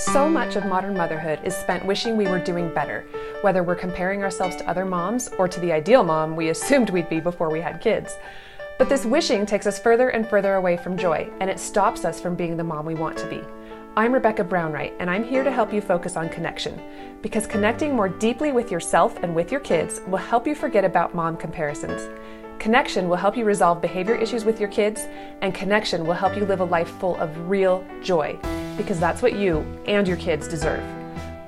So 0.00 0.30
much 0.30 0.56
of 0.56 0.64
modern 0.64 0.96
motherhood 0.96 1.40
is 1.44 1.54
spent 1.54 1.84
wishing 1.84 2.16
we 2.16 2.26
were 2.26 2.38
doing 2.38 2.72
better, 2.72 3.04
whether 3.42 3.62
we're 3.62 3.74
comparing 3.74 4.22
ourselves 4.22 4.56
to 4.56 4.66
other 4.66 4.86
moms 4.86 5.28
or 5.38 5.46
to 5.46 5.60
the 5.60 5.72
ideal 5.72 6.02
mom 6.02 6.36
we 6.36 6.48
assumed 6.48 6.88
we'd 6.88 7.10
be 7.10 7.20
before 7.20 7.50
we 7.50 7.60
had 7.60 7.82
kids. 7.82 8.16
But 8.78 8.88
this 8.88 9.04
wishing 9.04 9.44
takes 9.44 9.66
us 9.66 9.78
further 9.78 10.08
and 10.08 10.26
further 10.26 10.54
away 10.54 10.78
from 10.78 10.96
joy, 10.96 11.28
and 11.40 11.50
it 11.50 11.60
stops 11.60 12.06
us 12.06 12.18
from 12.18 12.34
being 12.34 12.56
the 12.56 12.64
mom 12.64 12.86
we 12.86 12.94
want 12.94 13.18
to 13.18 13.28
be. 13.28 13.42
I'm 13.94 14.14
Rebecca 14.14 14.42
Brownwright, 14.42 14.94
and 15.00 15.10
I'm 15.10 15.22
here 15.22 15.44
to 15.44 15.52
help 15.52 15.70
you 15.70 15.82
focus 15.82 16.16
on 16.16 16.30
connection. 16.30 16.80
Because 17.20 17.46
connecting 17.46 17.94
more 17.94 18.08
deeply 18.08 18.52
with 18.52 18.70
yourself 18.70 19.18
and 19.22 19.34
with 19.34 19.52
your 19.52 19.60
kids 19.60 20.00
will 20.06 20.16
help 20.16 20.46
you 20.46 20.54
forget 20.54 20.86
about 20.86 21.14
mom 21.14 21.36
comparisons. 21.36 22.08
Connection 22.58 23.06
will 23.06 23.16
help 23.16 23.36
you 23.36 23.44
resolve 23.44 23.82
behavior 23.82 24.14
issues 24.14 24.46
with 24.46 24.60
your 24.60 24.70
kids, 24.70 25.02
and 25.42 25.54
connection 25.54 26.06
will 26.06 26.14
help 26.14 26.38
you 26.38 26.46
live 26.46 26.60
a 26.60 26.64
life 26.64 26.88
full 26.88 27.16
of 27.16 27.50
real 27.50 27.84
joy, 28.02 28.38
because 28.82 28.98
that's 28.98 29.20
what 29.20 29.34
you 29.34 29.58
and 29.86 30.08
your 30.08 30.16
kids 30.16 30.48
deserve. 30.48 30.82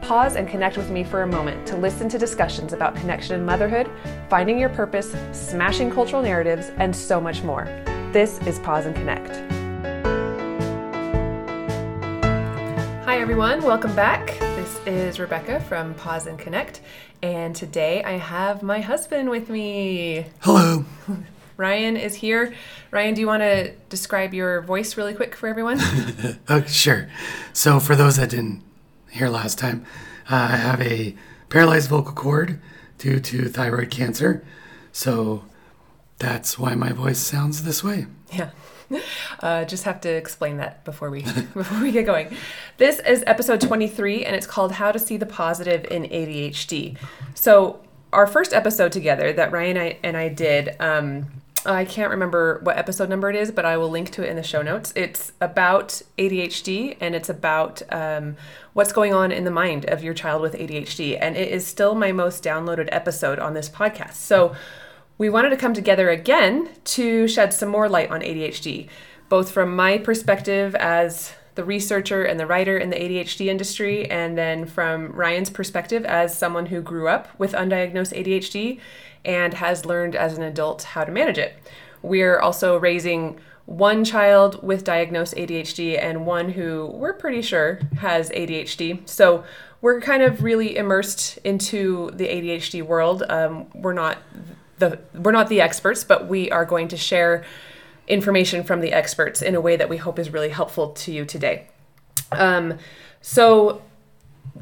Pause 0.03 0.37
and 0.37 0.49
connect 0.49 0.77
with 0.77 0.91
me 0.91 1.03
for 1.03 1.23
a 1.23 1.27
moment 1.27 1.67
to 1.67 1.77
listen 1.77 2.09
to 2.11 2.19
discussions 2.19 2.75
about 2.75 2.95
connection 2.95 3.35
in 3.37 3.47
motherhood, 3.47 3.91
finding 4.29 4.59
your 4.59 4.69
purpose, 4.69 5.15
smashing 5.33 5.91
cultural 5.91 6.21
narratives, 6.21 6.71
and 6.77 6.95
so 6.95 7.21
much 7.21 7.43
more. 7.43 7.65
This 8.13 8.39
is 8.41 8.59
Pause 8.59 8.87
and 8.87 8.97
Connect. 8.97 9.37
Hi, 13.07 13.19
everyone. 13.21 13.63
Welcome 13.63 13.95
back. 13.97 14.27
This 14.39 14.79
is 14.87 15.19
Rebecca 15.19 15.61
from 15.61 15.95
Pause 15.95 16.27
and 16.27 16.39
Connect, 16.39 16.83
and 17.23 17.57
today 17.57 18.03
I 18.05 18.19
have 18.19 18.63
my 18.63 18.81
husband 18.81 19.31
with 19.31 19.49
me. 19.49 20.27
Hello. 20.41 20.85
Ryan 21.63 21.97
is 21.97 22.17
here. 22.17 22.53
Ryan, 22.91 23.15
do 23.15 23.21
you 23.21 23.29
want 23.29 23.43
to 23.45 23.71
describe 23.89 24.35
your 24.35 24.63
voice 24.63 24.97
really 24.97 25.15
quick 25.15 25.37
for 25.37 25.47
everyone? 25.47 25.81
okay, 26.51 26.67
sure. 26.67 27.09
So, 27.53 27.79
for 27.79 27.95
those 27.95 28.17
that 28.17 28.31
didn't 28.31 28.65
hear 29.11 29.29
last 29.29 29.61
time, 29.61 29.87
uh, 30.29 30.49
I 30.51 30.57
have 30.57 30.81
a 30.81 31.15
paralyzed 31.51 31.89
vocal 31.89 32.15
cord 32.15 32.61
due 32.99 33.21
to 33.21 33.49
thyroid 33.49 33.93
cancer. 33.93 34.45
So, 34.91 35.45
that's 36.19 36.59
why 36.59 36.75
my 36.75 36.91
voice 36.91 37.21
sounds 37.21 37.63
this 37.63 37.85
way. 37.85 38.07
Yeah. 38.33 38.51
Uh, 39.41 39.65
just 39.65 39.85
have 39.85 40.01
to 40.03 40.11
explain 40.11 40.57
that 40.57 40.85
before 40.85 41.11
we 41.11 41.23
before 41.55 41.81
we 41.81 41.93
get 41.93 42.07
going. 42.07 42.37
This 42.77 42.99
is 42.99 43.23
episode 43.27 43.61
23, 43.61 44.25
and 44.25 44.35
it's 44.35 44.47
called 44.47 44.73
"How 44.73 44.91
to 44.91 44.99
See 44.99 45.17
the 45.17 45.27
Positive 45.27 45.87
in 45.91 46.03
ADHD." 46.03 46.99
So, 47.35 47.81
our 48.13 48.27
first 48.27 48.53
episode 48.53 48.91
together 48.91 49.33
that 49.33 49.53
Ryan 49.53 49.77
and 49.77 49.79
I, 49.79 49.99
and 50.03 50.17
I 50.17 50.29
did. 50.29 50.77
Um, 50.81 51.42
I 51.65 51.85
can't 51.85 52.11
remember 52.11 52.61
what 52.63 52.77
episode 52.77 53.09
number 53.09 53.31
it 53.31 53.37
is, 53.37 53.53
but 53.53 53.65
I 53.65 53.77
will 53.77 53.89
link 53.89 54.11
to 54.13 54.25
it 54.25 54.29
in 54.29 54.37
the 54.37 54.43
show 54.43 54.63
notes. 54.63 54.93
It's 54.97 55.33
about 55.41 56.03
ADHD 56.19 56.97
and 57.01 57.15
it's 57.15 57.29
about 57.29 57.83
um, 57.91 58.37
what's 58.73 58.93
going 58.93 59.15
on 59.15 59.31
in 59.31 59.45
the 59.45 59.51
mind 59.51 59.85
of 59.87 60.03
your 60.03 60.15
child 60.15 60.43
with 60.43 60.55
ADHD. 60.55 61.17
And 61.21 61.37
it 61.37 61.49
is 61.51 61.67
still 61.67 61.95
my 61.95 62.11
most 62.11 62.43
downloaded 62.43 62.89
episode 62.91 63.39
on 63.39 63.55
this 63.55 63.69
podcast. 63.69 64.15
So 64.15 64.57
we 65.19 65.31
wanted 65.31 65.51
to 65.51 65.57
come 65.57 65.75
together 65.75 66.11
again 66.11 66.69
to 66.85 67.29
shed 67.29 67.55
some 67.55 67.69
more 67.69 67.89
light 67.89 68.11
on 68.11 68.23
ADHD, 68.23 68.89
both 69.29 69.53
from 69.53 69.77
my 69.77 69.99
perspective 69.99 70.75
as 70.75 71.33
the 71.55 71.65
researcher 71.65 72.25
and 72.25 72.41
the 72.41 72.47
writer 72.47 72.79
in 72.79 72.91
the 72.91 72.97
ADHD 72.97 73.47
industry, 73.47 74.11
and 74.11 74.39
then 74.39 74.65
from 74.65 75.13
Ryan's 75.13 75.51
perspective 75.51 76.05
as 76.07 76.37
someone 76.37 76.67
who 76.67 76.81
grew 76.81 77.09
up 77.09 77.29
with 77.39 77.53
undiagnosed 77.53 78.17
ADHD 78.17 78.81
and 79.25 79.55
has 79.55 79.85
learned 79.85 80.17
as 80.17 80.37
an 80.37 80.43
adult 80.43 80.83
how 80.83 81.05
to 81.05 81.13
manage 81.13 81.39
it. 81.39 81.55
We're 82.03 82.39
also 82.39 82.79
raising 82.79 83.39
one 83.67 84.05
child 84.05 84.63
with 84.63 84.85
diagnosed 84.85 85.35
ADHD 85.35 86.03
and 86.03 86.27
one 86.27 86.51
who 86.51 86.87
we're 86.95 87.13
pretty 87.13 87.43
sure 87.43 87.81
has 87.99 88.29
ADHD. 88.31 89.09
So 89.09 89.45
we're 89.81 90.01
kind 90.01 90.23
of 90.23 90.43
really 90.43 90.77
immersed 90.77 91.39
into 91.39 92.11
the 92.15 92.27
ADHD 92.27 92.83
world. 92.83 93.23
Um, 93.29 93.67
we're 93.75 93.93
not 93.93 94.19
the 94.79 94.99
we're 95.15 95.33
not 95.33 95.49
the 95.49 95.61
experts, 95.61 96.03
but 96.03 96.29
we 96.29 96.51
are 96.51 96.65
going 96.65 96.89
to 96.89 96.97
share 96.97 97.45
information 98.09 98.65
from 98.65 98.81
the 98.81 98.93
experts 98.93 99.43
in 99.43 99.55
a 99.55 99.61
way 99.61 99.77
that 99.77 99.89
we 99.89 99.97
hope 99.97 100.19
is 100.19 100.31
really 100.31 100.49
helpful 100.49 100.91
to 100.91 101.13
you 101.13 101.25
today. 101.25 101.69
Um, 102.33 102.79
so 103.21 103.83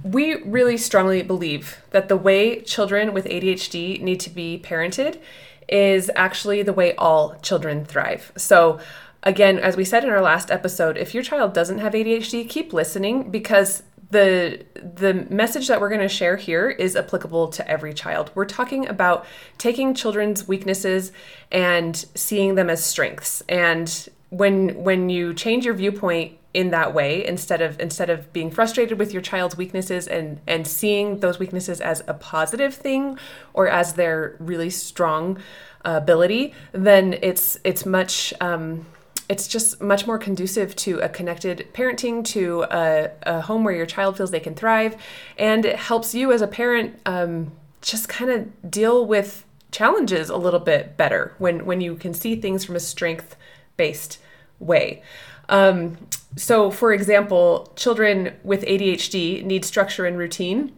we 0.03 0.43
really 0.43 0.77
strongly 0.77 1.23
believe 1.23 1.83
that 1.91 2.09
the 2.09 2.17
way 2.17 2.61
children 2.63 3.13
with 3.13 3.27
ADHD 3.27 4.01
need 4.01 4.21
to 4.21 4.31
be 4.31 4.61
parented 4.63 5.21
is 5.69 6.11
actually 6.17 6.63
the 6.63 6.73
way 6.73 6.95
all 6.97 7.37
children 7.43 7.85
thrive. 7.85 8.33
So 8.37 8.81
again, 9.23 9.59
as 9.59 9.77
we 9.77 9.85
said 9.85 10.05
in 10.05 10.11
our 10.11 10.21
last 10.21 10.51
episode, 10.51 10.97
if 10.97 11.15
your 11.15 11.23
child 11.23 11.53
doesn't 11.53 11.79
have 11.79 11.93
ADHD, 11.93 12.49
keep 12.49 12.73
listening 12.73 13.31
because 13.31 13.83
the 14.11 14.65
the 14.75 15.15
message 15.31 15.69
that 15.69 15.81
we're 15.81 15.89
going 15.89 16.01
to 16.01 16.09
share 16.09 16.37
here 16.37 16.69
is 16.69 16.97
applicable 16.97 17.49
to 17.49 17.69
every 17.69 17.95
child. 17.95 18.31
We're 18.35 18.45
talking 18.45 18.89
about 18.89 19.25
taking 19.57 19.95
children's 19.95 20.49
weaknesses 20.49 21.13
and 21.53 21.97
seeing 22.15 22.57
them 22.57 22.69
as 22.69 22.85
strengths. 22.85 23.43
And 23.49 24.09
when 24.31 24.83
when 24.83 25.11
you 25.11 25.33
change 25.35 25.65
your 25.65 25.75
viewpoint 25.75 26.40
in 26.53 26.71
that 26.71 26.93
way 26.93 27.25
instead 27.25 27.61
of 27.61 27.79
instead 27.79 28.11
of 28.11 28.33
being 28.33 28.51
frustrated 28.51 28.99
with 28.99 29.13
your 29.13 29.23
child's 29.23 29.57
weaknesses 29.57 30.09
and 30.09 30.41
and 30.47 30.67
seeing 30.67 31.21
those 31.21 31.39
weaknesses 31.39 31.81
as 31.81 32.03
a 32.09 32.15
positive 32.15 32.75
thing 32.75 33.19
or 33.53 33.69
as 33.69 33.95
their 33.95 34.37
really 34.41 34.71
strong 34.71 35.39
uh, 35.85 35.99
ability, 36.03 36.53
then 36.73 37.17
it's 37.23 37.59
it's 37.65 37.87
much 37.87 38.35
um, 38.41 38.85
it's 39.29 39.47
just 39.47 39.81
much 39.81 40.07
more 40.09 40.19
conducive 40.19 40.75
to 40.75 40.99
a 40.99 41.09
connected 41.09 41.69
parenting, 41.73 42.25
to 42.25 42.65
a, 42.69 43.11
a, 43.23 43.41
home 43.43 43.63
where 43.63 43.75
your 43.75 43.87
child 43.87 44.17
feels 44.17 44.33
they 44.33 44.41
can 44.41 44.57
thrive, 44.57 45.01
and 45.39 45.65
it 45.65 45.77
helps 45.77 46.15
you 46.17 46.33
as 46.33 46.43
a 46.43 46.49
parent 46.49 46.99
um, 47.07 47.53
just 47.81 48.09
kind 48.09 48.31
of 48.31 48.71
deal 48.71 49.07
with 49.07 49.45
challenges 49.71 50.31
a 50.31 50.37
little 50.37 50.59
bit 50.59 50.97
better 50.97 51.33
when 51.39 51.65
when 51.65 51.81
you 51.81 51.95
can 51.95 52.13
see 52.13 52.35
things 52.35 52.65
from 52.65 52.75
a 52.75 52.81
strength 52.81 53.37
based 53.77 54.19
way. 54.59 55.03
Um, 55.49 55.97
so, 56.37 56.71
for 56.71 56.93
example, 56.93 57.73
children 57.77 58.37
with 58.45 58.63
ADHD 58.65 59.45
need 59.45 59.65
structure 59.65 60.07
and 60.07 60.17
routine 60.17 60.73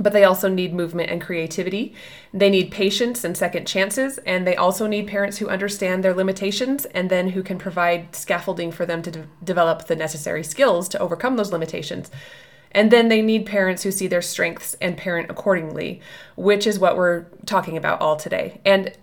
but 0.00 0.12
they 0.12 0.24
also 0.24 0.48
need 0.48 0.74
movement 0.74 1.10
and 1.10 1.20
creativity. 1.20 1.94
They 2.32 2.50
need 2.50 2.70
patience 2.70 3.24
and 3.24 3.36
second 3.36 3.66
chances, 3.66 4.18
and 4.18 4.46
they 4.46 4.56
also 4.56 4.86
need 4.86 5.06
parents 5.06 5.38
who 5.38 5.48
understand 5.48 6.02
their 6.02 6.14
limitations 6.14 6.84
and 6.86 7.10
then 7.10 7.30
who 7.30 7.42
can 7.42 7.58
provide 7.58 8.14
scaffolding 8.14 8.72
for 8.72 8.86
them 8.86 9.02
to 9.02 9.10
de- 9.10 9.28
develop 9.44 9.86
the 9.86 9.96
necessary 9.96 10.42
skills 10.42 10.88
to 10.90 10.98
overcome 10.98 11.36
those 11.36 11.52
limitations. 11.52 12.10
And 12.72 12.90
then 12.90 13.08
they 13.08 13.20
need 13.20 13.44
parents 13.44 13.82
who 13.82 13.90
see 13.90 14.06
their 14.06 14.22
strengths 14.22 14.74
and 14.80 14.96
parent 14.96 15.30
accordingly, 15.30 16.00
which 16.36 16.66
is 16.66 16.78
what 16.78 16.96
we're 16.96 17.26
talking 17.44 17.76
about 17.76 18.00
all 18.00 18.16
today. 18.16 18.60
And 18.64 18.96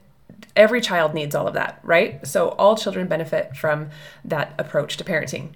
every 0.60 0.82
child 0.82 1.14
needs 1.16 1.34
all 1.34 1.48
of 1.48 1.56
that, 1.56 1.80
right? 1.84 2.26
So 2.28 2.50
all 2.50 2.76
children 2.76 3.08
benefit 3.08 3.56
from 3.56 3.90
that 4.26 4.54
approach 4.60 4.98
to 4.98 5.04
parenting. 5.04 5.54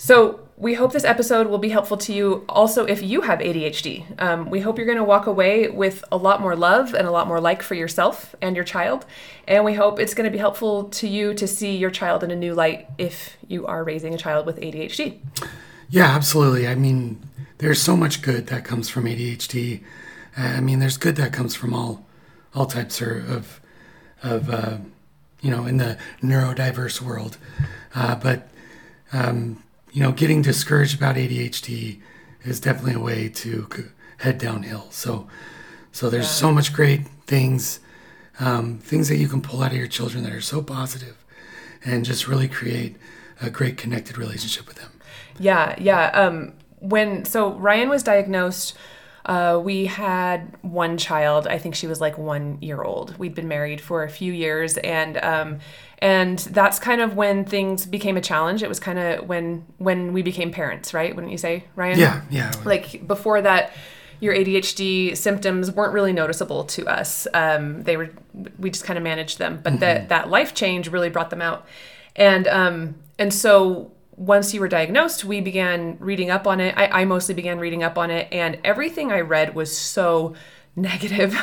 So, 0.00 0.40
we 0.56 0.74
hope 0.74 0.92
this 0.92 1.04
episode 1.04 1.46
will 1.46 1.58
be 1.58 1.68
helpful 1.68 1.96
to 1.96 2.12
you 2.12 2.44
also 2.48 2.84
if 2.84 3.00
you 3.00 3.20
have 3.20 3.38
ADHD. 3.38 4.20
Um, 4.20 4.50
we 4.50 4.58
hope 4.58 4.76
you're 4.76 4.86
going 4.86 4.98
to 4.98 5.04
walk 5.04 5.26
away 5.26 5.68
with 5.68 6.04
a 6.10 6.16
lot 6.16 6.40
more 6.40 6.56
love 6.56 6.94
and 6.94 7.06
a 7.06 7.12
lot 7.12 7.28
more 7.28 7.40
like 7.40 7.62
for 7.62 7.74
yourself 7.74 8.34
and 8.40 8.56
your 8.56 8.64
child. 8.64 9.06
And 9.46 9.64
we 9.64 9.74
hope 9.74 10.00
it's 10.00 10.14
going 10.14 10.24
to 10.24 10.32
be 10.32 10.38
helpful 10.38 10.84
to 10.84 11.06
you 11.06 11.32
to 11.34 11.46
see 11.46 11.76
your 11.76 11.90
child 11.92 12.24
in 12.24 12.32
a 12.32 12.36
new 12.36 12.54
light 12.54 12.88
if 12.98 13.36
you 13.46 13.66
are 13.66 13.84
raising 13.84 14.14
a 14.14 14.18
child 14.18 14.46
with 14.46 14.58
ADHD. 14.58 15.18
Yeah, 15.90 16.06
absolutely. 16.06 16.66
I 16.66 16.74
mean, 16.74 17.22
there's 17.58 17.80
so 17.80 17.96
much 17.96 18.20
good 18.20 18.48
that 18.48 18.64
comes 18.64 18.88
from 18.88 19.04
ADHD. 19.04 19.84
I 20.36 20.60
mean, 20.60 20.80
there's 20.80 20.96
good 20.96 21.14
that 21.16 21.32
comes 21.32 21.54
from 21.54 21.72
all 21.72 22.04
all 22.52 22.66
types 22.66 23.00
of 23.00 23.60
of 24.22 24.50
uh, 24.50 24.78
you 25.40 25.50
know 25.50 25.66
in 25.66 25.76
the 25.76 25.98
neurodiverse 26.22 27.00
world, 27.00 27.38
uh, 27.94 28.14
but. 28.16 28.48
Um, 29.10 29.62
you 29.92 30.02
know, 30.02 30.12
getting 30.12 30.42
discouraged 30.42 30.96
about 30.96 31.16
ADHD 31.16 32.00
is 32.44 32.60
definitely 32.60 32.94
a 32.94 33.00
way 33.00 33.28
to 33.28 33.68
head 34.18 34.38
downhill. 34.38 34.86
So, 34.90 35.28
so 35.92 36.10
there's 36.10 36.26
yeah. 36.26 36.30
so 36.30 36.52
much 36.52 36.72
great 36.72 37.06
things, 37.26 37.80
um, 38.40 38.78
things 38.78 39.08
that 39.08 39.16
you 39.16 39.28
can 39.28 39.40
pull 39.40 39.62
out 39.62 39.72
of 39.72 39.76
your 39.76 39.86
children 39.86 40.24
that 40.24 40.32
are 40.32 40.40
so 40.40 40.62
positive, 40.62 41.16
and 41.84 42.04
just 42.04 42.28
really 42.28 42.48
create 42.48 42.96
a 43.40 43.50
great 43.50 43.76
connected 43.76 44.18
relationship 44.18 44.66
with 44.66 44.76
them. 44.76 44.92
Yeah, 45.38 45.74
yeah. 45.78 46.10
Um, 46.10 46.52
when 46.80 47.24
so 47.24 47.54
Ryan 47.54 47.88
was 47.88 48.02
diagnosed. 48.02 48.74
Uh, 49.28 49.60
we 49.62 49.86
had 49.86 50.56
one 50.62 50.98
child. 50.98 51.46
I 51.46 51.58
think 51.58 51.74
she 51.74 51.86
was 51.86 52.00
like 52.00 52.18
one 52.18 52.58
year 52.60 52.82
old. 52.82 53.16
We'd 53.18 53.34
been 53.34 53.46
married 53.46 53.80
for 53.80 54.02
a 54.02 54.08
few 54.08 54.32
years, 54.32 54.78
and 54.78 55.18
um, 55.18 55.58
and 55.98 56.38
that's 56.38 56.78
kind 56.78 57.00
of 57.00 57.14
when 57.14 57.44
things 57.44 57.86
became 57.86 58.16
a 58.16 58.20
challenge. 58.20 58.62
It 58.62 58.68
was 58.68 58.80
kind 58.80 58.98
of 58.98 59.28
when 59.28 59.66
when 59.78 60.12
we 60.12 60.22
became 60.22 60.50
parents 60.50 60.94
right? 60.94 61.14
Wouldn't 61.14 61.32
you 61.32 61.38
say 61.38 61.64
ryan? 61.76 61.98
Yeah 61.98 62.22
yeah. 62.30 62.52
Like 62.64 63.06
before 63.06 63.42
that 63.42 63.72
your 64.20 64.34
adhd 64.34 65.16
symptoms 65.16 65.70
weren't 65.70 65.92
really 65.92 66.12
noticeable 66.12 66.64
to 66.64 66.86
us. 66.86 67.26
Um, 67.34 67.82
they 67.82 67.96
were 67.96 68.10
we 68.58 68.70
just 68.70 68.84
kind 68.84 68.96
of 68.96 69.02
managed 69.02 69.38
them. 69.38 69.60
But 69.62 69.74
mm-hmm. 69.74 69.80
that 69.80 70.08
that 70.08 70.30
life 70.30 70.54
change 70.54 70.88
really 70.88 71.10
brought 71.10 71.30
them 71.30 71.42
out. 71.42 71.66
And 72.16 72.48
um, 72.48 72.96
and 73.18 73.32
so 73.32 73.92
once 74.18 74.52
you 74.52 74.60
were 74.60 74.68
diagnosed, 74.68 75.24
we 75.24 75.40
began 75.40 75.96
reading 76.00 76.30
up 76.30 76.46
on 76.46 76.60
it. 76.60 76.74
I, 76.76 77.02
I 77.02 77.04
mostly 77.04 77.34
began 77.34 77.58
reading 77.58 77.82
up 77.82 77.96
on 77.96 78.10
it, 78.10 78.28
and 78.32 78.58
everything 78.64 79.12
I 79.12 79.20
read 79.20 79.54
was 79.54 79.76
so 79.76 80.34
negative. 80.76 81.36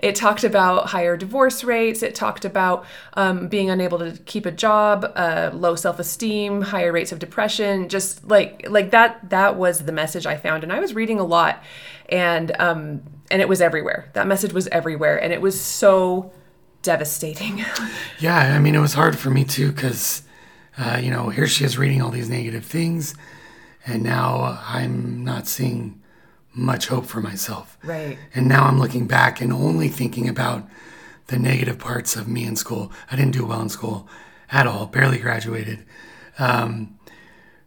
it 0.00 0.16
talked 0.16 0.42
about 0.42 0.86
higher 0.86 1.16
divorce 1.16 1.62
rates. 1.62 2.02
It 2.02 2.14
talked 2.14 2.44
about 2.44 2.84
um, 3.14 3.46
being 3.48 3.70
unable 3.70 3.98
to 3.98 4.18
keep 4.24 4.46
a 4.46 4.50
job, 4.50 5.12
uh, 5.14 5.50
low 5.52 5.76
self 5.76 5.98
esteem, 5.98 6.62
higher 6.62 6.90
rates 6.90 7.12
of 7.12 7.18
depression. 7.18 7.88
Just 7.88 8.26
like 8.28 8.66
like 8.68 8.90
that. 8.90 9.30
That 9.30 9.56
was 9.56 9.84
the 9.84 9.92
message 9.92 10.26
I 10.26 10.36
found, 10.36 10.62
and 10.62 10.72
I 10.72 10.80
was 10.80 10.94
reading 10.94 11.20
a 11.20 11.24
lot, 11.24 11.62
and 12.08 12.50
um, 12.60 13.02
and 13.30 13.42
it 13.42 13.48
was 13.48 13.60
everywhere. 13.60 14.10
That 14.14 14.26
message 14.26 14.52
was 14.52 14.68
everywhere, 14.68 15.20
and 15.22 15.32
it 15.32 15.40
was 15.40 15.60
so 15.60 16.32
devastating. 16.84 17.64
yeah, 18.20 18.54
I 18.54 18.60
mean, 18.60 18.76
it 18.76 18.80
was 18.80 18.94
hard 18.94 19.18
for 19.18 19.30
me 19.30 19.44
too 19.44 19.72
because, 19.72 20.22
uh, 20.76 20.98
you 21.02 21.10
know, 21.10 21.28
here 21.28 21.46
she 21.46 21.64
is 21.64 21.78
reading 21.78 22.02
all 22.02 22.10
these 22.10 22.28
negative 22.28 22.64
things, 22.64 23.14
and 23.86 24.02
now 24.02 24.60
I'm 24.66 25.24
not 25.24 25.46
seeing 25.46 26.00
much 26.52 26.88
hope 26.88 27.06
for 27.06 27.20
myself. 27.20 27.76
Right. 27.82 28.16
And 28.34 28.48
now 28.48 28.64
I'm 28.64 28.78
looking 28.78 29.06
back 29.06 29.40
and 29.40 29.52
only 29.52 29.88
thinking 29.88 30.28
about 30.28 30.66
the 31.26 31.38
negative 31.38 31.78
parts 31.78 32.16
of 32.16 32.28
me 32.28 32.44
in 32.44 32.56
school. 32.56 32.92
I 33.10 33.16
didn't 33.16 33.32
do 33.32 33.46
well 33.46 33.60
in 33.60 33.68
school 33.68 34.08
at 34.50 34.66
all, 34.66 34.86
barely 34.86 35.18
graduated. 35.18 35.84
Um, 36.38 36.98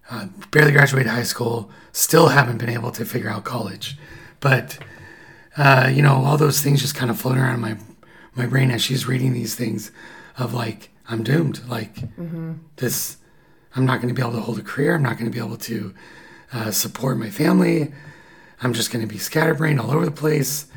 uh, 0.09 0.27
barely 0.51 0.71
graduated 0.71 1.11
high 1.11 1.23
school, 1.23 1.69
still 1.91 2.29
haven't 2.29 2.59
been 2.59 2.69
able 2.69 2.91
to 2.91 3.03
figure 3.03 3.29
out 3.29 3.43
college. 3.43 3.97
But, 4.39 4.77
uh, 5.57 5.91
you 5.93 6.01
know, 6.01 6.23
all 6.23 6.37
those 6.37 6.61
things 6.61 6.81
just 6.81 6.95
kind 6.95 7.11
of 7.11 7.19
floating 7.19 7.41
around 7.41 7.55
in 7.55 7.61
my, 7.61 7.77
my 8.35 8.45
brain 8.45 8.71
as 8.71 8.81
she's 8.81 9.07
reading 9.07 9.33
these 9.33 9.55
things 9.55 9.91
of 10.37 10.53
like, 10.53 10.91
I'm 11.09 11.23
doomed. 11.23 11.67
Like, 11.67 11.95
mm-hmm. 11.95 12.53
this, 12.77 13.17
I'm 13.75 13.85
not 13.85 14.01
going 14.01 14.13
to 14.13 14.13
be 14.13 14.21
able 14.21 14.37
to 14.37 14.41
hold 14.41 14.59
a 14.59 14.63
career. 14.63 14.95
I'm 14.95 15.03
not 15.03 15.17
going 15.17 15.31
to 15.31 15.31
be 15.31 15.43
able 15.43 15.57
to 15.57 15.93
uh, 16.53 16.71
support 16.71 17.17
my 17.17 17.29
family. 17.29 17.93
I'm 18.61 18.73
just 18.73 18.91
going 18.91 19.07
to 19.07 19.11
be 19.11 19.19
scatterbrained 19.19 19.79
all 19.79 19.91
over 19.91 20.05
the 20.05 20.11
place. 20.11 20.67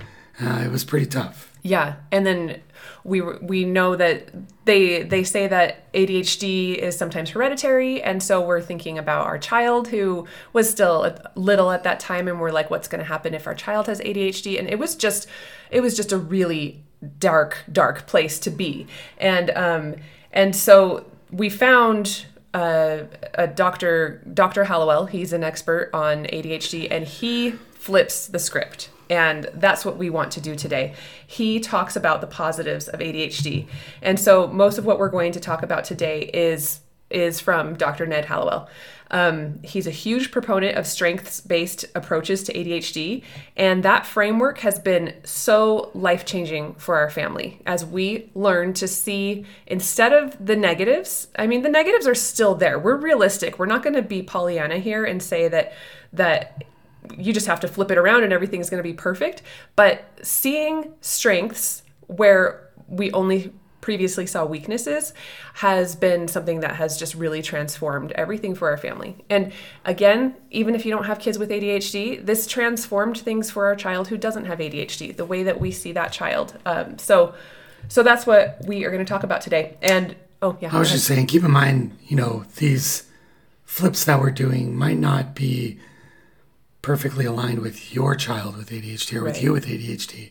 Uh, 0.40 0.62
it 0.64 0.70
was 0.70 0.84
pretty 0.84 1.06
tough. 1.06 1.50
Yeah, 1.62 1.96
and 2.10 2.24
then 2.24 2.60
we 3.04 3.20
we 3.20 3.64
know 3.64 3.96
that 3.96 4.30
they 4.64 5.02
they 5.02 5.24
say 5.24 5.46
that 5.46 5.92
ADHD 5.92 6.76
is 6.76 6.96
sometimes 6.96 7.30
hereditary, 7.30 8.02
and 8.02 8.22
so 8.22 8.40
we're 8.40 8.62
thinking 8.62 8.96
about 8.96 9.26
our 9.26 9.38
child 9.38 9.88
who 9.88 10.26
was 10.52 10.70
still 10.70 11.18
little 11.34 11.70
at 11.70 11.82
that 11.84 12.00
time, 12.00 12.28
and 12.28 12.40
we're 12.40 12.52
like, 12.52 12.70
what's 12.70 12.88
going 12.88 13.00
to 13.00 13.04
happen 13.04 13.34
if 13.34 13.46
our 13.46 13.54
child 13.54 13.88
has 13.88 14.00
ADHD? 14.00 14.58
And 14.58 14.68
it 14.68 14.78
was 14.78 14.96
just 14.96 15.26
it 15.70 15.80
was 15.80 15.96
just 15.96 16.12
a 16.12 16.18
really 16.18 16.82
dark 17.18 17.58
dark 17.70 18.06
place 18.06 18.38
to 18.40 18.50
be, 18.50 18.86
and 19.18 19.50
um 19.50 19.96
and 20.32 20.54
so 20.54 21.04
we 21.30 21.48
found 21.48 22.26
uh, 22.54 23.04
a 23.34 23.46
doctor, 23.46 24.22
Dr. 24.32 24.64
Hallowell. 24.64 25.06
He's 25.06 25.32
an 25.32 25.44
expert 25.44 25.90
on 25.92 26.24
ADHD, 26.26 26.88
and 26.90 27.06
he 27.06 27.52
flips 27.52 28.26
the 28.26 28.38
script. 28.38 28.90
And 29.08 29.48
that's 29.54 29.84
what 29.84 29.96
we 29.96 30.08
want 30.08 30.30
to 30.32 30.40
do 30.40 30.54
today. 30.54 30.94
He 31.26 31.58
talks 31.58 31.96
about 31.96 32.20
the 32.20 32.26
positives 32.28 32.86
of 32.88 33.00
ADHD. 33.00 33.66
And 34.02 34.20
so 34.20 34.46
most 34.46 34.78
of 34.78 34.84
what 34.84 34.98
we're 34.98 35.08
going 35.08 35.32
to 35.32 35.40
talk 35.40 35.62
about 35.62 35.84
today 35.84 36.30
is 36.32 36.80
is 37.10 37.40
from 37.40 37.74
Dr. 37.74 38.06
Ned 38.06 38.26
Hallowell. 38.26 38.68
Um, 39.10 39.58
he's 39.62 39.86
a 39.86 39.92
huge 39.92 40.30
proponent 40.30 40.76
of 40.76 40.86
strengths 40.86 41.40
based 41.40 41.84
approaches 41.94 42.42
to 42.44 42.52
ADHD, 42.52 43.22
and 43.56 43.82
that 43.82 44.06
framework 44.06 44.58
has 44.58 44.78
been 44.78 45.14
so 45.24 45.90
life 45.94 46.24
changing 46.24 46.74
for 46.74 46.96
our 46.96 47.10
family 47.10 47.60
as 47.66 47.84
we 47.84 48.30
learn 48.34 48.72
to 48.74 48.86
see 48.86 49.44
instead 49.66 50.12
of 50.12 50.36
the 50.44 50.56
negatives. 50.56 51.28
I 51.36 51.46
mean, 51.46 51.62
the 51.62 51.68
negatives 51.68 52.06
are 52.06 52.14
still 52.14 52.54
there. 52.54 52.78
We're 52.78 52.96
realistic. 52.96 53.58
We're 53.58 53.66
not 53.66 53.82
going 53.82 53.94
to 53.94 54.02
be 54.02 54.22
Pollyanna 54.22 54.78
here 54.78 55.04
and 55.04 55.22
say 55.22 55.48
that 55.48 55.72
that 56.12 56.64
you 57.16 57.32
just 57.32 57.46
have 57.46 57.60
to 57.60 57.68
flip 57.68 57.90
it 57.90 57.98
around 57.98 58.24
and 58.24 58.32
everything's 58.32 58.70
going 58.70 58.82
to 58.82 58.88
be 58.88 58.94
perfect. 58.94 59.42
But 59.74 60.04
seeing 60.22 60.92
strengths 61.00 61.82
where 62.06 62.68
we 62.88 63.10
only 63.12 63.52
previously 63.80 64.26
saw 64.26 64.44
weaknesses 64.44 65.12
has 65.54 65.96
been 65.96 66.28
something 66.28 66.60
that 66.60 66.76
has 66.76 66.98
just 66.98 67.14
really 67.14 67.42
transformed 67.42 68.12
everything 68.12 68.54
for 68.54 68.68
our 68.68 68.76
family. 68.76 69.16
And 69.28 69.52
again, 69.84 70.34
even 70.50 70.74
if 70.74 70.84
you 70.84 70.92
don't 70.92 71.04
have 71.04 71.18
kids 71.18 71.38
with 71.38 71.50
ADHD, 71.50 72.24
this 72.24 72.46
transformed 72.46 73.18
things 73.18 73.50
for 73.50 73.66
our 73.66 73.76
child 73.76 74.08
who 74.08 74.16
doesn't 74.16 74.44
have 74.44 74.58
ADHD, 74.58 75.16
the 75.16 75.24
way 75.24 75.42
that 75.42 75.60
we 75.60 75.70
see 75.70 75.92
that 75.92 76.12
child. 76.12 76.58
Um, 76.66 76.98
so, 76.98 77.34
so 77.88 78.02
that's 78.02 78.26
what 78.26 78.60
we 78.66 78.84
are 78.84 78.90
going 78.90 79.04
to 79.04 79.08
talk 79.10 79.22
about 79.22 79.40
today. 79.40 79.76
And 79.80 80.14
oh 80.42 80.56
yeah, 80.60 80.74
I 80.74 80.78
was 80.78 80.90
just 80.90 81.06
saying, 81.06 81.26
keep 81.26 81.42
in 81.42 81.50
mind, 81.50 81.96
you 82.06 82.16
know, 82.16 82.44
these 82.56 83.04
flips 83.64 84.04
that 84.04 84.20
we're 84.20 84.30
doing 84.30 84.76
might 84.76 84.98
not 84.98 85.34
be 85.34 85.78
perfectly 86.82 87.24
aligned 87.24 87.60
with 87.60 87.94
your 87.94 88.14
child 88.14 88.56
with 88.56 88.70
ADHD 88.70 89.14
or 89.14 89.22
right. 89.22 89.32
with 89.32 89.42
you 89.42 89.52
with 89.52 89.66
ADHD, 89.66 90.30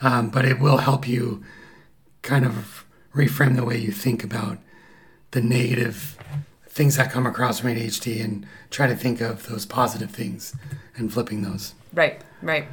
um, 0.00 0.30
but 0.30 0.44
it 0.44 0.60
will 0.60 0.78
help 0.78 1.06
you 1.06 1.44
kind 2.24 2.44
of 2.44 2.84
reframe 3.14 3.54
the 3.54 3.64
way 3.64 3.78
you 3.78 3.92
think 3.92 4.24
about 4.24 4.58
the 5.30 5.40
negative 5.40 6.18
things 6.66 6.96
that 6.96 7.12
come 7.12 7.26
across 7.26 7.60
from 7.60 7.70
ADHD 7.70 8.24
and 8.24 8.44
try 8.70 8.88
to 8.88 8.96
think 8.96 9.20
of 9.20 9.46
those 9.46 9.64
positive 9.64 10.10
things 10.10 10.56
and 10.96 11.12
flipping 11.12 11.42
those. 11.42 11.74
Right, 11.92 12.20
right. 12.42 12.66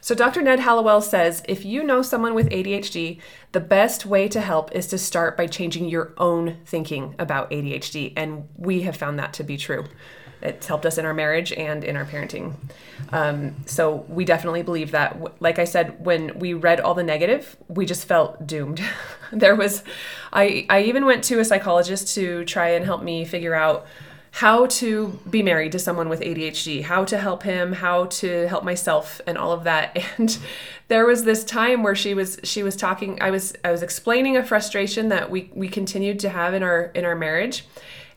So 0.00 0.14
Dr. 0.14 0.42
Ned 0.42 0.60
Hallowell 0.60 1.00
says 1.00 1.42
if 1.46 1.64
you 1.64 1.84
know 1.84 2.02
someone 2.02 2.34
with 2.34 2.48
ADHD, 2.48 3.20
the 3.52 3.60
best 3.60 4.06
way 4.06 4.26
to 4.28 4.40
help 4.40 4.72
is 4.72 4.88
to 4.88 4.98
start 4.98 5.36
by 5.36 5.46
changing 5.46 5.88
your 5.88 6.12
own 6.16 6.56
thinking 6.64 7.14
about 7.18 7.50
ADHD. 7.50 8.12
And 8.16 8.48
we 8.56 8.82
have 8.82 8.96
found 8.96 9.18
that 9.18 9.32
to 9.34 9.44
be 9.44 9.56
true 9.56 9.84
it's 10.46 10.66
helped 10.66 10.86
us 10.86 10.98
in 10.98 11.04
our 11.04 11.14
marriage 11.14 11.52
and 11.52 11.84
in 11.84 11.96
our 11.96 12.04
parenting. 12.04 12.54
Um, 13.12 13.54
so 13.66 14.04
we 14.08 14.24
definitely 14.24 14.62
believe 14.62 14.92
that. 14.92 15.40
Like 15.40 15.58
I 15.58 15.64
said, 15.64 16.04
when 16.04 16.38
we 16.38 16.54
read 16.54 16.80
all 16.80 16.94
the 16.94 17.02
negative, 17.02 17.56
we 17.68 17.86
just 17.86 18.06
felt 18.06 18.46
doomed. 18.46 18.80
there 19.32 19.54
was, 19.54 19.82
I 20.32 20.66
I 20.68 20.82
even 20.82 21.04
went 21.04 21.24
to 21.24 21.40
a 21.40 21.44
psychologist 21.44 22.14
to 22.14 22.44
try 22.44 22.70
and 22.70 22.84
help 22.84 23.02
me 23.02 23.24
figure 23.24 23.54
out 23.54 23.86
how 24.36 24.66
to 24.66 25.18
be 25.30 25.42
married 25.42 25.72
to 25.72 25.78
someone 25.78 26.10
with 26.10 26.20
ADHD, 26.20 26.82
how 26.82 27.06
to 27.06 27.16
help 27.16 27.42
him, 27.42 27.72
how 27.72 28.04
to 28.04 28.46
help 28.48 28.64
myself 28.64 29.18
and 29.26 29.38
all 29.38 29.52
of 29.52 29.64
that. 29.64 29.96
And 30.18 30.38
there 30.88 31.06
was 31.06 31.24
this 31.24 31.42
time 31.42 31.82
where 31.82 31.94
she 31.94 32.12
was 32.12 32.38
she 32.44 32.62
was 32.62 32.76
talking 32.76 33.18
I 33.20 33.30
was 33.30 33.54
I 33.64 33.70
was 33.70 33.82
explaining 33.82 34.36
a 34.36 34.44
frustration 34.44 35.08
that 35.08 35.30
we 35.30 35.50
we 35.54 35.68
continued 35.68 36.20
to 36.20 36.28
have 36.28 36.52
in 36.54 36.62
our 36.62 36.90
in 36.94 37.04
our 37.04 37.16
marriage 37.16 37.64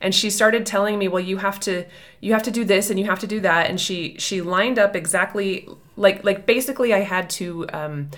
and 0.00 0.14
she 0.14 0.30
started 0.30 0.64
telling 0.64 0.98
me 0.98 1.08
well 1.08 1.22
you 1.22 1.36
have 1.38 1.60
to 1.60 1.84
you 2.20 2.32
have 2.32 2.42
to 2.42 2.50
do 2.50 2.64
this 2.64 2.90
and 2.90 2.98
you 2.98 3.06
have 3.06 3.18
to 3.20 3.26
do 3.26 3.40
that. 3.40 3.68
And 3.68 3.80
she 3.80 4.16
she 4.18 4.40
lined 4.40 4.78
up 4.78 4.96
exactly 4.96 5.68
like 5.96 6.24
like 6.24 6.46
basically 6.46 6.94
i 6.94 7.00
had 7.00 7.28
to 7.30 7.66
um 7.72 8.10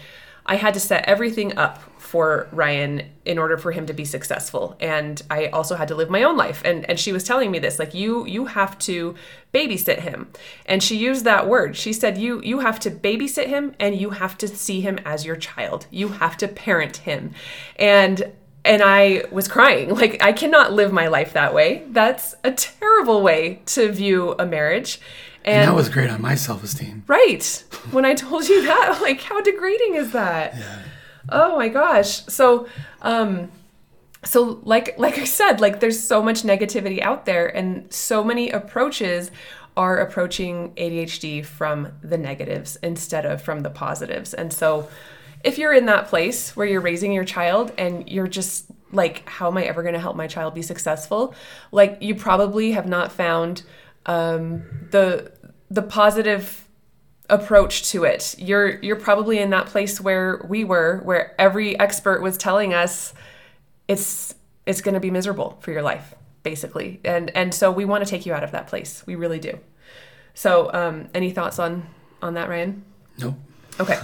i 0.47 0.57
had 0.57 0.75
to 0.75 0.81
set 0.81 1.05
everything 1.07 1.57
up 1.57 1.83
for 1.99 2.49
ryan 2.53 3.03
in 3.25 3.39
order 3.39 3.57
for 3.57 3.73
him 3.73 3.87
to 3.87 3.93
be 3.93 4.05
successful. 4.05 4.77
And 4.81 5.21
i 5.31 5.47
also 5.47 5.75
had 5.77 5.89
to 5.89 5.95
live 5.95 6.11
my 6.11 6.23
own 6.23 6.37
life. 6.37 6.62
And 6.65 6.89
and 6.89 6.99
she 6.99 7.12
was 7.12 7.25
telling 7.25 7.51
me 7.51 7.59
this 7.59 7.79
like 7.79 7.95
you 7.95 8.27
you 8.27 8.47
have 8.47 8.79
to 8.81 9.15
babysit 9.53 10.01
him. 10.01 10.29
And 10.67 10.83
she 10.83 10.97
used 10.97 11.25
that 11.25 11.49
word. 11.49 11.77
She 11.77 11.93
said 11.93 12.19
you 12.19 12.41
you 12.43 12.61
have 12.61 12.79
to 12.81 12.91
babysit 12.91 13.47
him 13.47 13.75
and 13.81 13.97
you 13.97 14.11
have 14.11 14.39
to 14.39 14.49
see 14.49 14.81
him 14.81 14.99
as 15.05 15.25
your 15.25 15.37
child. 15.37 15.87
You 15.91 16.09
have 16.09 16.37
to 16.39 16.49
parent 16.49 16.99
him. 16.99 17.35
And 17.77 18.33
and 18.64 18.83
I 18.83 19.25
was 19.31 19.49
crying. 19.49 19.95
Like, 20.02 20.23
I 20.23 20.33
cannot 20.33 20.73
live 20.73 20.92
my 20.92 21.07
life 21.07 21.33
that 21.35 21.54
way. 21.54 21.85
That's 21.88 22.35
a 22.42 22.50
terrible 22.50 23.23
way 23.23 23.62
to 23.66 23.92
view 23.92 24.35
a 24.38 24.47
marriage. 24.47 25.00
And, 25.45 25.62
and 25.62 25.69
that 25.71 25.76
was 25.76 25.88
great 25.88 26.11
on 26.11 26.21
my 26.21 26.35
self 26.35 26.64
esteem. 26.64 27.04
Right. 27.07 27.64
when 27.90 28.04
I 28.04 28.14
told 28.14 28.49
you 28.49 28.62
that, 28.62 28.99
like, 29.02 29.21
how 29.21 29.40
degrading 29.40 29.95
is 29.95 30.12
that? 30.12 30.57
Yeah. 30.57 30.83
Oh 31.28 31.57
my 31.57 31.69
gosh. 31.69 32.25
So, 32.26 32.66
um, 33.00 33.50
so 34.25 34.61
like 34.62 34.97
like 34.99 35.19
I 35.19 35.25
said, 35.25 35.61
like 35.61 35.81
there's 35.81 36.00
so 36.00 36.23
much 36.23 36.42
negativity 36.42 37.00
out 37.00 37.26
there, 37.26 37.47
and 37.47 37.92
so 37.92 38.23
many 38.23 38.50
approaches 38.50 39.31
are 39.76 39.99
approaching 39.99 40.73
ADHD 40.75 41.45
from 41.45 41.92
the 42.02 42.19
negatives 42.19 42.76
instead 42.83 43.25
of 43.25 43.40
from 43.40 43.61
the 43.61 43.71
positives. 43.71 44.35
And 44.35 44.52
so 44.52 44.88
if 45.45 45.59
you're 45.59 45.73
in 45.73 45.87
that 45.87 46.09
place 46.09 46.55
where 46.57 46.67
you're 46.67 46.81
raising 46.81 47.13
your 47.13 47.25
child 47.25 47.73
and 47.79 48.09
you're 48.09 48.29
just 48.29 48.67
like, 48.93 49.27
how 49.29 49.49
am 49.49 49.57
I 49.57 49.65
ever 49.65 49.83
going 49.83 49.95
to 49.95 50.01
help 50.01 50.17
my 50.17 50.27
child 50.27 50.55
be 50.55 50.63
successful? 50.63 51.35
Like, 51.71 51.99
you 52.01 52.15
probably 52.15 52.73
have 52.73 52.87
not 52.87 53.13
found 53.13 53.63
um, 54.07 54.65
the 54.91 55.33
the 55.71 55.83
positive 55.83 56.69
approach 57.31 57.91
to 57.91 58.05
it. 58.05 58.35
You're 58.39 58.79
you're 58.81 58.97
probably 58.97 59.39
in 59.39 59.51
that 59.51 59.67
place 59.67 60.01
where 60.01 60.45
we 60.49 60.65
were, 60.65 61.01
where 61.05 61.35
every 61.41 61.79
expert 61.79 62.21
was 62.21 62.37
telling 62.37 62.75
us 62.75 63.15
it's 63.89 64.35
it's 64.67 64.81
going 64.81 64.95
to 64.95 65.01
be 65.01 65.11
miserable 65.11 65.59
for 65.61 65.73
your 65.73 65.83
life, 65.83 66.15
basically. 66.43 67.01
And 67.05 67.31
and 67.35 67.55
so 67.55 67.71
we 67.71 67.85
want 67.85 68.05
to 68.05 68.11
take 68.11 68.27
you 68.27 68.35
out 68.35 68.45
of 68.45 68.53
that 68.53 68.67
place. 68.67 69.03
We 69.07 69.15
really 69.15 69.39
do. 69.39 69.59
So, 70.35 70.73
um, 70.73 71.09
any 71.15 71.31
thoughts 71.31 71.59
on 71.59 71.87
on 72.21 72.35
that, 72.35 72.49
Ryan? 72.49 72.85
Nope. 73.19 73.35
Okay. 73.81 73.99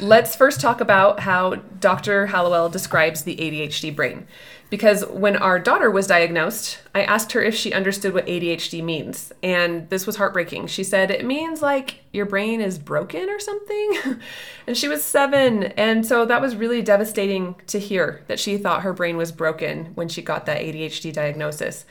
let's 0.00 0.36
first 0.36 0.60
talk 0.60 0.80
about 0.80 1.20
how 1.20 1.54
Dr. 1.54 2.26
Hallowell 2.26 2.68
describes 2.68 3.22
the 3.22 3.36
ADHD 3.36 3.94
brain. 3.94 4.26
Because 4.70 5.06
when 5.06 5.36
our 5.36 5.60
daughter 5.60 5.90
was 5.90 6.06
diagnosed, 6.06 6.80
I 6.94 7.04
asked 7.04 7.32
her 7.32 7.42
if 7.42 7.54
she 7.54 7.72
understood 7.72 8.12
what 8.12 8.26
ADHD 8.26 8.82
means. 8.82 9.32
And 9.42 9.88
this 9.88 10.06
was 10.06 10.16
heartbreaking. 10.16 10.66
She 10.66 10.82
said, 10.82 11.10
It 11.10 11.24
means 11.24 11.62
like 11.62 12.00
your 12.12 12.26
brain 12.26 12.60
is 12.60 12.78
broken 12.78 13.28
or 13.28 13.38
something. 13.38 14.18
and 14.66 14.76
she 14.76 14.88
was 14.88 15.04
seven. 15.04 15.64
And 15.64 16.04
so 16.04 16.24
that 16.24 16.40
was 16.40 16.56
really 16.56 16.82
devastating 16.82 17.54
to 17.68 17.78
hear 17.78 18.24
that 18.26 18.40
she 18.40 18.56
thought 18.56 18.82
her 18.82 18.92
brain 18.92 19.16
was 19.16 19.30
broken 19.30 19.86
when 19.94 20.08
she 20.08 20.22
got 20.22 20.46
that 20.46 20.60
ADHD 20.60 21.12
diagnosis. 21.12 21.84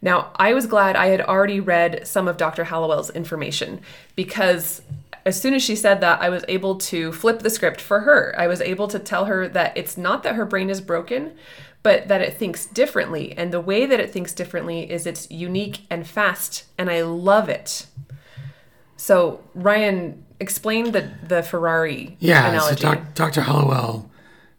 Now, 0.00 0.30
I 0.36 0.54
was 0.54 0.66
glad 0.66 0.94
I 0.94 1.06
had 1.06 1.22
already 1.22 1.58
read 1.58 2.06
some 2.06 2.28
of 2.28 2.36
Dr. 2.36 2.64
Hallowell's 2.64 3.10
information 3.10 3.80
because 4.14 4.82
as 5.28 5.40
soon 5.40 5.52
as 5.52 5.62
she 5.62 5.76
said 5.76 6.00
that, 6.00 6.22
I 6.22 6.30
was 6.30 6.42
able 6.48 6.76
to 6.76 7.12
flip 7.12 7.40
the 7.40 7.50
script 7.50 7.80
for 7.82 8.00
her. 8.00 8.34
I 8.38 8.46
was 8.46 8.62
able 8.62 8.88
to 8.88 8.98
tell 8.98 9.26
her 9.26 9.46
that 9.48 9.76
it's 9.76 9.98
not 9.98 10.22
that 10.22 10.34
her 10.36 10.46
brain 10.46 10.70
is 10.70 10.80
broken, 10.80 11.32
but 11.82 12.08
that 12.08 12.22
it 12.22 12.32
thinks 12.34 12.64
differently. 12.64 13.36
And 13.36 13.52
the 13.52 13.60
way 13.60 13.84
that 13.84 14.00
it 14.00 14.10
thinks 14.10 14.32
differently 14.32 14.90
is 14.90 15.06
it's 15.06 15.30
unique 15.30 15.82
and 15.90 16.06
fast, 16.06 16.64
and 16.78 16.88
I 16.90 17.02
love 17.02 17.50
it. 17.50 17.86
So, 18.96 19.42
Ryan, 19.54 20.24
explain 20.40 20.92
the, 20.92 21.10
the 21.22 21.42
Ferrari 21.42 22.16
Yeah, 22.20 22.48
analogy. 22.48 22.76
so 22.80 22.94
doc, 22.94 23.14
Dr. 23.14 23.42
Hallowell, 23.42 24.10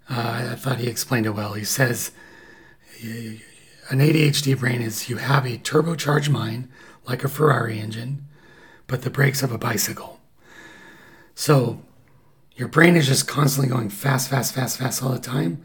uh, 0.08 0.50
I 0.52 0.56
thought 0.56 0.78
he 0.78 0.88
explained 0.88 1.26
it 1.26 1.32
well. 1.32 1.54
He 1.54 1.66
says 1.66 2.12
an 3.02 4.00
ADHD 4.00 4.58
brain 4.60 4.84
is 4.84 5.10
you 5.10 5.18
have 5.18 5.46
a 5.48 5.58
turbocharged 5.58 6.30
mind 6.30 6.70
like 7.08 7.24
a 7.24 7.28
Ferrari 7.28 7.80
engine, 7.80 8.28
but 8.86 9.02
the 9.02 9.10
brakes 9.10 9.42
of 9.42 9.52
a 9.52 9.58
bicycle. 9.58 10.19
So 11.40 11.80
your 12.58 12.68
brain 12.68 12.98
is 12.98 13.08
just 13.08 13.26
constantly 13.26 13.72
going 13.72 13.88
fast, 13.88 14.30
fast, 14.30 14.54
fast, 14.54 14.78
fast 14.78 15.02
all 15.02 15.14
the 15.14 15.20
time, 15.20 15.64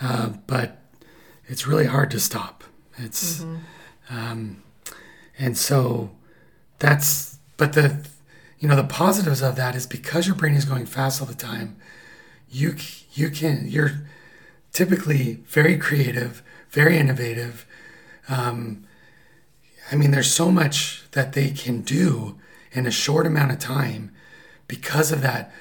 uh, 0.00 0.28
but 0.46 0.78
it's 1.48 1.66
really 1.66 1.86
hard 1.86 2.08
to 2.12 2.20
stop. 2.20 2.62
It's, 2.96 3.44
um, 4.08 4.62
and 5.36 5.58
so 5.58 6.12
that's, 6.78 7.40
but 7.56 7.72
the, 7.72 8.06
you 8.60 8.68
know, 8.68 8.76
the 8.76 8.84
positives 8.84 9.42
of 9.42 9.56
that 9.56 9.74
is 9.74 9.88
because 9.88 10.28
your 10.28 10.36
brain 10.36 10.54
is 10.54 10.64
going 10.64 10.86
fast 10.86 11.20
all 11.20 11.26
the 11.26 11.34
time, 11.34 11.78
you 12.48 12.76
you 13.12 13.28
can 13.28 13.64
you're 13.66 14.06
typically 14.70 15.42
very 15.48 15.76
creative, 15.78 16.44
very 16.70 16.96
innovative. 16.96 17.66
Um, 18.28 18.84
I 19.90 19.96
mean, 19.96 20.12
there's 20.12 20.30
so 20.30 20.52
much 20.52 21.02
that 21.10 21.32
they 21.32 21.50
can 21.50 21.80
do 21.80 22.38
in 22.70 22.86
a 22.86 22.92
short 22.92 23.26
amount 23.26 23.50
of 23.50 23.58
time 23.58 24.12
because 24.72 25.12
of 25.12 25.20
that 25.20 25.52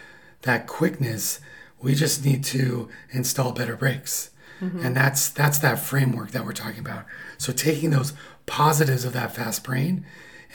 that 0.44 0.68
quickness. 0.68 1.42
We 1.82 1.96
just 1.96 2.24
need 2.24 2.46
to 2.46 2.88
install 3.12 3.52
better 3.52 3.76
brakes, 3.76 4.30
and 4.62 4.96
that's 4.96 5.28
that's 5.28 5.60
that 5.60 5.80
framework 5.80 6.32
that 6.32 6.46
we're 6.46 6.54
talking 6.54 6.80
about. 6.80 7.04
So 7.38 7.52
taking 7.52 7.90
those 7.90 8.14
positives 8.46 9.04
of 9.04 9.12
that 9.14 9.36
fast 9.36 9.64
brain, 9.66 10.06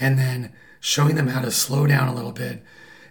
and 0.01 0.19
then 0.19 0.53
showing 0.81 1.17
them 1.17 1.29
how 1.29 1.43
to 1.43 1.51
slow 1.51 1.87
down 1.87 2.09
a 2.09 2.15
little 2.15 2.33
bit, 2.33 2.63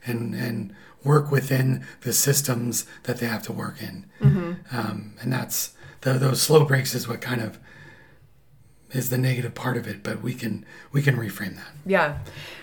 and 0.06 0.34
and 0.34 0.74
work 1.04 1.30
within 1.30 1.86
the 2.02 2.14
systems 2.14 2.86
that 3.04 3.20
they 3.20 3.28
have 3.28 3.44
to 3.44 3.54
work 3.54 3.84
in. 3.84 4.06
Um, 4.72 5.14
and 5.22 5.32
that's 5.32 5.76
the, 6.02 6.14
those 6.14 6.42
slow 6.42 6.66
brakes 6.66 6.96
is 6.96 7.08
what 7.08 7.22
kind 7.22 7.42
of 7.42 7.60
is 8.92 9.10
the 9.10 9.18
negative 9.18 9.54
part 9.54 9.78
of 9.78 9.88
it, 9.88 10.02
but 10.02 10.24
we 10.24 10.34
can 10.34 10.66
we 10.92 11.02
can 11.02 11.18
reframe 11.18 11.56
that. 11.58 11.74
Yeah. 11.86 12.20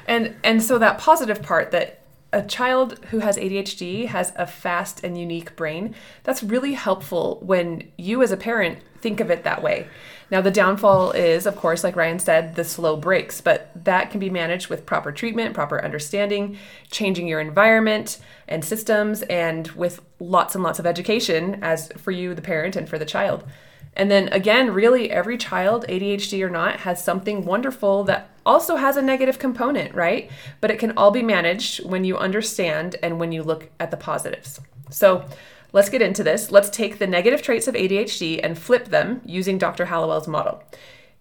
And 0.09 0.35
and 0.43 0.63
so 0.63 0.79
that 0.79 0.99
positive 0.99 1.43
part 1.43 1.71
that 1.73 2.02
a 2.33 2.43
child 2.43 2.99
who 3.11 3.19
has 3.19 3.37
ADHD 3.37 4.07
has 4.07 4.33
a 4.37 4.47
fast 4.47 5.05
and 5.05 5.19
unique 5.19 5.55
brain, 5.57 5.95
that's 6.23 6.43
really 6.43 6.73
helpful 6.73 7.39
when 7.43 7.91
you 7.97 8.23
as 8.23 8.33
a 8.33 8.37
parent 8.37 8.79
think 9.01 9.21
of 9.21 9.31
it 9.31 9.45
that 9.45 9.63
way. 9.63 9.87
Now 10.31 10.41
the 10.41 10.51
downfall 10.51 11.11
is 11.13 11.45
of 11.45 11.57
course 11.57 11.85
like 11.85 11.97
Ryan 11.97 12.19
said 12.19 12.55
the 12.55 12.65
slow 12.65 12.97
brakes, 12.97 13.41
but 13.41 13.71
that 13.85 14.11
can 14.11 14.21
be 14.21 14.31
managed 14.31 14.69
with 14.69 14.87
proper 14.87 15.13
treatment, 15.13 15.55
proper 15.55 15.85
understanding, 15.85 16.57
changing 16.91 17.27
your 17.27 17.41
environment 17.41 18.19
and 18.49 18.65
systems 18.65 19.23
and 19.23 19.69
with 19.73 20.01
lots 20.21 20.55
and 20.55 20.65
lots 20.65 20.79
of 20.79 20.87
education 20.87 21.59
as 21.63 21.93
for 21.99 22.13
you 22.13 22.35
the 22.35 22.41
parent 22.43 22.77
and 22.77 22.89
for 22.89 22.99
the 22.99 23.05
child. 23.05 23.45
And 23.95 24.11
then 24.11 24.29
again, 24.29 24.73
really 24.73 25.11
every 25.11 25.37
child, 25.37 25.85
ADHD 25.89 26.43
or 26.43 26.51
not, 26.51 26.81
has 26.81 27.03
something 27.03 27.45
wonderful 27.45 28.05
that 28.05 28.31
also 28.45 28.77
has 28.77 28.97
a 28.97 29.03
negative 29.03 29.39
component, 29.39 29.95
right? 29.95 30.31
But 30.61 30.71
it 30.71 30.79
can 30.79 30.97
all 30.97 31.11
be 31.11 31.23
managed 31.23 31.85
when 31.85 32.05
you 32.05 32.17
understand 32.17 32.97
and 33.03 33.21
when 33.21 33.33
you 33.33 33.43
look 33.43 33.71
at 33.79 33.91
the 33.91 33.97
positives. 33.97 34.61
So 34.91 35.27
let's 35.73 35.91
get 35.91 36.03
into 36.03 36.25
this. 36.25 36.51
Let's 36.51 36.71
take 36.71 36.99
the 36.99 37.07
negative 37.07 37.43
traits 37.43 37.69
of 37.69 37.75
ADHD 37.75 38.41
and 38.43 38.59
flip 38.59 38.87
them 38.87 39.21
using 39.25 39.59
Dr. 39.59 39.87
Hallowell's 39.87 40.29
model. 40.29 40.63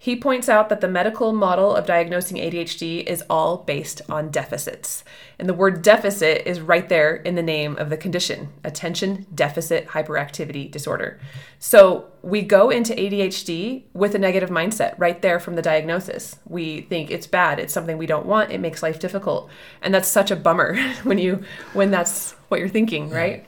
He 0.03 0.15
points 0.15 0.49
out 0.49 0.69
that 0.69 0.81
the 0.81 0.87
medical 0.87 1.31
model 1.31 1.75
of 1.75 1.85
diagnosing 1.85 2.37
ADHD 2.37 3.05
is 3.05 3.23
all 3.29 3.57
based 3.57 4.01
on 4.09 4.31
deficits. 4.31 5.03
And 5.37 5.47
the 5.47 5.53
word 5.53 5.83
deficit 5.83 6.41
is 6.47 6.59
right 6.59 6.89
there 6.89 7.17
in 7.17 7.35
the 7.35 7.43
name 7.43 7.77
of 7.77 7.91
the 7.91 7.97
condition 7.97 8.49
attention 8.63 9.27
deficit 9.35 9.89
hyperactivity 9.89 10.71
disorder. 10.71 11.19
So 11.59 12.07
we 12.23 12.41
go 12.41 12.71
into 12.71 12.95
ADHD 12.95 13.83
with 13.93 14.15
a 14.15 14.17
negative 14.17 14.49
mindset 14.49 14.95
right 14.97 15.21
there 15.21 15.39
from 15.39 15.53
the 15.53 15.61
diagnosis. 15.61 16.39
We 16.47 16.81
think 16.81 17.11
it's 17.11 17.27
bad, 17.27 17.59
it's 17.59 17.71
something 17.71 17.99
we 17.99 18.07
don't 18.07 18.25
want, 18.25 18.51
it 18.51 18.59
makes 18.59 18.81
life 18.81 18.97
difficult. 18.97 19.51
And 19.83 19.93
that's 19.93 20.07
such 20.07 20.31
a 20.31 20.35
bummer 20.35 20.81
when 21.03 21.19
you 21.19 21.43
when 21.73 21.91
that's 21.91 22.31
what 22.47 22.59
you're 22.59 22.69
thinking, 22.69 23.11
right? 23.11 23.45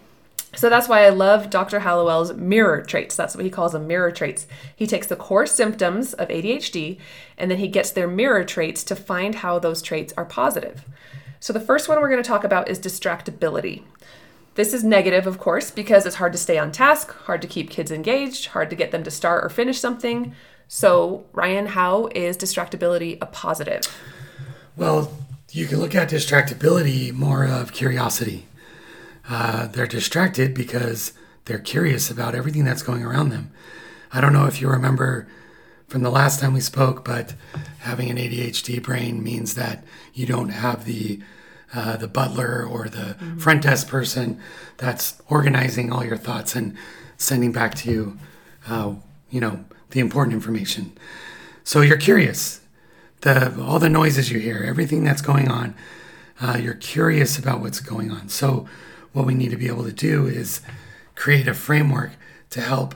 So 0.56 0.70
that's 0.70 0.88
why 0.88 1.06
I 1.06 1.10
love 1.10 1.50
Dr. 1.50 1.80
Hallowell's 1.80 2.34
mirror 2.34 2.82
traits. 2.82 3.16
That's 3.16 3.36
what 3.36 3.44
he 3.44 3.52
calls 3.52 3.72
them 3.72 3.88
mirror 3.88 4.12
traits. 4.12 4.46
He 4.76 4.86
takes 4.86 5.08
the 5.08 5.16
core 5.16 5.48
symptoms 5.48 6.14
of 6.14 6.28
ADHD 6.28 7.00
and 7.38 7.50
then 7.50 7.58
he 7.58 7.68
gets 7.68 7.92
their 7.92 8.08
mirror 8.08 8.44
traits 8.44 8.84
to 8.86 8.96
find 8.96 9.36
how 9.36 9.58
those 9.58 9.82
traits 9.82 10.14
are 10.16 10.26
positive. 10.26 10.86
So 11.40 11.54
the 11.54 11.60
first 11.60 11.90
one 11.90 12.00
we're 12.00 12.10
going 12.10 12.22
to 12.22 12.28
talk 12.28 12.44
about 12.44 12.70
is 12.70 12.80
distractibility. 12.80 13.84
This 14.56 14.74
is 14.74 14.84
negative, 14.84 15.26
of 15.26 15.40
course, 15.40 15.72
because 15.72 16.06
it's 16.06 16.18
hard 16.18 16.32
to 16.34 16.38
stay 16.38 16.60
on 16.60 16.72
task, 16.72 17.12
hard 17.12 17.42
to 17.42 17.48
keep 17.48 17.72
kids 17.72 17.92
engaged, 17.92 18.48
hard 18.48 18.70
to 18.70 18.76
get 18.76 18.92
them 18.92 19.04
to 19.04 19.12
start 19.12 19.44
or 19.44 19.50
finish 19.50 19.80
something. 19.80 20.36
So, 20.68 21.26
Ryan, 21.34 21.66
how 21.66 22.08
is 22.14 22.38
distractibility 22.38 23.18
a 23.20 23.26
positive? 23.26 23.82
Well, 24.78 25.12
you 25.52 25.66
can 25.66 25.80
look 25.80 25.96
at 25.96 26.10
distractibility 26.10 27.12
more 27.12 27.46
of 27.46 27.74
curiosity. 27.74 28.46
Uh, 29.28 29.68
they're 29.68 29.88
distracted 29.88 30.54
because 30.54 31.14
they're 31.46 31.60
curious 31.60 32.10
about 32.10 32.36
everything 32.36 32.64
that's 32.64 32.84
going 32.84 33.04
around 33.04 33.30
them. 33.30 33.52
I 34.12 34.22
don't 34.22 34.34
know 34.34 34.46
if 34.46 34.62
you 34.62 34.70
remember 34.70 35.28
from 35.88 36.02
the 36.02 36.10
last 36.10 36.40
time 36.40 36.54
we 36.54 36.60
spoke, 36.60 37.06
but 37.06 37.34
having 37.80 38.10
an 38.10 38.18
ADHD 38.18 38.82
brain 38.82 39.24
means 39.24 39.56
that 39.56 39.84
you 40.14 40.26
don't 40.26 40.50
have 40.50 40.86
the 40.86 41.22
uh, 41.74 41.98
the 41.98 42.08
butler 42.08 42.64
or 42.64 42.88
the 42.88 43.16
front 43.40 43.64
desk 43.64 43.88
person 43.88 44.40
that's 44.78 45.20
organizing 45.28 45.92
all 45.92 46.06
your 46.06 46.18
thoughts 46.18 46.56
and 46.56 46.78
sending 47.18 47.52
back 47.52 47.74
to 47.74 47.90
you, 47.90 48.18
uh, 48.68 48.94
you 49.32 49.42
know, 49.42 49.66
the 49.90 50.00
important 50.00 50.36
information. 50.36 50.96
So 51.64 51.82
you're 51.82 51.98
curious. 51.98 52.62
The 53.22 53.60
all 53.62 53.80
the 53.80 53.90
noises 53.90 54.32
you 54.32 54.40
hear, 54.40 54.64
everything 54.64 55.04
that's 55.04 55.22
going 55.22 55.50
on, 55.50 55.76
uh, 56.42 56.58
you're 56.62 56.74
curious 56.76 57.40
about 57.40 57.62
what's 57.62 57.80
going 57.80 58.12
on. 58.12 58.30
So 58.30 58.68
what 59.14 59.26
we 59.26 59.34
need 59.34 59.52
to 59.52 59.58
be 59.58 59.68
able 59.68 59.84
to 59.84 59.92
do 59.94 60.26
is 60.28 60.62
create 61.16 61.48
a 61.48 61.54
framework 61.54 62.12
to 62.50 62.62
help 62.62 62.96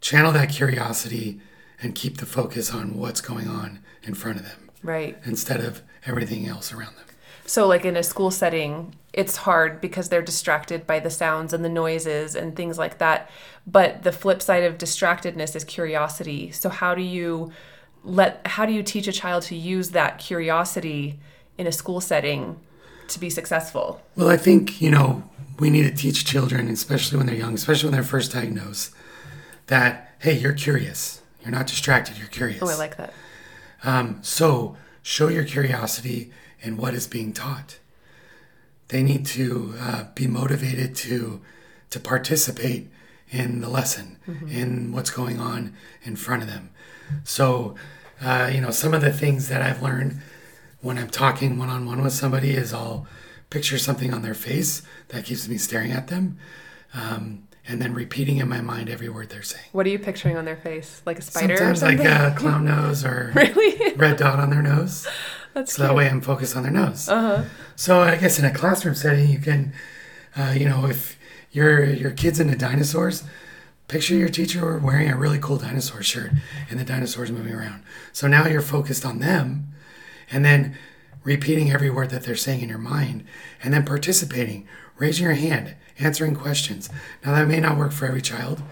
channel 0.00 0.32
that 0.32 0.50
curiosity 0.50 1.40
and 1.80 1.94
keep 1.94 2.18
the 2.18 2.26
focus 2.26 2.72
on 2.72 2.96
what's 2.98 3.20
going 3.20 3.48
on 3.48 3.78
in 4.02 4.14
front 4.14 4.38
of 4.38 4.44
them 4.44 4.70
Right. 4.82 5.16
instead 5.24 5.60
of 5.60 5.82
everything 6.06 6.46
else 6.46 6.72
around 6.72 6.96
them. 6.96 7.06
So, 7.46 7.66
like 7.66 7.84
in 7.84 7.96
a 7.96 8.02
school 8.02 8.30
setting, 8.30 8.94
it's 9.12 9.36
hard 9.38 9.80
because 9.80 10.08
they're 10.08 10.22
distracted 10.22 10.86
by 10.86 11.00
the 11.00 11.10
sounds 11.10 11.52
and 11.52 11.64
the 11.64 11.68
noises 11.68 12.34
and 12.36 12.54
things 12.54 12.78
like 12.78 12.98
that. 12.98 13.28
But 13.66 14.04
the 14.04 14.12
flip 14.12 14.40
side 14.40 14.62
of 14.62 14.78
distractedness 14.78 15.54
is 15.56 15.64
curiosity. 15.64 16.50
So, 16.52 16.68
how 16.68 16.94
do 16.94 17.02
you 17.02 17.52
let, 18.04 18.46
how 18.46 18.64
do 18.64 18.72
you 18.72 18.82
teach 18.82 19.06
a 19.08 19.12
child 19.12 19.42
to 19.44 19.56
use 19.56 19.90
that 19.90 20.18
curiosity 20.18 21.18
in 21.58 21.66
a 21.66 21.72
school 21.72 22.00
setting 22.00 22.58
to 23.12 23.20
be 23.20 23.30
successful? 23.30 24.02
Well, 24.16 24.28
I 24.28 24.36
think, 24.36 24.80
you 24.80 24.90
know, 24.90 25.22
we 25.58 25.70
need 25.70 25.82
to 25.82 25.94
teach 25.94 26.24
children, 26.24 26.68
especially 26.68 27.18
when 27.18 27.26
they're 27.26 27.36
young, 27.36 27.54
especially 27.54 27.88
when 27.88 27.94
they're 27.94 28.02
first 28.02 28.32
diagnosed, 28.32 28.92
that, 29.66 30.14
hey, 30.20 30.38
you're 30.38 30.52
curious. 30.52 31.20
You're 31.42 31.50
not 31.52 31.66
distracted, 31.66 32.18
you're 32.18 32.28
curious. 32.28 32.62
Oh, 32.62 32.68
I 32.68 32.76
like 32.76 32.96
that. 32.96 33.12
Um, 33.84 34.18
so 34.22 34.76
show 35.02 35.28
your 35.28 35.44
curiosity 35.44 36.30
in 36.60 36.76
what 36.76 36.94
is 36.94 37.06
being 37.06 37.32
taught. 37.32 37.78
They 38.88 39.02
need 39.02 39.26
to 39.26 39.74
uh, 39.80 40.04
be 40.14 40.26
motivated 40.26 40.94
to 40.96 41.40
to 41.90 42.00
participate 42.00 42.90
in 43.30 43.60
the 43.60 43.68
lesson, 43.68 44.18
in 44.48 44.92
what's 44.92 45.10
going 45.10 45.38
on 45.38 45.74
in 46.02 46.16
front 46.16 46.42
of 46.42 46.48
them. 46.48 46.70
So, 47.24 47.74
uh, 48.22 48.50
you 48.52 48.60
know, 48.60 48.70
some 48.70 48.94
of 48.94 49.02
the 49.02 49.12
things 49.12 49.48
that 49.48 49.60
I've 49.60 49.82
learned 49.82 50.20
when 50.82 50.98
I'm 50.98 51.08
talking 51.08 51.58
one 51.58 51.70
on 51.70 51.86
one 51.86 52.02
with 52.02 52.12
somebody 52.12 52.50
is 52.50 52.74
I'll 52.74 53.06
picture 53.50 53.78
something 53.78 54.12
on 54.12 54.22
their 54.22 54.34
face 54.34 54.82
that 55.08 55.24
keeps 55.24 55.48
me 55.48 55.56
staring 55.56 55.92
at 55.92 56.08
them, 56.08 56.38
um, 56.92 57.44
and 57.66 57.80
then 57.80 57.94
repeating 57.94 58.38
in 58.38 58.48
my 58.48 58.60
mind 58.60 58.90
every 58.90 59.08
word 59.08 59.30
they're 59.30 59.42
saying. 59.42 59.66
What 59.72 59.86
are 59.86 59.90
you 59.90 59.98
picturing 59.98 60.36
on 60.36 60.44
their 60.44 60.56
face? 60.56 61.00
Like 61.06 61.18
a 61.18 61.22
spider 61.22 61.56
Sometimes 61.56 61.82
or 61.82 61.86
like 61.86 62.00
a 62.00 62.34
clown 62.36 62.64
nose 62.64 63.04
or 63.04 63.32
really? 63.36 63.94
red 63.94 64.16
dot 64.16 64.38
on 64.38 64.50
their 64.50 64.62
nose. 64.62 65.06
That's 65.54 65.74
So 65.74 65.82
that 65.82 65.94
way 65.94 66.08
I'm 66.08 66.22
focused 66.22 66.56
on 66.56 66.62
their 66.62 66.72
nose. 66.72 67.08
Uh-huh. 67.08 67.44
So 67.76 68.00
I 68.00 68.16
guess 68.16 68.38
in 68.38 68.44
a 68.44 68.52
classroom 68.52 68.94
setting, 68.94 69.28
you 69.28 69.38
can, 69.38 69.74
uh, 70.36 70.54
you 70.56 70.68
know, 70.68 70.86
if 70.86 71.18
your 71.52 71.84
your 71.84 72.10
kid's 72.10 72.40
into 72.40 72.56
dinosaurs, 72.56 73.22
picture 73.86 74.14
your 74.14 74.30
teacher 74.30 74.78
wearing 74.78 75.10
a 75.10 75.16
really 75.16 75.38
cool 75.38 75.58
dinosaur 75.58 76.02
shirt 76.02 76.32
and 76.70 76.80
the 76.80 76.84
dinosaurs 76.84 77.30
moving 77.30 77.52
around. 77.52 77.82
So 78.12 78.26
now 78.26 78.46
you're 78.46 78.62
focused 78.62 79.04
on 79.04 79.18
them, 79.18 79.68
and 80.32 80.44
then 80.44 80.76
repeating 81.24 81.70
every 81.70 81.90
word 81.90 82.10
that 82.10 82.24
they're 82.24 82.34
saying 82.36 82.60
in 82.62 82.68
your 82.68 82.78
mind, 82.78 83.24
and 83.62 83.72
then 83.72 83.84
participating, 83.84 84.66
raising 84.98 85.24
your 85.24 85.34
hand, 85.34 85.74
answering 85.98 86.34
questions. 86.34 86.88
Now 87.24 87.32
that 87.34 87.46
may 87.46 87.60
not 87.60 87.76
work 87.78 87.92
for 87.92 88.06
every 88.06 88.22
child. 88.22 88.62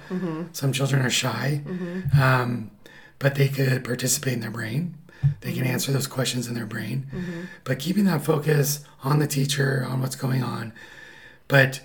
Some 0.53 0.73
children 0.73 1.03
are 1.03 1.11
shy, 1.11 1.61
um, 2.21 2.71
but 3.19 3.35
they 3.37 3.49
could 3.49 3.85
participate 3.85 4.33
in 4.35 4.41
their 4.41 4.51
brain. 4.51 4.95
They 5.43 5.53
can 5.53 5.65
answer 5.67 5.93
those 5.93 6.07
questions 6.07 6.49
in 6.49 6.55
their 6.55 6.67
brain. 6.67 7.07
But 7.65 7.79
keeping 7.79 8.05
that 8.07 8.25
focus 8.25 8.83
on 9.05 9.19
the 9.19 9.27
teacher, 9.27 9.87
on 9.89 10.01
what's 10.01 10.17
going 10.17 10.43
on, 10.43 10.73
but 11.47 11.83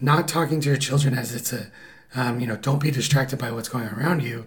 not 0.00 0.26
talking 0.26 0.60
to 0.60 0.68
your 0.68 0.76
children 0.76 1.16
as 1.16 1.34
it's 1.34 1.52
a, 1.52 1.70
um, 2.14 2.40
you 2.40 2.46
know, 2.46 2.56
don't 2.56 2.82
be 2.82 2.90
distracted 2.90 3.38
by 3.38 3.52
what's 3.52 3.68
going 3.68 3.86
on 3.86 3.94
around 3.94 4.22
you, 4.22 4.46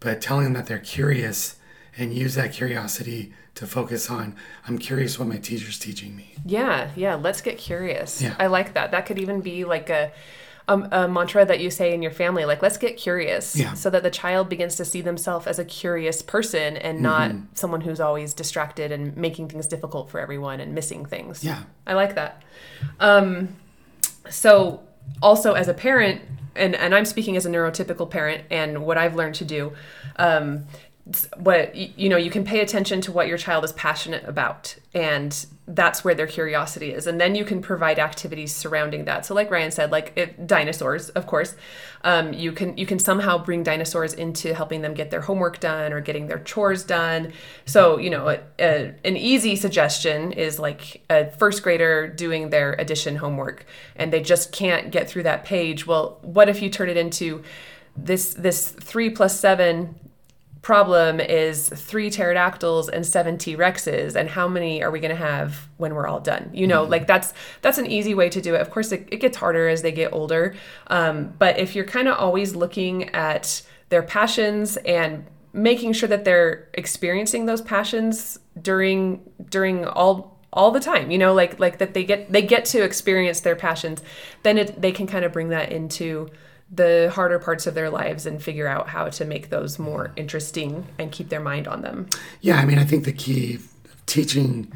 but 0.00 0.20
telling 0.22 0.44
them 0.44 0.54
that 0.54 0.66
they're 0.66 0.78
curious 0.78 1.56
and 1.98 2.14
use 2.14 2.34
that 2.34 2.52
curiosity 2.52 3.34
to 3.54 3.66
focus 3.66 4.08
on, 4.10 4.34
I'm 4.66 4.78
curious 4.78 5.18
what 5.18 5.28
my 5.28 5.36
teacher's 5.36 5.78
teaching 5.78 6.16
me. 6.16 6.34
Yeah, 6.46 6.90
yeah. 6.96 7.14
Let's 7.16 7.40
get 7.42 7.58
curious. 7.58 8.22
Yeah. 8.22 8.34
I 8.38 8.46
like 8.46 8.74
that. 8.74 8.90
That 8.92 9.04
could 9.06 9.18
even 9.18 9.40
be 9.42 9.64
like 9.64 9.90
a, 9.90 10.10
um, 10.68 10.88
a 10.92 11.06
mantra 11.08 11.44
that 11.44 11.60
you 11.60 11.70
say 11.70 11.92
in 11.92 12.02
your 12.02 12.12
family, 12.12 12.44
like 12.44 12.62
"Let's 12.62 12.78
get 12.78 12.96
curious," 12.96 13.56
Yeah. 13.56 13.74
so 13.74 13.90
that 13.90 14.02
the 14.04 14.10
child 14.10 14.48
begins 14.48 14.76
to 14.76 14.84
see 14.84 15.00
themselves 15.02 15.46
as 15.48 15.58
a 15.58 15.64
curious 15.64 16.22
person 16.22 16.76
and 16.76 17.00
not 17.00 17.30
Mm-hmm. 17.32 17.44
someone 17.54 17.80
who's 17.80 17.98
always 18.00 18.32
distracted 18.32 18.92
and 18.92 19.16
making 19.16 19.48
things 19.48 19.66
difficult 19.66 20.08
for 20.08 20.20
everyone 20.20 20.60
and 20.60 20.72
missing 20.74 21.04
things. 21.04 21.42
Yeah. 21.44 21.64
I 21.86 21.94
like 21.94 22.14
that. 22.14 22.42
Um, 23.00 23.56
so 24.30 24.82
also 25.20 25.54
as 25.54 25.68
a 25.68 25.74
parent, 25.74 26.22
and 26.54 26.74
and 26.76 26.94
I'm 26.94 27.04
speaking 27.06 27.36
as 27.36 27.44
a 27.44 27.50
neurotypical 27.50 28.08
parent, 28.08 28.44
and 28.50 28.84
what 28.84 28.96
I've 28.96 29.14
learned 29.16 29.34
to 29.36 29.44
do. 29.44 29.72
Um, 30.16 30.64
what 31.36 31.74
you 31.74 32.08
know 32.08 32.16
you 32.16 32.30
can 32.30 32.44
pay 32.44 32.60
attention 32.60 33.00
to 33.00 33.10
what 33.10 33.26
your 33.26 33.36
child 33.36 33.64
is 33.64 33.72
passionate 33.72 34.22
about 34.24 34.76
and 34.94 35.46
that's 35.66 36.04
where 36.04 36.14
their 36.14 36.26
curiosity 36.26 36.92
is. 36.92 37.06
And 37.06 37.20
then 37.20 37.34
you 37.34 37.44
can 37.44 37.62
provide 37.62 37.98
activities 37.98 38.54
surrounding 38.54 39.04
that. 39.06 39.26
So 39.26 39.34
like 39.34 39.50
ryan 39.50 39.72
said 39.72 39.90
like 39.90 40.12
it, 40.14 40.46
dinosaurs 40.46 41.08
of 41.10 41.26
course 41.26 41.56
um, 42.04 42.32
you 42.32 42.52
can 42.52 42.76
you 42.76 42.86
can 42.86 43.00
somehow 43.00 43.36
bring 43.36 43.64
dinosaurs 43.64 44.14
into 44.14 44.54
helping 44.54 44.82
them 44.82 44.94
get 44.94 45.10
their 45.10 45.22
homework 45.22 45.58
done 45.58 45.92
or 45.92 46.00
getting 46.00 46.28
their 46.28 46.38
chores 46.38 46.84
done. 46.84 47.32
So 47.64 47.98
you 47.98 48.10
know 48.10 48.28
a, 48.28 48.38
a, 48.60 48.94
an 49.04 49.16
easy 49.16 49.56
suggestion 49.56 50.30
is 50.30 50.60
like 50.60 51.02
a 51.10 51.30
first 51.32 51.64
grader 51.64 52.06
doing 52.06 52.50
their 52.50 52.74
addition 52.74 53.16
homework 53.16 53.66
and 53.96 54.12
they 54.12 54.22
just 54.22 54.52
can't 54.52 54.92
get 54.92 55.10
through 55.10 55.24
that 55.24 55.44
page. 55.44 55.84
Well 55.84 56.20
what 56.22 56.48
if 56.48 56.62
you 56.62 56.70
turn 56.70 56.88
it 56.88 56.96
into 56.96 57.42
this 57.96 58.34
this 58.34 58.70
three 58.70 59.10
plus 59.10 59.38
seven 59.38 59.96
problem 60.62 61.18
is 61.18 61.68
three 61.68 62.08
pterodactyls 62.08 62.88
and 62.88 63.04
seven 63.04 63.36
t-rexes 63.36 64.14
and 64.14 64.30
how 64.30 64.46
many 64.46 64.82
are 64.82 64.92
we 64.92 65.00
going 65.00 65.10
to 65.10 65.16
have 65.16 65.68
when 65.76 65.94
we're 65.94 66.06
all 66.06 66.20
done? 66.20 66.50
You 66.54 66.66
know 66.68 66.84
like 66.84 67.06
that's 67.06 67.34
that's 67.60 67.78
an 67.78 67.86
easy 67.86 68.14
way 68.14 68.28
to 68.30 68.40
do 68.40 68.54
it. 68.54 68.60
Of 68.60 68.70
course 68.70 68.92
it, 68.92 69.08
it 69.10 69.18
gets 69.18 69.36
harder 69.36 69.68
as 69.68 69.82
they 69.82 69.92
get 69.92 70.12
older 70.12 70.54
um, 70.86 71.34
but 71.38 71.58
if 71.58 71.74
you're 71.74 71.84
kind 71.84 72.08
of 72.08 72.16
always 72.16 72.54
looking 72.54 73.08
at 73.10 73.62
their 73.88 74.02
passions 74.02 74.76
and 74.78 75.26
making 75.52 75.92
sure 75.92 76.08
that 76.08 76.24
they're 76.24 76.68
experiencing 76.74 77.46
those 77.46 77.60
passions 77.60 78.38
during 78.60 79.20
during 79.50 79.84
all 79.84 80.40
all 80.52 80.70
the 80.70 80.80
time 80.80 81.10
you 81.10 81.18
know 81.18 81.34
like 81.34 81.58
like 81.58 81.78
that 81.78 81.92
they 81.94 82.04
get 82.04 82.30
they 82.32 82.42
get 82.42 82.64
to 82.64 82.82
experience 82.82 83.40
their 83.40 83.56
passions 83.56 84.02
then 84.42 84.58
it, 84.58 84.80
they 84.80 84.92
can 84.92 85.06
kind 85.06 85.24
of 85.24 85.32
bring 85.32 85.48
that 85.48 85.72
into 85.72 86.28
the 86.74 87.12
harder 87.14 87.38
parts 87.38 87.66
of 87.66 87.74
their 87.74 87.90
lives 87.90 88.24
and 88.24 88.42
figure 88.42 88.66
out 88.66 88.88
how 88.88 89.08
to 89.10 89.24
make 89.26 89.50
those 89.50 89.78
more 89.78 90.10
interesting 90.16 90.86
and 90.98 91.12
keep 91.12 91.28
their 91.28 91.40
mind 91.40 91.68
on 91.68 91.82
them. 91.82 92.08
Yeah, 92.40 92.56
I 92.56 92.64
mean, 92.64 92.78
I 92.78 92.84
think 92.84 93.04
the 93.04 93.12
key 93.12 93.58
teaching 94.06 94.72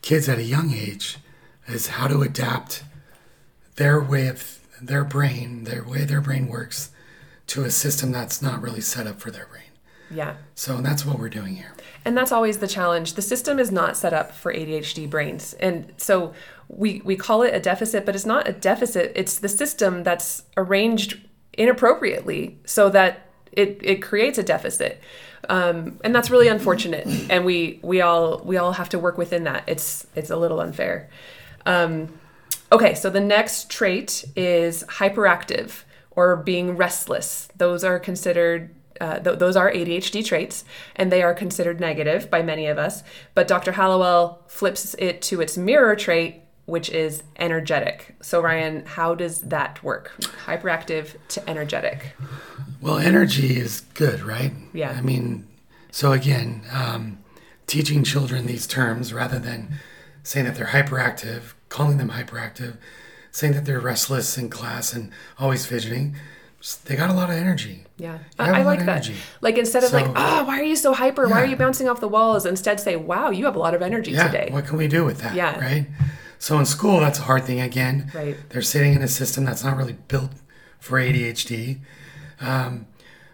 kids 0.00 0.28
at 0.28 0.38
a 0.38 0.42
young 0.42 0.72
age 0.72 1.18
is 1.68 1.88
how 1.88 2.06
to 2.06 2.22
adapt 2.22 2.82
their 3.76 4.00
way 4.00 4.28
of 4.28 4.66
their 4.80 5.04
brain, 5.04 5.64
their 5.64 5.84
way 5.84 6.04
their 6.04 6.20
brain 6.20 6.48
works, 6.48 6.90
to 7.48 7.64
a 7.64 7.70
system 7.70 8.10
that's 8.10 8.40
not 8.40 8.62
really 8.62 8.80
set 8.80 9.06
up 9.06 9.20
for 9.20 9.30
their 9.30 9.46
brain. 9.46 9.62
Yeah. 10.10 10.36
So 10.54 10.80
that's 10.80 11.04
what 11.04 11.18
we're 11.18 11.28
doing 11.28 11.56
here. 11.56 11.72
And 12.04 12.16
that's 12.16 12.32
always 12.32 12.58
the 12.58 12.68
challenge. 12.68 13.14
The 13.14 13.22
system 13.22 13.58
is 13.58 13.72
not 13.72 13.96
set 13.96 14.12
up 14.12 14.32
for 14.32 14.52
ADHD 14.52 15.10
brains. 15.10 15.54
And 15.54 15.92
so 15.96 16.32
we, 16.68 17.00
we 17.04 17.16
call 17.16 17.42
it 17.42 17.54
a 17.54 17.60
deficit, 17.60 18.04
but 18.04 18.14
it's 18.14 18.26
not 18.26 18.48
a 18.48 18.52
deficit. 18.52 19.12
It's 19.14 19.38
the 19.38 19.48
system 19.48 20.02
that's 20.02 20.42
arranged 20.56 21.20
inappropriately 21.52 22.58
so 22.64 22.88
that 22.90 23.28
it, 23.52 23.78
it 23.82 24.02
creates 24.02 24.38
a 24.38 24.42
deficit. 24.42 25.00
Um, 25.48 25.98
and 26.02 26.14
that's 26.14 26.30
really 26.30 26.48
unfortunate. 26.48 27.06
And 27.30 27.44
we, 27.44 27.78
we 27.82 28.00
all 28.00 28.40
we 28.44 28.56
all 28.56 28.72
have 28.72 28.88
to 28.90 28.98
work 28.98 29.16
within 29.16 29.44
that. 29.44 29.64
It's 29.66 30.06
it's 30.14 30.30
a 30.30 30.36
little 30.36 30.60
unfair. 30.60 31.08
Um, 31.64 32.18
okay, 32.72 32.94
so 32.94 33.10
the 33.10 33.20
next 33.20 33.70
trait 33.70 34.24
is 34.34 34.82
hyperactive 34.84 35.84
or 36.10 36.36
being 36.36 36.76
restless. 36.76 37.48
Those 37.56 37.84
are 37.84 37.98
considered 37.98 38.74
uh, 39.00 39.18
th- 39.18 39.38
those 39.38 39.56
are 39.56 39.70
ADHD 39.70 40.24
traits, 40.24 40.64
and 40.94 41.12
they 41.12 41.22
are 41.22 41.34
considered 41.34 41.80
negative 41.80 42.30
by 42.30 42.42
many 42.42 42.66
of 42.66 42.78
us. 42.78 43.02
But 43.34 43.48
Dr. 43.48 43.72
Hallowell 43.72 44.42
flips 44.46 44.94
it 44.98 45.22
to 45.22 45.40
its 45.40 45.56
mirror 45.56 45.94
trait, 45.96 46.42
which 46.66 46.90
is 46.90 47.22
energetic. 47.36 48.14
So, 48.20 48.40
Ryan, 48.40 48.84
how 48.84 49.14
does 49.14 49.40
that 49.42 49.82
work? 49.82 50.12
Hyperactive 50.46 51.14
to 51.28 51.48
energetic. 51.48 52.14
Well, 52.80 52.98
energy 52.98 53.56
is 53.58 53.82
good, 53.94 54.20
right? 54.20 54.52
Yeah. 54.72 54.90
I 54.90 55.00
mean, 55.00 55.46
so 55.90 56.12
again, 56.12 56.62
um, 56.72 57.18
teaching 57.66 58.04
children 58.04 58.46
these 58.46 58.66
terms 58.66 59.12
rather 59.12 59.38
than 59.38 59.74
saying 60.22 60.46
that 60.46 60.56
they're 60.56 60.66
hyperactive, 60.66 61.54
calling 61.68 61.98
them 61.98 62.10
hyperactive, 62.10 62.76
saying 63.30 63.52
that 63.54 63.64
they're 63.64 63.80
restless 63.80 64.36
in 64.36 64.50
class 64.50 64.92
and 64.92 65.10
always 65.38 65.64
fidgeting, 65.66 66.16
they 66.86 66.96
got 66.96 67.10
a 67.10 67.12
lot 67.12 67.30
of 67.30 67.36
energy. 67.36 67.84
Yeah, 67.96 68.18
I, 68.38 68.46
have 68.46 68.54
I, 68.54 68.58
I 68.58 68.60
a 68.60 68.64
lot 68.64 68.76
like 68.76 68.86
that. 68.86 68.88
energy. 69.06 69.14
Like 69.40 69.56
instead 69.56 69.84
of 69.84 69.92
like, 69.92 70.06
So- 70.06 70.12
oh, 70.16 70.44
why 70.44 70.58
are 70.58 70.64
you 70.64 70.74
so 70.74 70.92
hyper? 70.94 71.28
Why 71.28 71.42
are 71.42 71.46
you 71.46 71.54
bouncing 71.56 71.88
off 71.88 72.00
the 72.00 72.08
walls? 72.08 72.44
Instead, 72.44 72.80
say, 72.80 72.96
wow, 72.96 73.30
you 73.30 73.44
have 73.44 73.54
a 73.54 73.58
lot 73.60 73.72
of 73.74 73.82
energy 73.82 74.10
Yeah, 74.12 74.26
today. 74.26 74.48
what 74.50 74.66
can 74.66 74.76
we 74.78 74.88
do 74.88 75.04
with 75.04 75.20
that? 75.20 75.34
Yeah. 75.36 75.58
Right? 75.60 75.86
So 76.38 76.58
in 76.58 76.66
school, 76.66 77.00
that's 77.00 77.18
a 77.18 77.22
hard 77.22 77.44
thing 77.44 77.60
again. 77.60 78.10
Right. 78.14 78.36
They're 78.50 78.62
sitting 78.62 78.94
in 78.94 79.02
a 79.02 79.08
system 79.08 79.44
that's 79.44 79.64
not 79.64 79.76
really 79.76 79.96
built 80.08 80.32
for 80.78 80.98
ADHD. 81.00 81.78
Um, 82.40 82.86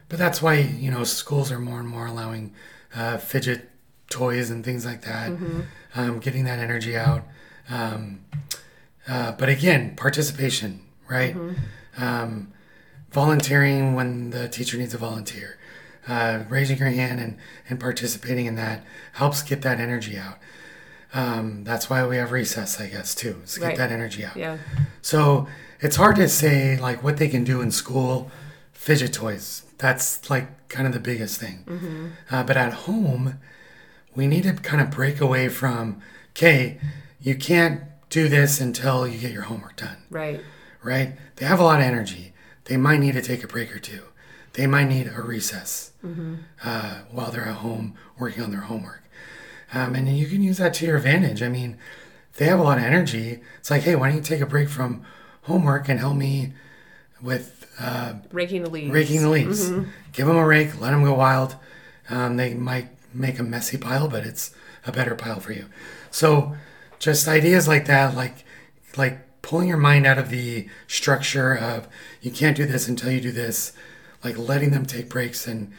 but 0.09 0.19
that's 0.19 0.41
why, 0.43 0.55
you 0.55 0.91
know, 0.91 1.05
schools 1.05 1.51
are 1.51 1.59
more 1.59 1.81
and 1.81 1.89
more 1.89 2.07
allowing 2.07 2.55
uh, 2.95 3.17
fidget 3.19 3.69
toys 4.11 4.51
and 4.51 4.65
things 4.65 4.85
like 4.85 5.03
that, 5.03 5.31
um, 5.95 6.19
getting 6.21 6.45
that 6.45 6.59
energy 6.59 6.97
out. 6.97 7.23
Um, 7.71 8.25
uh, 9.09 9.33
but 9.33 9.49
again, 9.49 9.97
participation, 9.97 10.83
right? 11.09 11.35
Um, 11.97 12.53
volunteering 13.11 13.95
when 13.95 14.31
the 14.31 14.49
teacher 14.49 14.77
needs 14.77 14.95
a 14.95 14.99
volunteer, 14.99 15.59
uh, 16.07 16.45
raising 16.49 16.79
your 16.79 16.89
hand 16.89 17.21
and, 17.21 17.39
and 17.69 17.81
participating 17.81 18.47
in 18.47 18.55
that 18.57 18.85
helps 19.15 19.43
get 19.43 19.63
that 19.63 19.81
energy 19.81 20.17
out. 20.19 20.39
Um, 21.15 21.65
that's 21.65 21.91
why 21.91 22.07
we 22.07 22.17
have 22.17 22.33
recess, 22.33 22.81
I 22.81 22.87
guess, 22.89 23.15
too, 23.15 23.41
is 23.45 23.55
to 23.55 23.61
get 23.61 23.67
Right. 23.67 23.77
that 23.79 23.93
energy 23.93 24.25
out. 24.25 24.37
yeah, 24.37 24.59
So 25.03 25.47
it's 25.81 25.97
hard 25.97 26.17
to 26.17 26.29
say 26.29 26.79
like 26.79 27.03
what 27.03 27.19
they 27.19 27.29
can 27.29 27.45
do 27.45 27.61
in 27.61 27.71
school. 27.71 28.31
Fidget 28.73 29.13
toys, 29.13 29.63
that's 29.79 30.29
like 30.31 30.69
kind 30.69 30.87
of 30.89 30.93
the 30.93 30.99
biggest 31.01 31.39
thing. 31.39 32.13
Uh, 32.31 32.43
but 32.43 32.57
at 32.57 32.73
home, 32.73 33.39
we 34.15 34.27
need 34.27 34.43
to 34.45 34.55
kind 34.55 34.81
of 34.81 34.91
break 34.91 35.21
away 35.21 35.49
from, 35.49 36.01
okay, 36.31 36.79
you 37.21 37.35
can't 37.37 37.83
do 38.11 38.29
this 38.29 38.61
until 38.61 39.07
you 39.07 39.19
get 39.19 39.31
your 39.33 39.43
homework 39.43 39.77
done 39.77 39.97
right. 40.11 40.41
right? 40.83 41.15
They 41.37 41.47
have 41.47 41.61
a 41.61 41.65
lot 41.65 41.79
of 41.79 41.87
energy. 41.87 42.33
They 42.65 42.77
might 42.77 42.99
need 43.01 43.15
to 43.15 43.23
take 43.23 43.43
a 43.45 43.47
break 43.47 43.75
or 43.75 43.79
two. 43.79 44.03
They 44.55 44.67
might 44.67 44.89
need 44.89 45.07
a 45.15 45.23
recess 45.23 45.93
uh, 46.65 46.95
while 47.11 47.31
they're 47.31 47.47
at 47.47 47.57
home 47.57 47.95
working 48.19 48.43
on 48.43 48.51
their 48.51 48.61
homework. 48.63 49.02
Um, 49.73 49.95
and 49.95 50.09
you 50.09 50.27
can 50.27 50.43
use 50.43 50.59
that 50.59 50.75
to 50.75 50.87
your 50.87 50.97
advantage. 50.97 51.43
I 51.43 51.49
mean, 51.49 51.79
they 52.37 52.47
have 52.47 52.61
a 52.61 52.63
lot 52.63 52.79
of 52.79 52.85
energy, 52.85 53.41
it's 53.59 53.71
like, 53.71 53.83
hey, 53.83 53.95
why 53.95 54.09
don't 54.09 54.17
you 54.17 54.23
take 54.23 54.41
a 54.41 54.47
break 54.47 54.69
from 54.69 55.05
homework 55.43 55.89
and 55.89 56.01
help 56.01 56.17
me 56.17 56.53
with 57.21 57.67
uh, 57.79 58.15
Raking 58.31 58.63
the 58.65 58.71
leaves. 58.71 58.91
raking 58.91 59.23
the 59.23 59.29
leaves? 59.29 59.71
Give 60.13 60.27
them 60.27 60.37
a 60.37 60.47
rake, 60.47 60.81
let 60.81 60.91
them 60.91 61.05
go 61.05 61.15
wild. 61.15 61.57
Um, 62.09 62.37
they 62.37 62.55
might 62.55 62.89
make 63.15 63.39
a 63.39 63.43
messy 63.43 63.77
pile, 63.77 64.09
but 64.09 64.25
it's 64.25 64.55
a 64.87 64.93
better 64.93 65.15
pile 65.15 65.41
for 65.41 65.53
you. 65.53 65.67
So 66.11 66.57
just 66.99 67.29
ideas 67.29 67.69
like 67.69 67.87
that, 67.87 68.15
like 68.15 68.45
like 68.97 69.43
pulling 69.43 69.69
your 69.69 69.79
mind 69.79 70.07
out 70.07 70.19
of 70.19 70.29
the 70.31 70.69
structure 70.87 71.55
of 71.57 71.89
you 72.21 72.31
can't 72.31 72.57
do 72.57 72.67
this 72.67 72.89
until 72.89 73.11
you 73.11 73.21
do 73.21 73.33
this, 73.33 73.73
like 74.23 74.37
letting 74.39 74.71
them 74.71 74.87
take 74.87 75.09
breaks 75.09 75.47
and 75.47 75.73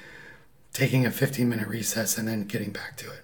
taking 0.73 1.05
a 1.05 1.11
15 1.11 1.47
minute 1.47 1.67
recess 1.67 2.17
and 2.17 2.27
then 2.27 2.43
getting 2.45 2.71
back 2.71 2.97
to 2.97 3.07
it. 3.07 3.22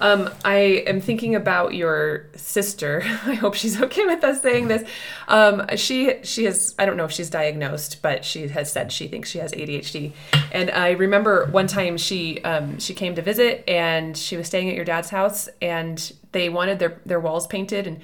Um, 0.00 0.30
I 0.44 0.84
am 0.86 1.00
thinking 1.00 1.34
about 1.34 1.74
your 1.74 2.26
sister. 2.36 3.02
I 3.26 3.34
hope 3.34 3.54
she's 3.54 3.80
okay 3.86 4.04
with 4.04 4.22
us 4.24 4.42
saying 4.42 4.68
this. 4.68 4.88
Um, 5.28 5.66
she 5.76 6.22
she 6.22 6.44
has 6.44 6.74
I 6.78 6.86
don't 6.86 6.96
know 6.96 7.04
if 7.04 7.12
she's 7.12 7.30
diagnosed, 7.30 8.02
but 8.02 8.24
she 8.24 8.48
has 8.48 8.70
said 8.70 8.92
she 8.92 9.08
thinks 9.08 9.30
she 9.30 9.38
has 9.38 9.52
ADHD. 9.52 10.12
And 10.52 10.70
I 10.70 10.90
remember 10.92 11.46
one 11.46 11.66
time 11.66 11.96
she 11.96 12.42
um, 12.42 12.78
she 12.78 12.94
came 12.94 13.14
to 13.14 13.22
visit 13.22 13.64
and 13.68 14.16
she 14.16 14.36
was 14.36 14.46
staying 14.46 14.68
at 14.68 14.74
your 14.74 14.84
dad's 14.84 15.10
house 15.10 15.48
and 15.62 16.12
they 16.32 16.48
wanted 16.48 16.78
their 16.78 17.00
their 17.06 17.20
walls 17.20 17.46
painted 17.46 17.86
and 17.86 18.00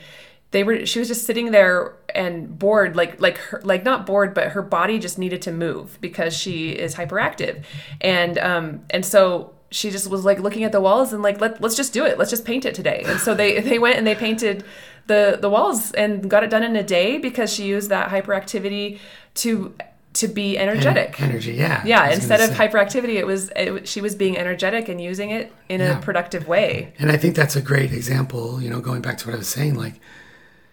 they 0.53 0.65
were 0.65 0.87
she 0.87 0.99
was 0.99 1.09
just 1.09 1.27
sitting 1.27 1.51
there 1.51 1.97
and 2.15 2.59
bored 2.59 2.95
like 2.95 3.21
like 3.21 3.39
her 3.39 3.61
like 3.65 3.85
not 3.85 4.07
bored 4.07 4.35
but 4.35 4.49
her 4.49 4.63
body 4.63 4.99
just 4.99 5.19
needed 5.19 5.41
to 5.43 5.51
move 5.51 5.99
because 6.01 6.37
she 6.37 6.71
is 6.71 6.95
hyperactive 6.95 7.65
and 8.03 8.39
um 8.39 8.83
and 8.91 9.05
so 9.05 9.55
she 9.73 9.91
just 9.91 10.09
was 10.09 10.25
like 10.25 10.39
looking 10.39 10.65
at 10.65 10.71
the 10.73 10.81
walls 10.81 11.13
and 11.13 11.23
like 11.23 11.41
Let, 11.41 11.61
let's 11.61 11.75
just 11.75 11.93
do 11.93 12.05
it 12.05 12.19
let's 12.19 12.31
just 12.31 12.45
paint 12.45 12.65
it 12.65 12.75
today 12.75 13.03
and 13.07 13.19
so 13.19 13.35
they 13.35 13.61
they 13.69 13.79
went 13.79 13.97
and 13.99 14.07
they 14.07 14.15
painted 14.15 14.65
the 15.09 15.39
the 15.41 15.49
walls 15.51 15.91
and 15.93 16.31
got 16.31 16.45
it 16.45 16.51
done 16.51 16.63
in 16.63 16.77
a 16.77 16.83
day 16.83 17.19
because 17.19 17.53
she 17.53 17.65
used 17.65 17.89
that 17.91 18.11
hyperactivity 18.11 18.99
to 19.43 19.75
to 20.15 20.29
be 20.29 20.59
energetic 20.59 21.19
Energy, 21.23 21.55
yeah. 21.55 21.83
yeah 21.87 22.11
instead 22.11 22.41
of 22.43 22.55
say. 22.55 22.69
hyperactivity 22.69 23.15
it 23.15 23.27
was 23.27 23.51
it, 23.57 23.89
she 23.89 24.01
was 24.03 24.15
being 24.15 24.37
energetic 24.37 24.89
and 24.91 25.01
using 25.01 25.31
it 25.31 25.51
in 25.71 25.81
Yeah. 25.81 25.99
a 25.99 26.03
productive 26.03 26.47
way 26.47 26.93
And 26.99 27.11
I 27.11 27.17
think 27.17 27.35
that's 27.35 27.57
a 27.57 27.63
great 27.63 27.93
example, 27.93 28.61
you 28.63 28.69
know, 28.71 28.81
going 28.81 29.01
back 29.01 29.17
to 29.19 29.27
what 29.27 29.35
I 29.35 29.39
was 29.39 29.49
saying, 29.49 29.75
like 29.75 29.95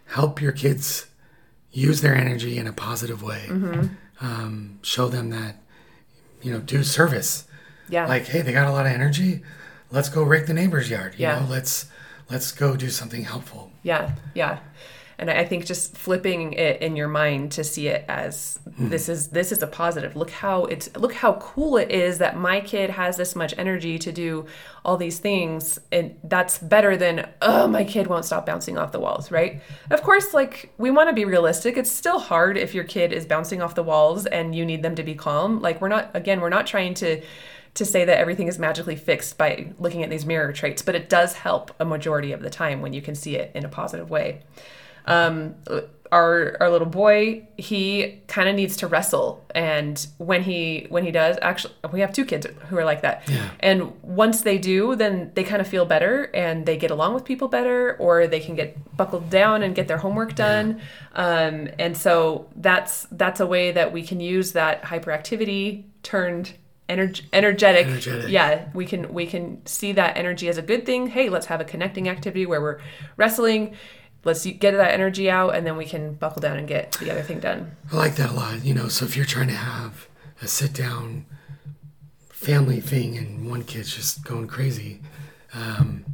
help 0.08 0.42
your 0.42 0.52
kids 0.52 1.08
use 1.72 2.02
their 2.02 2.16
energy 2.16 2.58
in 2.58 2.68
a 2.68 2.74
positive 2.74 3.22
way. 3.24 3.46
Mm-hmm. 3.48 3.88
Um, 4.22 4.80
show 4.82 5.08
them 5.08 5.30
that, 5.30 5.56
you 6.42 6.52
know, 6.52 6.60
do 6.60 6.84
service. 6.84 7.46
Yeah 7.90 8.06
Like, 8.08 8.26
hey, 8.28 8.42
they 8.42 8.54
got 8.54 8.68
a 8.68 8.72
lot 8.72 8.86
of 8.86 8.92
energy. 8.92 9.42
Let's 9.92 10.10
go 10.10 10.24
rake 10.24 10.46
the 10.46 10.54
neighbor's 10.54 10.90
yard. 10.90 11.16
You 11.18 11.24
Yeah. 11.24 11.40
know, 11.40 11.46
let's 11.50 11.88
let's 12.30 12.52
go 12.52 12.76
do 12.76 12.90
something 12.90 13.24
helpful. 13.24 13.72
Yeah, 13.84 14.12
yeah. 14.36 14.60
And 15.18 15.30
I 15.30 15.44
think 15.44 15.66
just 15.66 15.98
flipping 15.98 16.54
it 16.54 16.82
in 16.82 16.96
your 16.96 17.10
mind 17.10 17.52
to 17.54 17.64
see 17.66 17.90
it 17.90 18.06
as 18.08 18.58
hmm. 18.78 18.88
this 18.88 19.10
is 19.10 19.28
this 19.28 19.52
is 19.52 19.62
a 19.62 19.68
positive. 19.68 20.16
Look 20.16 20.30
how 20.30 20.64
it's 20.66 20.96
look 20.96 21.12
how 21.14 21.34
cool 21.34 21.76
it 21.76 21.92
is 21.92 22.20
that 22.20 22.38
my 22.38 22.62
kid 22.62 22.90
has 22.92 23.18
this 23.18 23.36
much 23.36 23.54
energy 23.58 24.00
to 24.00 24.14
do 24.14 24.46
all 24.86 24.96
these 24.96 25.20
things 25.20 25.78
and 25.92 26.16
that's 26.24 26.58
better 26.60 26.96
than 26.96 27.28
oh 27.42 27.68
my 27.68 27.84
kid 27.84 28.08
won't 28.08 28.24
stop 28.24 28.46
bouncing 28.46 28.78
off 28.78 28.94
the 28.94 29.00
walls, 29.02 29.30
right? 29.30 29.62
Of 29.92 30.04
course, 30.04 30.34
like 30.34 30.72
we 30.78 30.90
want 30.90 31.10
to 31.10 31.14
be 31.14 31.26
realistic. 31.26 31.76
It's 31.76 31.92
still 31.92 32.20
hard 32.20 32.58
if 32.58 32.74
your 32.74 32.86
kid 32.86 33.12
is 33.12 33.26
bouncing 33.26 33.62
off 33.62 33.76
the 33.76 33.84
walls 33.84 34.26
and 34.26 34.56
you 34.56 34.66
need 34.66 34.84
them 34.84 34.96
to 34.96 35.04
be 35.04 35.16
calm. 35.16 35.62
Like 35.62 35.82
we're 35.82 35.90
not 35.90 36.12
again, 36.14 36.40
we're 36.40 36.48
not 36.48 36.66
trying 36.66 36.94
to 36.94 37.22
to 37.74 37.86
say 37.86 38.06
that 38.06 38.18
everything 38.18 38.48
is 38.48 38.60
magically 38.60 38.96
fixed 38.96 39.38
by 39.38 39.74
looking 39.80 40.04
at 40.04 40.10
these 40.10 40.26
mirror 40.26 40.52
traits, 40.52 40.82
but 40.82 40.96
it 40.96 41.10
does 41.10 41.34
help 41.34 41.72
a 41.80 41.86
majority 41.86 42.32
of 42.32 42.42
the 42.42 42.50
time 42.50 42.82
when 42.82 42.94
you 42.94 43.02
can 43.02 43.16
see 43.16 43.36
it 43.36 43.52
in 43.54 43.66
a 43.66 43.70
positive 43.70 44.10
way. 44.10 44.42
Um, 45.06 45.56
our 46.12 46.58
our 46.60 46.70
little 46.70 46.88
boy, 46.88 47.48
he 47.58 48.22
kind 48.28 48.50
of 48.50 48.56
needs 48.56 48.78
to 48.78 48.88
wrestle, 48.88 49.46
and 49.54 50.08
when 50.18 50.44
he 50.44 50.88
when 50.90 51.04
he 51.04 51.12
does, 51.12 51.38
actually, 51.42 51.74
we 51.92 52.00
have 52.00 52.12
two 52.12 52.26
kids 52.26 52.48
who 52.68 52.78
are 52.78 52.86
like 52.86 53.02
that. 53.02 53.28
Yeah. 53.30 53.50
And 53.60 54.02
once 54.02 54.42
they 54.42 54.58
do, 54.58 54.96
then 54.96 55.32
they 55.36 55.44
kind 55.44 55.62
of 55.62 55.68
feel 55.68 55.86
better 55.86 56.24
and 56.34 56.66
they 56.66 56.78
get 56.78 56.92
along 56.92 57.14
with 57.14 57.26
people 57.26 57.48
better, 57.48 57.96
or 57.98 58.28
they 58.28 58.40
can 58.40 58.56
get 58.56 58.98
buckled 58.98 59.30
down 59.30 59.62
and 59.62 59.76
get 59.76 59.88
their 59.88 59.98
homework 59.98 60.36
done. 60.36 60.82
Um, 61.14 61.70
and 61.78 61.96
so 61.96 62.50
that's 62.56 63.08
that's 63.12 63.40
a 63.40 63.46
way 63.46 63.72
that 63.72 63.94
we 63.94 64.04
can 64.04 64.20
use 64.20 64.54
that 64.54 64.84
hyperactivity 64.84 65.84
turned 66.02 66.54
energ- 66.90 67.22
energetic. 67.32 67.88
Energetic. 67.88 68.30
Yeah, 68.30 68.68
we 68.74 68.86
can 68.86 69.14
we 69.14 69.26
can 69.26 69.66
see 69.66 69.92
that 69.94 70.18
energy 70.18 70.50
as 70.50 70.58
a 70.58 70.62
good 70.62 70.86
thing. 70.86 71.08
Hey, 71.08 71.30
let's 71.30 71.46
have 71.46 71.62
a 71.62 71.66
connecting 71.66 72.10
activity 72.10 72.46
where 72.46 72.60
we're 72.62 72.80
wrestling. 73.16 73.76
Let's 74.26 74.46
get 74.46 74.72
that 74.72 74.94
energy 74.94 75.30
out, 75.30 75.56
and 75.56 75.66
then 75.66 75.78
we 75.78 75.86
can 75.86 76.16
buckle 76.16 76.42
down 76.42 76.58
and 76.58 76.68
get 76.68 76.92
the 76.94 77.10
other 77.10 77.22
thing 77.22 77.40
done. 77.40 77.78
I 77.92 77.96
like 77.96 78.16
that 78.16 78.32
a 78.32 78.34
lot. 78.34 78.66
You 78.66 78.74
know, 78.74 78.90
so 78.90 79.06
if 79.06 79.16
you're 79.16 79.26
trying 79.26 79.48
to 79.48 79.54
have 79.56 80.10
a 80.42 80.48
sit 80.48 80.74
down 80.74 81.26
family 82.30 82.82
thing 82.82 83.18
and 83.18 83.50
one 83.50 83.64
kid's 83.64 83.96
just 83.96 84.26
going 84.26 84.48
crazy, 84.48 85.02
um, 85.54 86.06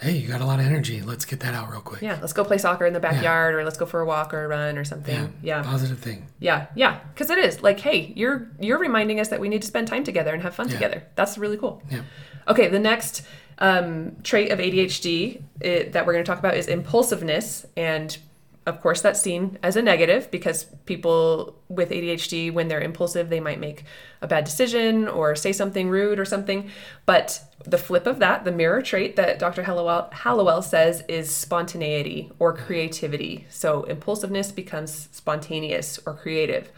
hey, 0.00 0.12
you 0.16 0.28
got 0.28 0.40
a 0.40 0.44
lot 0.46 0.60
of 0.60 0.66
energy. 0.66 1.00
Let's 1.02 1.24
get 1.24 1.40
that 1.40 1.54
out 1.54 1.70
real 1.70 1.80
quick. 1.80 2.02
Yeah, 2.02 2.18
let's 2.20 2.32
go 2.32 2.44
play 2.44 2.58
soccer 2.58 2.86
in 2.86 2.92
the 2.92 3.00
backyard, 3.00 3.54
or 3.54 3.64
let's 3.64 3.76
go 3.78 3.86
for 3.86 4.00
a 4.00 4.06
walk 4.06 4.32
or 4.32 4.44
a 4.44 4.48
run 4.48 4.78
or 4.78 4.84
something. 4.84 5.32
Yeah, 5.42 5.62
Positive 5.62 5.98
thing. 5.98 6.26
yeah, 6.38 6.66
yeah. 6.74 7.00
Because 7.12 7.30
it 7.30 7.38
is 7.38 7.62
like, 7.62 7.80
hey, 7.80 8.12
you're 8.16 8.48
you're 8.60 8.78
reminding 8.78 9.20
us 9.20 9.28
that 9.28 9.40
we 9.40 9.48
need 9.48 9.62
to 9.62 9.68
spend 9.68 9.88
time 9.88 10.04
together 10.04 10.32
and 10.32 10.42
have 10.42 10.54
fun 10.54 10.68
Yeah. 10.68 10.74
together. 10.74 11.02
That's 11.14 11.36
really 11.38 11.56
cool. 11.56 11.82
Yeah. 11.90 12.02
Okay, 12.46 12.68
the 12.68 12.78
next 12.78 13.22
um, 13.58 14.16
trait 14.22 14.50
of 14.52 14.58
ADHD 14.60 15.42
it, 15.60 15.92
that 15.92 16.06
we're 16.06 16.12
going 16.12 16.24
to 16.24 16.28
talk 16.30 16.38
about 16.38 16.56
is 16.56 16.68
impulsiveness. 16.68 17.66
And 17.76 18.16
of 18.68 18.82
course, 18.82 19.00
that's 19.00 19.20
seen 19.20 19.58
as 19.62 19.76
a 19.76 19.82
negative 19.82 20.30
because 20.30 20.64
people 20.84 21.58
with 21.68 21.90
ADHD, 21.90 22.52
when 22.52 22.68
they're 22.68 22.80
impulsive, 22.80 23.30
they 23.30 23.40
might 23.40 23.58
make 23.58 23.84
a 24.20 24.26
bad 24.26 24.44
decision 24.44 25.08
or 25.08 25.34
say 25.34 25.52
something 25.52 25.88
rude 25.88 26.18
or 26.18 26.26
something. 26.26 26.70
But 27.06 27.40
the 27.64 27.78
flip 27.78 28.06
of 28.06 28.18
that, 28.18 28.44
the 28.44 28.52
mirror 28.52 28.82
trait 28.82 29.16
that 29.16 29.38
Dr. 29.38 29.62
Hallowell, 29.62 30.10
Hallowell 30.12 30.60
says 30.60 31.02
is 31.08 31.34
spontaneity 31.34 32.30
or 32.38 32.54
creativity. 32.54 33.46
So 33.48 33.84
impulsiveness 33.84 34.52
becomes 34.52 35.08
spontaneous 35.12 35.98
or 36.04 36.12
creative. 36.12 36.70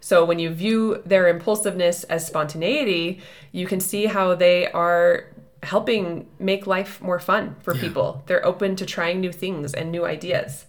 So 0.00 0.24
when 0.24 0.38
you 0.38 0.50
view 0.50 1.02
their 1.06 1.26
impulsiveness 1.28 2.04
as 2.04 2.26
spontaneity, 2.26 3.22
you 3.50 3.66
can 3.66 3.80
see 3.80 4.06
how 4.06 4.34
they 4.34 4.70
are 4.72 5.26
helping 5.62 6.26
make 6.38 6.66
life 6.66 7.00
more 7.00 7.18
fun 7.18 7.56
for 7.62 7.74
people. 7.74 8.22
They're 8.26 8.44
open 8.44 8.76
to 8.76 8.86
trying 8.86 9.20
new 9.20 9.32
things 9.32 9.74
and 9.74 9.90
new 9.90 10.04
ideas. 10.04 10.66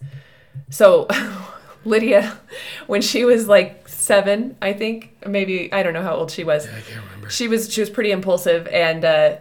So 0.70 1.06
Lydia, 1.84 2.38
when 2.86 3.02
she 3.02 3.24
was 3.24 3.48
like 3.48 3.88
seven, 3.88 4.56
I 4.62 4.72
think, 4.72 5.16
maybe 5.26 5.72
I 5.72 5.82
don't 5.82 5.92
know 5.92 6.02
how 6.02 6.14
old 6.14 6.30
she 6.30 6.44
was. 6.44 6.66
I 6.66 6.80
can't 6.80 7.04
remember. 7.04 7.30
She 7.30 7.48
was 7.48 7.72
she 7.72 7.80
was 7.80 7.90
pretty 7.90 8.10
impulsive 8.10 8.66
and 8.68 9.04
uh, 9.04 9.36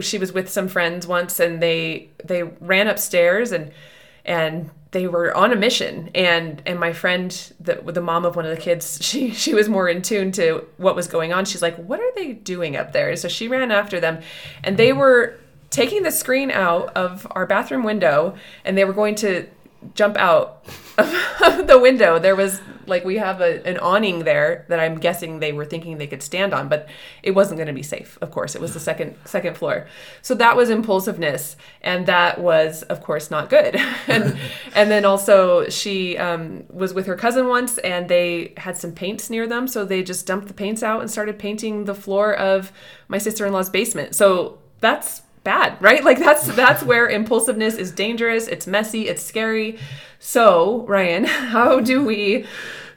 she 0.00 0.18
was 0.18 0.32
with 0.32 0.48
some 0.48 0.68
friends 0.68 1.06
once 1.06 1.40
and 1.40 1.62
they 1.62 2.10
they 2.24 2.42
ran 2.42 2.88
upstairs 2.88 3.52
and 3.52 3.72
and 4.24 4.70
they 4.92 5.06
were 5.06 5.34
on 5.36 5.52
a 5.52 5.56
mission 5.56 6.10
and 6.14 6.62
and 6.66 6.80
my 6.80 6.92
friend 6.92 7.52
the 7.60 7.74
the 7.86 8.00
mom 8.00 8.24
of 8.24 8.36
one 8.36 8.44
of 8.44 8.54
the 8.54 8.60
kids 8.60 8.98
she 9.02 9.30
she 9.30 9.54
was 9.54 9.68
more 9.68 9.88
in 9.88 10.02
tune 10.02 10.32
to 10.32 10.66
what 10.76 10.96
was 10.96 11.06
going 11.06 11.32
on 11.32 11.44
she's 11.44 11.62
like 11.62 11.76
what 11.76 12.00
are 12.00 12.12
they 12.14 12.32
doing 12.32 12.76
up 12.76 12.92
there 12.92 13.14
so 13.16 13.28
she 13.28 13.48
ran 13.48 13.70
after 13.70 14.00
them 14.00 14.20
and 14.64 14.76
they 14.76 14.92
were 14.92 15.38
taking 15.70 16.02
the 16.02 16.10
screen 16.10 16.50
out 16.50 16.88
of 16.96 17.26
our 17.32 17.46
bathroom 17.46 17.82
window 17.82 18.34
and 18.64 18.78
they 18.78 18.84
were 18.84 18.92
going 18.92 19.14
to 19.14 19.46
jump 19.94 20.16
out 20.16 20.64
of 20.98 21.66
the 21.66 21.78
window. 21.80 22.18
There 22.18 22.36
was 22.36 22.60
like 22.86 23.04
we 23.04 23.16
have 23.16 23.40
a, 23.40 23.66
an 23.66 23.78
awning 23.78 24.20
there 24.20 24.64
that 24.68 24.78
i'm 24.78 24.98
guessing 24.98 25.40
they 25.40 25.52
were 25.52 25.64
thinking 25.64 25.98
they 25.98 26.06
could 26.06 26.22
stand 26.22 26.54
on 26.54 26.68
but 26.68 26.88
it 27.22 27.32
wasn't 27.32 27.56
going 27.56 27.66
to 27.66 27.72
be 27.72 27.82
safe 27.82 28.16
of 28.22 28.30
course. 28.30 28.54
It 28.54 28.60
was 28.60 28.74
the 28.74 28.80
second 28.80 29.16
second 29.24 29.56
floor. 29.56 29.86
So 30.22 30.34
that 30.34 30.56
was 30.56 30.70
impulsiveness 30.70 31.56
and 31.82 32.06
that 32.06 32.40
was 32.40 32.82
of 32.84 33.02
course 33.02 33.30
not 33.30 33.50
good. 33.50 33.76
And 34.08 34.38
and 34.74 34.90
then 34.90 35.04
also 35.04 35.68
she 35.68 36.16
um, 36.16 36.64
was 36.70 36.94
with 36.94 37.06
her 37.06 37.16
cousin 37.16 37.48
once 37.48 37.78
and 37.78 38.08
they 38.08 38.52
had 38.56 38.76
some 38.76 38.92
paints 38.92 39.30
near 39.30 39.46
them 39.46 39.66
so 39.66 39.84
they 39.84 40.02
just 40.02 40.26
dumped 40.26 40.48
the 40.48 40.54
paints 40.54 40.82
out 40.82 41.00
and 41.00 41.10
started 41.10 41.38
painting 41.38 41.84
the 41.84 41.94
floor 41.94 42.34
of 42.34 42.72
my 43.08 43.18
sister-in-law's 43.18 43.70
basement. 43.70 44.14
So 44.14 44.58
that's 44.80 45.22
bad 45.46 45.80
right? 45.80 46.04
Like 46.04 46.18
that's 46.18 46.48
that's 46.54 46.82
where 46.82 47.08
impulsiveness 47.08 47.76
is 47.76 47.90
dangerous. 47.90 48.48
It's 48.48 48.66
messy. 48.66 49.08
It's 49.08 49.22
scary. 49.22 49.78
So 50.18 50.84
ryan 50.86 51.24
how 51.54 51.80
do 51.80 52.04
we 52.04 52.44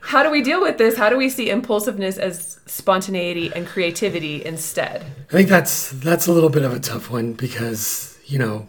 how 0.02 0.24
do 0.24 0.32
we 0.32 0.42
deal 0.42 0.62
with 0.62 0.78
this? 0.78 0.98
How 0.98 1.10
do 1.10 1.18
we 1.18 1.30
see 1.30 1.50
impulsiveness 1.50 2.18
as 2.18 2.60
spontaneity 2.66 3.52
and 3.56 3.68
creativity 3.68 4.44
instead? 4.44 5.06
I 5.30 5.32
think 5.32 5.50
that's 5.50 5.92
that's 5.92 6.28
a 6.28 6.32
little 6.32 6.50
bit 6.50 6.64
of 6.64 6.74
a 6.74 6.80
tough 6.80 7.10
one 7.12 7.34
because 7.34 8.18
you 8.26 8.40
know 8.40 8.68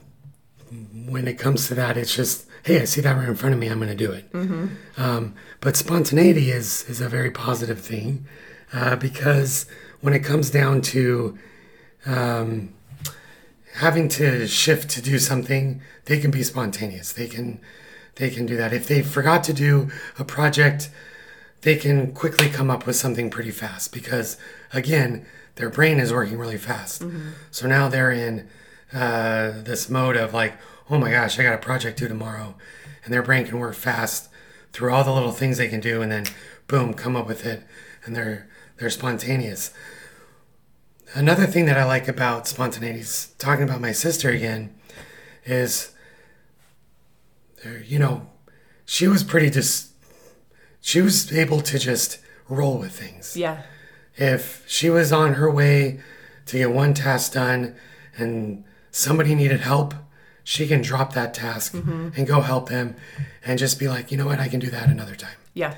when 1.07 1.27
it 1.27 1.39
comes 1.39 1.67
to 1.69 1.75
that, 1.75 1.97
it's 1.97 2.15
just 2.15 2.47
hey, 2.63 2.83
I 2.83 2.85
see 2.85 3.01
that 3.01 3.17
right 3.17 3.29
in 3.29 3.37
front 3.37 3.55
of 3.55 3.59
me, 3.59 3.69
I'm 3.69 3.79
going 3.79 3.89
to 3.89 4.07
do 4.07 4.13
it. 4.13 4.31
Um, 4.99 5.35
but 5.61 5.77
spontaneity 5.77 6.51
is 6.51 6.85
is 6.89 7.01
a 7.01 7.09
very 7.09 7.31
positive 7.31 7.81
thing 7.81 8.27
uh, 8.73 8.97
because 8.97 9.67
when 10.03 10.13
it 10.15 10.21
comes 10.21 10.51
down 10.51 10.83
to 10.83 11.39
um, 12.07 12.75
having 13.75 14.09
to 14.09 14.47
shift 14.47 14.91
to 14.91 15.03
do 15.03 15.19
something, 15.19 15.81
they 16.07 16.19
can 16.19 16.31
be 16.31 16.43
spontaneous. 16.43 17.13
They 17.13 17.29
can 17.29 17.61
they 18.17 18.31
can 18.31 18.45
do 18.47 18.57
that. 18.57 18.73
If 18.73 18.87
they 18.87 19.03
forgot 19.03 19.45
to 19.45 19.53
do 19.53 19.91
a 20.19 20.25
project, 20.25 20.91
they 21.63 21.77
can 21.77 22.13
quickly 22.13 22.49
come 22.49 22.71
up 22.71 22.87
with 22.87 22.97
something 22.97 23.31
pretty 23.31 23.51
fast 23.51 23.93
because 23.93 24.37
again, 24.73 25.25
their 25.57 25.71
brain 25.71 25.99
is 25.99 26.13
working 26.13 26.39
really 26.39 26.57
fast. 26.59 27.03
So 27.51 27.67
now 27.67 27.89
they're 27.89 28.11
in 28.13 28.49
uh, 28.93 29.63
this 29.63 29.89
mode 29.89 30.17
of 30.17 30.35
like, 30.35 30.55
oh 30.89 30.99
my 30.99 31.11
gosh, 31.11 31.39
I 31.39 31.43
got 31.43 31.55
a 31.55 31.59
project 31.59 31.99
due 31.99 32.09
tomorrow, 32.09 32.57
and 33.05 33.13
their 33.13 33.23
brain 33.23 33.47
can 33.47 33.59
work 33.59 33.75
fast 33.75 34.29
through 34.73 34.93
all 34.93 35.05
the 35.05 35.13
little 35.13 35.33
things 35.33 35.59
they 35.59 35.69
can 35.69 35.81
do, 35.81 36.03
and 36.03 36.11
then 36.11 36.27
boom, 36.67 36.95
come 36.95 37.17
up 37.17 37.27
with 37.27 37.47
it, 37.47 37.63
and 38.05 38.17
they're 38.17 38.49
they're 38.79 38.91
spontaneous. 38.91 39.73
Another 41.15 41.47
thing 41.47 41.67
that 41.67 41.77
I 41.77 41.85
like 41.85 42.07
about 42.09 42.47
spontaneity, 42.47 43.05
talking 43.39 43.65
about 43.65 43.81
my 43.81 43.93
sister 43.93 44.31
again, 44.31 44.75
is, 45.45 45.93
you 47.85 47.99
know, 47.99 48.29
she 48.85 49.09
was 49.09 49.25
pretty 49.25 49.51
just, 49.51 49.91
she 50.81 51.01
was 51.01 51.33
able 51.33 51.61
to 51.63 51.79
just 51.79 52.19
roll 52.49 52.79
with 52.79 52.93
things. 52.93 53.37
Yeah. 53.37 53.63
If 54.17 54.65
she 54.69 54.91
was 54.91 55.13
on 55.13 55.35
her 55.35 55.51
way 55.51 56.01
to 56.47 56.59
get 56.59 56.71
one 56.73 56.95
task 56.95 57.33
done 57.33 57.75
and 58.17 58.65
somebody 58.91 59.35
needed 59.35 59.61
help, 59.61 59.95
she 60.45 60.67
can 60.67 60.83
drop 60.83 61.13
that 61.15 61.35
task 61.35 61.75
Mm-hmm. 61.75 62.09
and 62.17 62.27
go 62.27 62.41
help 62.41 62.69
them 62.69 62.97
and 63.45 63.59
just 63.59 63.79
be 63.79 63.89
like, 63.89 64.11
you 64.11 64.17
know 64.17 64.27
what, 64.27 64.39
I 64.41 64.49
can 64.49 64.59
do 64.61 64.71
that 64.71 64.89
another 64.89 65.15
time. 65.15 65.37
Yeah. 65.55 65.75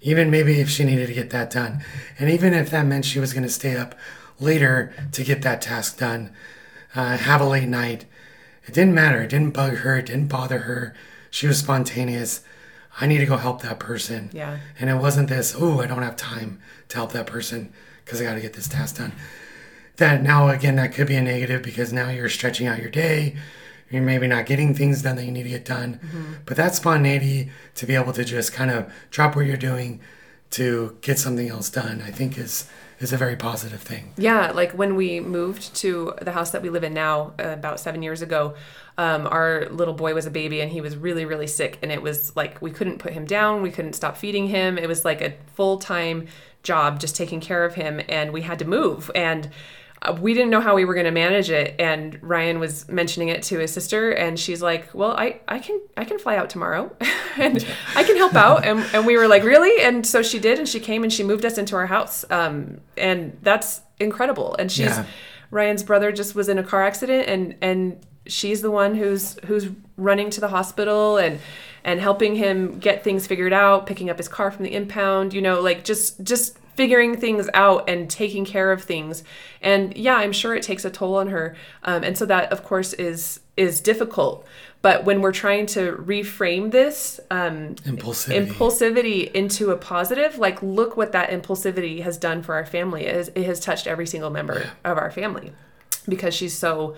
Even 0.00 0.30
maybe 0.30 0.60
if 0.60 0.68
she 0.68 0.84
needed 0.84 1.06
to 1.08 1.14
get 1.14 1.30
that 1.30 1.50
done. 1.50 1.82
And 2.18 2.28
even 2.30 2.54
if 2.54 2.70
that 2.70 2.86
meant 2.86 3.04
she 3.04 3.18
was 3.18 3.32
going 3.32 3.42
to 3.44 3.48
stay 3.48 3.76
up 3.76 3.94
later 4.40 4.94
to 5.12 5.24
get 5.24 5.42
that 5.42 5.62
task 5.62 5.98
done, 5.98 6.32
uh, 6.94 7.16
have 7.16 7.40
a 7.40 7.44
late 7.44 7.68
night, 7.68 8.06
it 8.66 8.74
didn't 8.74 8.94
matter. 8.94 9.22
It 9.22 9.30
didn't 9.30 9.50
bug 9.50 9.74
her. 9.78 9.98
It 9.98 10.06
didn't 10.06 10.28
bother 10.28 10.60
her. 10.60 10.94
She 11.30 11.46
was 11.46 11.58
spontaneous. 11.58 12.42
I 13.00 13.06
need 13.06 13.18
to 13.18 13.26
go 13.26 13.36
help 13.36 13.62
that 13.62 13.78
person. 13.78 14.30
Yeah. 14.32 14.58
And 14.78 14.88
it 14.88 14.96
wasn't 14.96 15.28
this, 15.28 15.54
oh, 15.58 15.80
I 15.80 15.86
don't 15.86 16.02
have 16.02 16.16
time 16.16 16.60
to 16.88 16.96
help 16.96 17.12
that 17.12 17.26
person 17.26 17.72
because 18.04 18.20
I 18.20 18.24
got 18.24 18.34
to 18.34 18.40
get 18.40 18.52
this 18.52 18.68
task 18.68 18.96
done. 18.96 19.12
That 19.96 20.22
now, 20.22 20.48
again, 20.48 20.76
that 20.76 20.92
could 20.94 21.06
be 21.06 21.16
a 21.16 21.22
negative 21.22 21.62
because 21.62 21.92
now 21.92 22.08
you're 22.08 22.28
stretching 22.28 22.66
out 22.66 22.80
your 22.80 22.90
day. 22.90 23.36
You're 23.90 24.02
maybe 24.02 24.26
not 24.26 24.46
getting 24.46 24.74
things 24.74 25.02
done 25.02 25.16
that 25.16 25.24
you 25.24 25.30
need 25.30 25.44
to 25.44 25.48
get 25.50 25.64
done. 25.64 26.00
But 26.46 26.56
that 26.56 26.74
spontaneity 26.74 27.50
to 27.76 27.86
be 27.86 27.94
able 27.94 28.12
to 28.14 28.24
just 28.24 28.52
kind 28.52 28.70
of 28.70 28.92
drop 29.10 29.36
what 29.36 29.46
you're 29.46 29.56
doing 29.56 30.00
to 30.50 30.96
get 31.00 31.18
something 31.18 31.48
else 31.48 31.68
done, 31.68 32.02
I 32.04 32.10
think 32.10 32.38
is 32.38 32.68
is 33.00 33.12
a 33.12 33.16
very 33.16 33.36
positive 33.36 33.80
thing. 33.80 34.12
Yeah, 34.16 34.50
like 34.52 34.72
when 34.72 34.94
we 34.94 35.20
moved 35.20 35.74
to 35.76 36.14
the 36.22 36.32
house 36.32 36.50
that 36.50 36.62
we 36.62 36.70
live 36.70 36.84
in 36.84 36.94
now, 36.94 37.34
uh, 37.38 37.48
about 37.48 37.80
seven 37.80 38.02
years 38.02 38.22
ago, 38.22 38.54
um, 38.96 39.26
our 39.26 39.66
little 39.70 39.94
boy 39.94 40.14
was 40.14 40.26
a 40.26 40.30
baby 40.30 40.60
and 40.60 40.70
he 40.70 40.80
was 40.80 40.96
really, 40.96 41.24
really 41.24 41.46
sick. 41.46 41.78
And 41.82 41.90
it 41.90 42.02
was 42.02 42.34
like 42.36 42.62
we 42.62 42.70
couldn't 42.70 42.98
put 42.98 43.12
him 43.12 43.24
down, 43.24 43.62
we 43.62 43.70
couldn't 43.70 43.94
stop 43.94 44.16
feeding 44.16 44.48
him. 44.48 44.78
It 44.78 44.88
was 44.88 45.04
like 45.04 45.20
a 45.20 45.34
full 45.54 45.78
time 45.78 46.26
job 46.62 46.98
just 46.98 47.14
taking 47.14 47.40
care 47.40 47.64
of 47.64 47.74
him, 47.74 48.00
and 48.08 48.32
we 48.32 48.42
had 48.42 48.58
to 48.58 48.64
move. 48.64 49.10
And 49.14 49.50
we 50.20 50.34
didn't 50.34 50.50
know 50.50 50.60
how 50.60 50.74
we 50.74 50.84
were 50.84 50.94
going 50.94 51.06
to 51.06 51.10
manage 51.10 51.50
it 51.50 51.74
and 51.78 52.18
ryan 52.22 52.58
was 52.58 52.88
mentioning 52.88 53.28
it 53.28 53.42
to 53.42 53.58
his 53.58 53.72
sister 53.72 54.10
and 54.10 54.38
she's 54.38 54.60
like 54.62 54.92
well 54.94 55.12
i, 55.12 55.40
I 55.48 55.58
can 55.58 55.80
i 55.96 56.04
can 56.04 56.18
fly 56.18 56.36
out 56.36 56.50
tomorrow. 56.50 56.94
And 57.36 57.66
i 57.96 58.04
can 58.04 58.16
help 58.16 58.34
out 58.36 58.64
and, 58.64 58.78
and 58.94 59.04
we 59.04 59.16
were 59.16 59.26
like 59.26 59.42
really? 59.42 59.82
And 59.82 60.06
so 60.06 60.22
she 60.22 60.38
did 60.38 60.58
and 60.60 60.68
she 60.68 60.78
came 60.78 61.02
and 61.02 61.12
she 61.12 61.24
moved 61.24 61.44
us 61.44 61.58
into 61.58 61.74
our 61.74 61.86
house 61.86 62.24
um, 62.30 62.80
and 62.96 63.36
that's 63.42 63.80
incredible. 63.98 64.54
And 64.58 64.70
she's 64.70 64.86
Yeah. 64.86 65.04
ryan's 65.50 65.82
brother 65.82 66.12
just 66.12 66.36
was 66.36 66.48
in 66.48 66.58
a 66.58 66.62
car 66.62 66.84
accident 66.84 67.28
and 67.28 67.56
and 67.60 68.06
she's 68.26 68.62
the 68.62 68.70
one 68.70 68.94
who's 68.94 69.36
who's 69.46 69.68
running 69.96 70.30
to 70.30 70.40
the 70.40 70.48
hospital 70.48 71.16
and 71.18 71.40
and 71.82 72.00
helping 72.00 72.36
him 72.36 72.78
get 72.78 73.02
things 73.02 73.26
figured 73.26 73.52
out 73.52 73.84
picking 73.86 74.08
up 74.10 74.16
his 74.18 74.28
car 74.28 74.50
from 74.52 74.64
the 74.64 74.72
impound 74.72 75.34
you 75.34 75.42
know 75.42 75.60
like 75.60 75.82
just 75.84 76.22
just 76.22 76.56
figuring 76.74 77.16
things 77.16 77.48
out 77.54 77.88
and 77.88 78.10
taking 78.10 78.44
care 78.44 78.72
of 78.72 78.82
things. 78.82 79.24
And 79.60 79.96
yeah 79.96 80.16
i'm 80.16 80.32
sure 80.32 80.54
it 80.54 80.62
takes 80.62 80.84
a 80.84 80.90
toll 80.90 81.16
on 81.16 81.28
her. 81.28 81.56
Um, 81.82 82.04
and 82.04 82.16
so 82.16 82.26
that 82.26 82.52
of 82.52 82.62
course 82.62 82.92
is 82.94 83.40
is 83.56 83.80
difficult. 83.80 84.46
But 84.82 85.04
when 85.04 85.22
we're 85.22 85.32
trying 85.32 85.66
to 85.66 85.92
reframe 85.92 86.70
this 86.70 87.20
um, 87.30 87.76
Impulsivity. 87.76 88.46
impulsivity 88.46 89.32
into 89.32 89.70
a 89.70 89.76
positive 89.76 90.38
like 90.38 90.62
look 90.62 90.96
what 90.96 91.12
that 91.12 91.30
impulsivity 91.30 92.02
has 92.02 92.18
done 92.18 92.42
for 92.42 92.54
our 92.54 92.66
family. 92.66 93.06
It 93.06 93.14
has, 93.14 93.28
it 93.28 93.44
has 93.44 93.60
touched 93.60 93.86
every 93.86 94.06
single 94.06 94.30
member 94.30 94.70
of 94.84 94.98
our 94.98 95.10
family 95.10 95.52
because 96.08 96.34
she's 96.34 96.56
so 96.56 96.96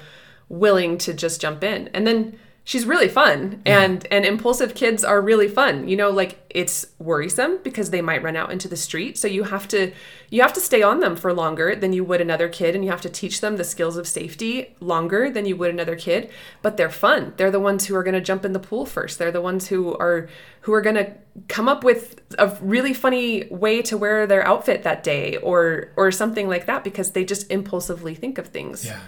willing 0.48 0.98
to 0.98 1.14
just 1.14 1.40
jump 1.40 1.62
in. 1.64 1.88
And 1.94 2.06
then 2.06 2.38
she's 2.66 2.84
really 2.84 3.08
fun. 3.08 3.62
And 3.64 4.06
and 4.10 4.26
impulsive 4.26 4.74
kids 4.74 5.04
are 5.04 5.20
really 5.22 5.48
fun. 5.48 5.88
You 5.88 5.96
know 5.96 6.10
like 6.10 6.44
it's 6.50 6.86
worrisome 6.98 7.60
because 7.62 7.90
they 7.90 8.02
might 8.02 8.22
run 8.22 8.36
out 8.36 8.50
into 8.50 8.68
the 8.68 8.76
street. 8.76 9.16
So 9.16 9.28
you 9.28 9.44
have 9.44 9.66
to 9.68 9.92
you 10.30 10.42
have 10.42 10.52
to 10.54 10.60
stay 10.60 10.82
on 10.82 10.98
them 10.98 11.14
for 11.16 11.32
longer 11.32 11.76
than 11.76 11.92
you 11.92 12.04
would 12.04 12.20
another 12.20 12.48
kid. 12.48 12.74
And 12.74 12.84
you 12.84 12.90
have 12.90 13.00
to 13.02 13.08
teach 13.08 13.40
them 13.40 13.56
the 13.56 13.64
skills 13.64 13.96
of 13.96 14.06
safety 14.06 14.74
longer 14.80 15.30
than 15.30 15.46
you 15.46 15.56
would 15.56 15.70
another 15.70 15.96
kid. 15.96 16.28
But 16.60 16.76
they're 16.76 16.90
fun. 16.90 17.32
They're 17.36 17.52
the 17.52 17.60
ones 17.60 17.86
who 17.86 17.94
are 17.94 18.02
going 18.02 18.14
to 18.14 18.20
jump 18.20 18.44
in 18.44 18.52
the 18.52 18.58
pool 18.58 18.84
first. 18.84 19.18
They're 19.18 19.32
the 19.32 19.40
ones 19.40 19.68
who 19.68 19.94
are 19.94 20.28
who 20.62 20.74
are 20.74 20.82
going 20.82 20.96
to 20.96 21.12
come 21.46 21.68
up 21.68 21.84
with 21.84 22.20
a 22.36 22.48
really 22.60 22.92
funny 22.92 23.46
way 23.48 23.80
to 23.82 23.96
wear 23.96 24.26
their 24.26 24.44
outfit 24.44 24.82
that 24.82 25.04
day 25.04 25.36
or 25.36 25.92
or 25.96 26.10
something 26.10 26.48
like 26.48 26.66
that 26.66 26.82
because 26.82 27.12
they 27.12 27.24
just 27.24 27.48
impulsively 27.48 28.16
think 28.16 28.38
of 28.38 28.48
things. 28.48 28.84
Yeah. 28.84 28.98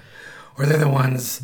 Or 0.56 0.64
they're 0.64 0.78
the 0.78 0.88
ones 0.88 1.42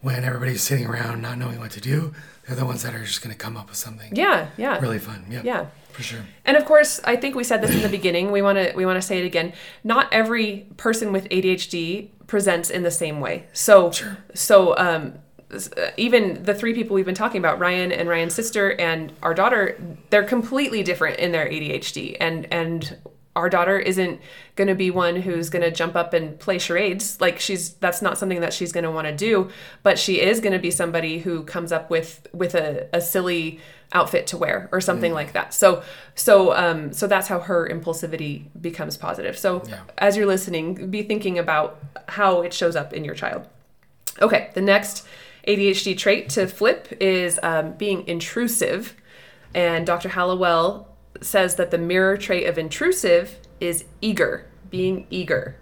when 0.00 0.24
everybody's 0.24 0.62
sitting 0.62 0.86
around 0.86 1.22
not 1.22 1.38
knowing 1.38 1.58
what 1.58 1.70
to 1.72 1.80
do, 1.80 2.12
they're 2.46 2.56
the 2.56 2.64
ones 2.64 2.82
that 2.82 2.94
are 2.94 3.04
just 3.04 3.22
going 3.22 3.32
to 3.34 3.38
come 3.38 3.56
up 3.56 3.68
with 3.68 3.76
something 3.76 4.14
yeah 4.14 4.48
yeah 4.56 4.78
really 4.80 4.98
fun. 4.98 5.24
Yeah. 5.28 5.42
yeah 5.44 5.66
For 5.92 6.02
sure. 6.02 6.20
And 6.44 6.56
of 6.56 6.64
course, 6.64 7.00
I 7.04 7.16
think 7.16 7.34
we 7.34 7.44
said 7.44 7.60
this 7.62 7.74
in 7.74 7.82
the 7.82 7.88
beginning. 7.88 8.30
We 8.30 8.42
want 8.42 8.58
to 8.58 8.72
we 8.76 8.84
want 8.86 8.96
to 9.00 9.06
say 9.06 9.18
it 9.18 9.24
again. 9.26 9.52
Not 9.82 10.12
every 10.12 10.66
person 10.76 11.12
with 11.12 11.28
ADHD 11.30 12.10
presents 12.26 12.70
in 12.70 12.82
the 12.82 12.90
same 12.90 13.20
way. 13.20 13.46
So 13.52 13.90
Sure. 13.90 14.16
so 14.34 14.76
um 14.78 15.14
uh, 15.52 15.90
even 15.96 16.42
the 16.42 16.54
three 16.54 16.74
people 16.74 16.94
we've 16.94 17.06
been 17.06 17.14
talking 17.14 17.38
about, 17.38 17.58
Ryan 17.60 17.92
and 17.92 18.08
Ryan's 18.08 18.34
sister 18.34 18.72
and 18.80 19.12
our 19.22 19.32
daughter, 19.32 19.78
they're 20.10 20.24
completely 20.24 20.82
different 20.82 21.18
in 21.20 21.30
their 21.32 21.46
ADHD. 21.48 22.16
And 22.20 22.46
and 22.52 22.96
our 23.36 23.48
daughter 23.50 23.78
isn't 23.78 24.20
going 24.56 24.68
to 24.68 24.74
be 24.74 24.90
one 24.90 25.16
who's 25.16 25.50
going 25.50 25.62
to 25.62 25.70
jump 25.70 25.94
up 25.94 26.14
and 26.14 26.38
play 26.40 26.58
charades. 26.58 27.20
Like 27.20 27.38
she's 27.38 27.74
that's 27.74 28.00
not 28.02 28.16
something 28.18 28.40
that 28.40 28.52
she's 28.52 28.72
going 28.72 28.84
to 28.84 28.90
want 28.90 29.06
to 29.06 29.14
do 29.14 29.50
but 29.82 29.98
she 29.98 30.20
is 30.20 30.40
going 30.40 30.52
to 30.52 30.58
be 30.58 30.70
somebody 30.70 31.18
who 31.18 31.44
comes 31.44 31.70
up 31.72 31.90
with 31.90 32.26
with 32.32 32.54
a, 32.54 32.88
a 32.92 33.00
silly 33.00 33.60
outfit 33.92 34.26
to 34.26 34.36
wear 34.36 34.68
or 34.72 34.80
something 34.80 35.12
like 35.12 35.32
that. 35.34 35.54
So 35.54 35.82
so 36.14 36.52
um 36.56 36.92
so 36.92 37.06
that's 37.06 37.28
how 37.28 37.38
her 37.40 37.68
impulsivity 37.68 38.46
becomes 38.60 38.96
positive. 38.96 39.38
So 39.38 39.62
Yeah. 39.68 39.80
as 39.98 40.16
you're 40.16 40.26
listening 40.26 40.90
be 40.90 41.02
thinking 41.02 41.38
about 41.38 41.78
how 42.08 42.42
it 42.42 42.52
shows 42.52 42.74
up 42.74 42.92
in 42.92 43.04
your 43.04 43.14
child. 43.14 43.46
Okay 44.20 44.50
the 44.54 44.62
next 44.62 45.06
adhd 45.46 45.96
trait 45.98 46.28
to 46.30 46.46
flip 46.48 46.92
is 47.00 47.38
um, 47.42 47.72
being 47.74 48.08
intrusive. 48.08 48.94
And 49.54 49.86
dr 49.86 50.08
hallowell 50.08 50.95
says 51.20 51.56
that 51.56 51.70
the 51.70 51.78
mirror 51.78 52.16
trait 52.16 52.46
of 52.46 52.58
intrusive 52.58 53.38
is 53.60 53.84
eager 54.00 54.46
being 54.70 55.06
eager. 55.10 55.56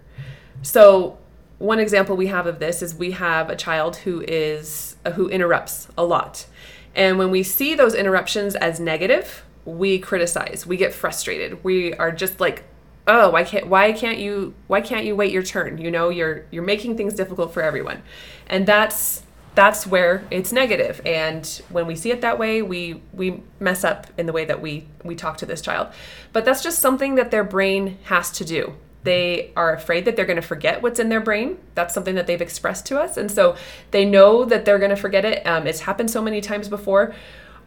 So 0.61 1.17
one 1.57 1.79
example 1.79 2.17
we 2.17 2.27
have 2.27 2.47
of 2.47 2.59
this 2.59 2.81
is 2.81 2.95
we 2.95 3.11
have 3.11 3.49
a 3.49 3.55
child 3.55 3.97
who 3.97 4.23
is 4.27 4.97
uh, 5.05 5.11
who 5.11 5.29
interrupts 5.29 5.87
a 5.97 6.03
lot. 6.03 6.47
And 6.93 7.17
when 7.17 7.31
we 7.31 7.43
see 7.43 7.75
those 7.75 7.93
interruptions 7.93 8.55
as 8.55 8.79
negative 8.79 9.43
we 9.65 9.97
criticize 9.97 10.65
we 10.67 10.77
get 10.77 10.93
frustrated. 10.93 11.63
We 11.63 11.93
are 11.93 12.11
just 12.11 12.39
like 12.39 12.63
oh 13.07 13.29
why 13.29 13.43
can't 13.43 13.67
why 13.67 13.91
can't 13.93 14.17
you 14.17 14.53
why 14.67 14.81
can't 14.81 15.05
you 15.05 15.15
wait 15.15 15.31
your 15.31 15.43
turn? 15.43 15.77
You 15.77 15.91
know 15.91 16.09
you're 16.09 16.45
you're 16.51 16.63
making 16.63 16.97
things 16.97 17.13
difficult 17.13 17.53
for 17.53 17.61
everyone. 17.61 18.03
And 18.47 18.65
that's 18.65 19.23
that's 19.55 19.87
where 19.87 20.27
it's 20.29 20.51
negative. 20.51 21.01
And 21.05 21.45
when 21.69 21.87
we 21.87 21.95
see 21.95 22.11
it 22.11 22.21
that 22.21 22.37
way 22.37 22.61
we 22.61 23.01
we 23.13 23.41
mess 23.59 23.83
up 23.83 24.07
in 24.17 24.25
the 24.25 24.33
way 24.33 24.45
that 24.45 24.61
we 24.61 24.87
we 25.03 25.15
talk 25.15 25.37
to 25.37 25.45
this 25.45 25.61
child. 25.61 25.87
But 26.33 26.45
that's 26.45 26.61
just 26.61 26.79
something 26.79 27.15
that 27.15 27.31
their 27.31 27.43
brain 27.43 27.97
has 28.03 28.31
to 28.31 28.45
do. 28.45 28.75
They 29.03 29.51
are 29.55 29.73
afraid 29.73 30.05
that 30.05 30.15
they're 30.15 30.25
going 30.25 30.41
to 30.41 30.41
forget 30.41 30.81
what's 30.81 30.99
in 30.99 31.09
their 31.09 31.21
brain. 31.21 31.59
That's 31.75 31.93
something 31.93 32.15
that 32.15 32.25
they've 32.25 32.41
expressed 32.41 32.87
to 32.87 32.99
us. 32.99 33.17
And 33.17 33.31
so 33.31 33.55
they 33.91 34.03
know 34.03 34.45
that 34.45 34.65
they're 34.65 34.79
going 34.79 34.89
to 34.89 34.95
forget 34.95 35.23
it. 35.23 35.45
Um, 35.45 35.67
it's 35.67 35.81
happened 35.81 36.09
so 36.09 36.23
many 36.23 36.41
times 36.41 36.67
before. 36.67 37.13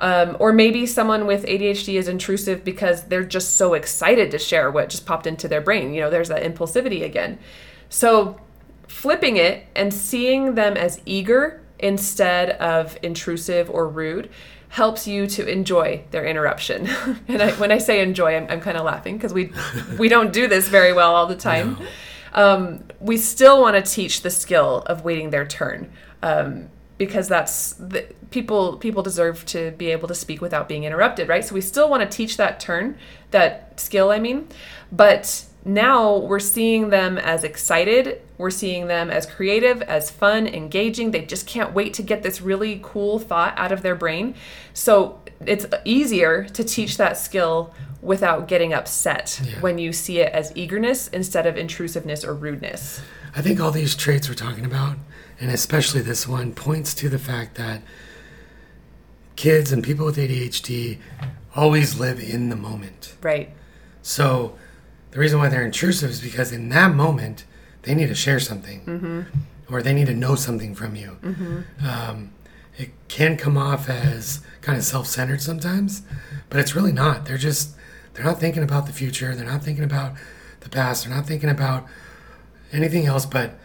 Um, 0.01 0.37
or 0.41 0.53
maybe 0.53 0.85
someone 0.85 1.27
with 1.27 1.45
ADHD 1.45 1.95
is 1.95 2.09
intrusive 2.09 2.65
because 2.65 3.05
they're 3.05 3.25
just 3.25 3.57
so 3.57 3.75
excited 3.75 4.33
to 4.33 4.39
share 4.39 4.71
what 4.71 4.91
just 4.91 5.07
popped 5.07 5.27
into 5.27 5.47
their 5.47 5.61
brain. 5.61 5.95
You 5.95 6.03
know, 6.03 6.11
there's 6.11 6.29
that 6.29 6.43
impulsivity 6.43 7.05
again. 7.05 7.39
So 7.89 8.41
flipping 8.89 9.37
it 9.37 9.67
and 9.77 9.95
seeing 9.95 10.55
them 10.55 10.77
as 10.77 11.01
eager 11.05 11.63
instead 11.79 12.51
of 12.51 12.99
intrusive 13.03 13.71
or 13.71 13.89
rude 13.89 14.31
helps 14.71 15.07
you 15.07 15.27
to 15.27 15.47
enjoy 15.47 16.05
their 16.11 16.27
interruption. 16.27 16.87
and 17.29 17.43
I, 17.43 17.53
when 17.53 17.73
I 17.73 17.79
say 17.79 18.01
enjoy, 18.01 18.37
I'm, 18.37 18.47
I'm 18.51 18.61
kind 18.61 18.77
of 18.77 18.85
laughing 18.85 19.17
because 19.17 19.33
we 19.33 19.53
we 19.99 20.09
don't 20.09 20.33
do 20.33 20.47
this 20.47 20.69
very 20.69 20.93
well 20.93 21.15
all 21.15 21.27
the 21.27 21.37
time. 21.51 21.79
Um, 22.35 22.85
we 23.01 23.17
still 23.17 23.61
want 23.61 23.83
to 23.83 23.91
teach 23.91 24.23
the 24.23 24.31
skill 24.31 24.83
of 24.87 25.05
waiting 25.05 25.31
their 25.31 25.47
turn. 25.47 25.91
Um, 26.23 26.69
because 26.99 27.29
that's 27.29 27.75
the, 27.75 28.07
people 28.31 28.77
people 28.77 29.03
deserve 29.03 29.47
to 29.47 29.71
be 29.73 29.87
able 29.93 30.09
to 30.09 30.15
speak 30.15 30.41
without 30.41 30.69
being 30.69 30.85
interrupted 30.85 31.29
right 31.29 31.45
so 31.45 31.55
we 31.55 31.61
still 31.61 31.89
want 31.89 32.03
to 32.03 32.17
teach 32.17 32.37
that 32.37 32.61
turn 32.61 32.99
that 33.31 33.79
skill 33.81 34.11
i 34.11 34.19
mean 34.19 34.47
but 34.93 35.45
now 35.65 36.17
we're 36.19 36.41
seeing 36.41 36.91
them 36.91 37.17
as 37.17 37.45
excited 37.45 38.21
we're 38.39 38.51
seeing 38.51 38.87
them 38.87 39.11
as 39.11 39.27
creative 39.27 39.83
as 39.83 40.11
fun 40.11 40.47
engaging 40.47 41.11
they 41.11 41.23
just 41.25 41.47
can't 41.47 41.73
wait 41.75 41.93
to 41.95 42.03
get 42.03 42.23
this 42.23 42.41
really 42.41 42.81
cool 42.83 43.19
thought 43.19 43.53
out 43.59 43.73
of 43.73 43.83
their 43.83 43.95
brain 43.95 44.35
so 44.73 45.21
it's 45.45 45.67
easier 45.85 46.45
to 46.45 46.65
teach 46.65 46.97
that 46.97 47.19
skill 47.19 47.75
without 48.01 48.47
getting 48.49 48.73
upset 48.73 49.41
Yeah. 49.45 49.61
when 49.61 49.79
you 49.79 49.93
see 49.93 50.21
it 50.21 50.33
as 50.33 50.53
eagerness 50.57 51.09
instead 51.09 51.47
of 51.47 51.57
intrusiveness 51.57 52.25
or 52.25 52.33
rudeness 52.35 53.01
I 53.35 53.43
think 53.43 53.61
all 53.61 53.71
these 53.71 53.95
traits 53.95 54.27
we're 54.29 54.35
talking 54.35 54.65
about, 54.65 54.97
and 55.39 55.51
especially 55.51 56.01
this 56.01 56.27
one, 56.27 56.55
points 56.55 56.95
to 56.95 57.09
the 57.11 57.19
fact 57.19 57.57
that 57.57 57.83
kids 59.37 59.71
and 59.71 59.85
people 59.85 60.07
with 60.07 60.17
ADHD 60.17 60.99
always 61.55 61.99
live 62.01 62.19
in 62.19 62.49
the 62.49 62.57
moment. 62.57 63.15
right 63.23 63.51
So 64.03 64.57
the 65.11 65.19
reason 65.21 65.39
why 65.39 65.49
they're 65.49 65.65
intrusive 65.65 66.11
is 66.11 66.21
because 66.21 66.53
in 66.53 66.69
that 66.71 66.95
moment 66.95 67.45
they 67.83 67.95
need 67.95 68.09
to 68.09 68.15
share 68.15 68.41
something, 68.41 68.81
mm-hmm. 68.85 69.23
or 69.73 69.83
they 69.83 69.93
need 69.93 70.07
to 70.07 70.15
know 70.15 70.35
something 70.35 70.75
from 70.75 70.97
you. 70.97 71.19
Mm-hmm. 71.23 71.87
Um, 71.87 72.33
it 72.77 72.91
can 73.09 73.37
come 73.37 73.57
off 73.57 73.89
as 73.89 74.41
kind 74.61 74.79
of 74.79 74.85
self-centered 74.85 75.43
sometimes, 75.43 76.03
but 76.51 76.61
it's 76.61 76.75
really 76.75 76.93
not. 76.93 77.25
They're 77.25 77.39
just 77.39 77.75
they're 78.15 78.25
not 78.25 78.41
thinking 78.41 78.63
about 78.63 78.87
the 78.87 78.93
future. 78.93 79.35
They're 79.35 79.47
not 79.47 79.63
thinking 79.63 79.85
about 79.85 80.15
the 80.61 80.69
past. 80.69 81.05
They're 81.05 81.15
not 81.15 81.27
thinking 81.27 81.51
about 81.51 81.87
anything 82.73 83.07
else 83.07 83.27
but 83.27 83.59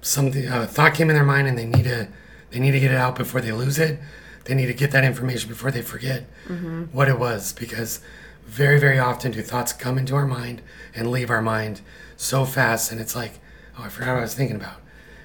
something 0.00 0.46
a 0.48 0.66
thought 0.66 0.94
came 0.94 1.08
in 1.08 1.14
their 1.14 1.24
mind 1.24 1.46
and 1.46 1.56
they 1.56 1.66
need 1.66 1.84
to 1.84 2.08
they 2.50 2.58
need 2.58 2.72
to 2.72 2.80
get 2.80 2.90
it 2.90 2.96
out 2.96 3.14
before 3.16 3.40
they 3.40 3.52
lose 3.52 3.78
it 3.78 3.98
they 4.44 4.54
need 4.54 4.66
to 4.66 4.74
get 4.74 4.90
that 4.90 5.04
information 5.04 5.48
before 5.48 5.70
they 5.70 5.82
forget 5.82 6.28
mm-hmm. 6.46 6.84
what 6.84 7.08
it 7.08 7.18
was 7.18 7.52
because 7.52 8.00
very 8.44 8.78
very 8.80 8.98
often 8.98 9.30
do 9.30 9.40
thoughts 9.40 9.72
come 9.72 9.96
into 9.96 10.14
our 10.14 10.26
mind 10.26 10.60
and 10.94 11.10
leave 11.10 11.30
our 11.30 11.42
mind 11.42 11.80
so 12.22 12.44
fast 12.44 12.92
and 12.92 13.00
it's 13.00 13.16
like 13.16 13.40
oh 13.78 13.82
i 13.82 13.88
forgot 13.88 14.10
what 14.10 14.18
i 14.18 14.20
was 14.20 14.34
thinking 14.34 14.56
about 14.56 14.76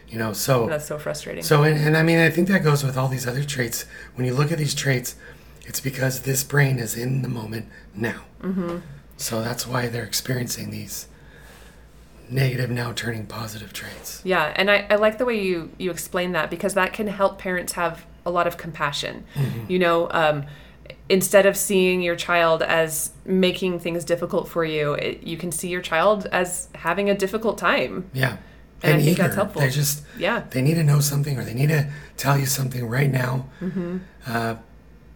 you 0.10 0.18
know 0.18 0.34
so 0.34 0.68
that's 0.68 0.88
so 0.88 0.98
frustrating. 0.98 1.44
So 1.44 1.64
and, 1.64 1.78
and 1.78 1.96
i 1.96 2.04
mean 2.04 2.20
i 2.20 2.30
think 2.30 2.48
that 2.48 2.64
goes 2.64 2.84
with 2.84 2.98
all 2.98 3.08
these 3.08 3.28
other 3.28 3.44
traits. 3.44 3.86
When 4.16 4.26
you 4.26 4.34
look 4.34 4.52
at 4.52 4.58
these 4.58 4.74
traits 4.74 5.16
it's 5.66 5.80
because 5.80 6.22
this 6.22 6.44
brain 6.44 6.80
is 6.80 6.96
in 6.96 7.22
the 7.22 7.28
moment 7.28 7.68
now. 7.94 8.22
Mm-hmm. 8.42 8.78
so 9.18 9.42
that's 9.42 9.68
why 9.68 9.88
they're 9.88 10.06
experiencing 10.06 10.72
these 10.72 11.08
negative 12.30 12.70
now 12.70 12.92
turning 12.94 13.26
positive 13.26 13.74
traits. 13.74 14.22
Yeah, 14.24 14.54
and 14.56 14.70
I, 14.70 14.86
I 14.90 14.96
like 14.96 15.18
the 15.18 15.26
way 15.26 15.42
you 15.42 15.72
you 15.78 15.92
explain 15.92 16.32
that 16.34 16.50
because 16.50 16.74
that 16.74 16.94
can 16.94 17.08
help 17.08 17.38
parents 17.38 17.74
have 17.74 18.06
a 18.26 18.32
lot 18.32 18.48
of 18.48 18.58
compassion. 18.58 19.24
You 19.68 19.80
know, 19.80 20.10
um, 20.12 20.46
instead 21.10 21.46
of 21.46 21.56
seeing 21.56 22.02
your 22.02 22.16
child 22.16 22.62
as 22.62 23.12
making 23.26 23.80
things 23.80 24.04
difficult 24.04 24.48
for 24.48 24.66
you, 24.66 24.94
it, 24.94 25.24
you 25.24 25.38
can 25.38 25.52
see 25.52 25.70
your 25.70 25.82
child 25.82 26.26
as 26.32 26.68
having 26.76 27.10
a 27.10 27.16
difficult 27.16 27.58
time. 27.58 28.10
Yeah. 28.14 28.38
And 28.84 28.98
I 28.98 29.02
think 29.02 29.18
that's 29.18 29.36
helpful. 29.36 29.62
They 29.62 29.70
just 29.70 30.04
Yeah. 30.20 30.44
they 30.52 30.62
need 30.62 30.76
to 30.76 30.84
know 30.84 31.00
something 31.00 31.38
or 31.40 31.44
they 31.44 31.54
need 31.56 31.70
to 31.70 31.90
tell 32.16 32.38
you 32.38 32.46
something 32.46 32.88
right 32.88 33.12
now 33.12 33.48
Mm-hmm. 33.62 33.98
uh, 34.28 34.56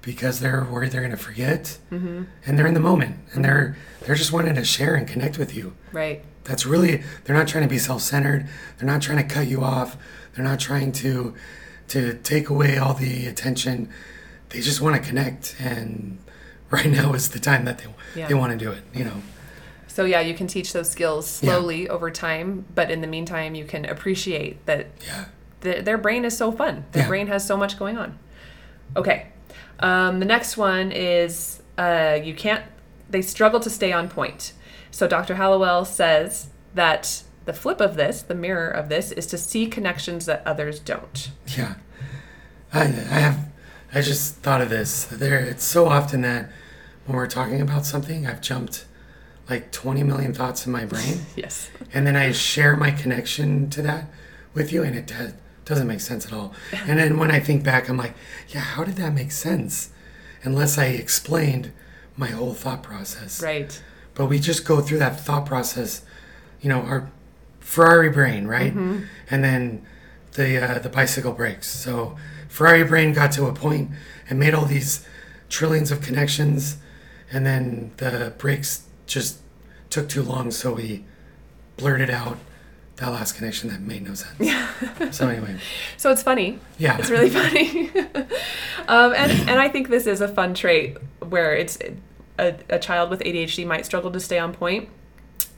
because 0.02 0.40
they're 0.40 0.64
worried 0.66 0.92
they're 0.92 1.02
going 1.02 1.12
to 1.12 1.18
forget 1.18 1.78
mm-hmm. 1.92 2.24
and 2.46 2.58
they're 2.58 2.66
in 2.66 2.74
the 2.74 2.80
moment 2.80 3.18
and 3.34 3.46
they're 3.46 3.78
they're 4.02 4.16
just 4.16 4.32
wanting 4.34 4.56
to 4.56 4.64
share 4.66 4.96
and 4.96 5.08
connect 5.08 5.38
with 5.38 5.56
you. 5.56 5.74
Right. 5.92 6.24
That's 6.46 6.66
really 6.66 7.04
they're 7.24 7.36
not 7.36 7.48
trying 7.48 7.64
to 7.66 7.70
be 7.70 7.78
self-centered. 7.78 8.48
They're 8.78 8.88
not 8.88 9.02
trying 9.04 9.20
to 9.28 9.32
cut 9.36 9.48
you 9.48 9.62
off. 9.64 9.96
They're 10.34 10.44
not 10.46 10.60
trying 10.60 10.92
to 10.94 11.36
to 11.90 12.14
take 12.24 12.50
away 12.50 12.78
all 12.78 12.96
the 12.96 13.28
attention. 13.28 13.90
They 14.52 14.62
just 14.62 14.82
want 14.82 14.96
to 14.96 15.02
connect 15.08 15.56
and 15.60 16.20
right 16.70 16.90
now 16.90 17.14
is 17.14 17.30
the 17.30 17.40
time 17.40 17.66
that 17.66 17.78
they 17.80 17.86
Yeah. 18.16 18.28
they 18.28 18.34
want 18.34 18.52
to 18.52 18.58
do 18.58 18.72
it, 18.72 18.84
you 18.94 19.04
know. 19.04 19.22
So 19.88 20.06
yeah, 20.06 20.22
you 20.22 20.34
can 20.34 20.48
teach 20.48 20.72
those 20.74 20.90
skills 20.90 21.28
slowly 21.30 21.90
over 21.90 22.10
time, 22.12 22.66
but 22.74 22.90
in 22.90 23.02
the 23.02 23.08
meantime, 23.08 23.56
you 23.56 23.66
can 23.66 23.84
appreciate 23.86 24.66
that 24.66 24.88
Yeah. 25.06 25.26
th- 25.62 25.84
their 25.86 25.98
brain 25.98 26.24
is 26.26 26.38
so 26.38 26.52
fun. 26.52 26.86
Their 26.94 27.04
Yeah. 27.04 27.08
brain 27.10 27.28
has 27.28 27.46
so 27.46 27.58
much 27.58 27.78
going 27.78 27.98
on. 27.98 28.18
Okay. 28.96 29.28
Um, 29.80 30.20
the 30.20 30.26
next 30.26 30.56
one 30.58 30.92
is 30.92 31.62
uh, 31.78 32.20
you 32.24 32.34
can't, 32.36 32.64
they 33.10 33.22
struggle 33.22 33.60
to 33.60 33.70
stay 33.70 33.92
on 33.92 34.08
point. 34.08 34.54
So 34.92 35.08
Dr. 35.08 35.36
Hallowell 35.36 35.84
says 35.86 36.48
that 36.76 37.24
the 37.46 37.54
flip 37.54 37.82
of 37.82 37.96
this, 37.96 38.22
the 38.22 38.36
mirror 38.36 38.70
of 38.70 38.88
this, 38.90 39.12
is 39.12 39.26
to 39.28 39.38
see 39.38 39.66
connections 39.68 40.26
that 40.28 40.44
others 40.46 40.80
don't. 40.80 41.32
Yeah, 41.48 41.76
I, 42.74 42.82
I 42.84 42.86
have. 43.20 43.40
I 43.94 44.02
just 44.02 44.36
thought 44.38 44.62
of 44.62 44.70
this. 44.70 45.06
There, 45.06 45.40
it's 45.40 45.64
so 45.64 45.88
often 45.88 46.22
that 46.22 46.50
when 47.06 47.18
we're 47.18 47.28
talking 47.28 47.62
about 47.62 47.86
something, 47.86 48.26
I've 48.26 48.42
jumped 48.42 48.86
like 49.50 49.72
20 49.72 50.04
million 50.04 50.34
thoughts 50.34 50.66
in 50.66 50.72
my 50.72 50.86
brain, 50.86 51.22
Yes. 51.36 51.70
and 51.94 52.08
then 52.08 52.16
I 52.16 52.32
share 52.32 52.78
my 52.78 52.92
connection 52.92 53.70
to 53.72 53.82
that 53.82 54.06
with 54.54 54.72
you, 54.72 54.84
and 54.84 54.96
it 54.96 55.08
does, 55.08 55.34
doesn't 55.66 55.88
make 55.88 56.00
sense 56.00 56.26
at 56.26 56.32
all. 56.32 56.54
And 56.88 56.98
then 56.98 57.18
when 57.18 57.32
I 57.32 57.40
think 57.42 57.64
back, 57.64 57.90
I'm 57.90 57.98
like, 57.98 58.14
yeah, 58.50 58.62
how 58.62 58.84
did 58.86 58.96
that 58.96 59.14
make 59.14 59.32
sense? 59.32 59.90
Unless 60.44 60.78
I 60.78 60.86
explained 60.86 61.72
my 62.16 62.28
whole 62.28 62.54
thought 62.54 62.84
process 62.84 63.42
Right. 63.42 63.82
but 64.16 64.26
we 64.28 64.38
just 64.40 64.66
go 64.66 64.80
through 64.82 65.00
that 65.00 65.20
thought 65.20 65.46
process 65.46 66.04
you 66.60 66.68
know 66.70 66.82
our 66.82 67.10
ferrari 67.62 68.10
brain 68.10 68.46
right 68.48 68.74
and 68.74 69.44
then 69.44 69.84
the 70.34 70.58
uh, 70.76 70.80
the 70.80 70.90
bicycle 70.90 71.32
brakes 71.32 71.68
so 71.70 72.18
ferrari 72.52 72.84
brain 72.84 73.14
got 73.14 73.32
to 73.32 73.46
a 73.46 73.54
point 73.54 73.90
and 74.30 74.38
made 74.38 74.54
all 74.54 74.66
these 74.66 75.06
trillions 75.50 75.90
of 75.92 76.02
connections 76.02 76.78
and 77.32 77.46
then 77.46 77.92
the 77.98 78.34
brakes 78.38 78.84
just 79.08 79.40
took 79.90 80.08
too 80.10 80.22
long 80.22 80.52
so 80.52 80.74
we 80.74 81.04
blurted 81.78 82.10
out 82.10 82.38
that 82.98 83.10
last 83.10 83.36
connection 83.36 83.70
that 83.70 83.80
made 83.82 84.04
no 84.06 84.14
sense 84.14 84.36
Yeah. 84.40 84.68
so 85.12 85.28
anyway 85.30 85.56
So 85.98 86.12
it's 86.12 86.22
funny. 86.24 86.60
yeah 86.78 86.98
It's 87.00 87.10
really 87.10 87.30
funny. 87.30 87.90
um, 88.88 89.14
and, 89.16 89.32
and 89.50 89.60
I 89.60 89.70
think 89.70 89.90
this 89.90 90.06
is 90.06 90.22
a 90.22 90.28
fun 90.28 90.54
trait 90.54 90.98
where 91.28 91.56
it's 91.56 91.78
a, 92.38 92.56
a 92.70 92.78
child 92.80 93.10
with 93.10 93.22
ADHD 93.22 93.66
might 93.66 93.86
struggle 93.86 94.12
to 94.12 94.20
stay 94.20 94.38
on 94.40 94.54
point 94.54 94.90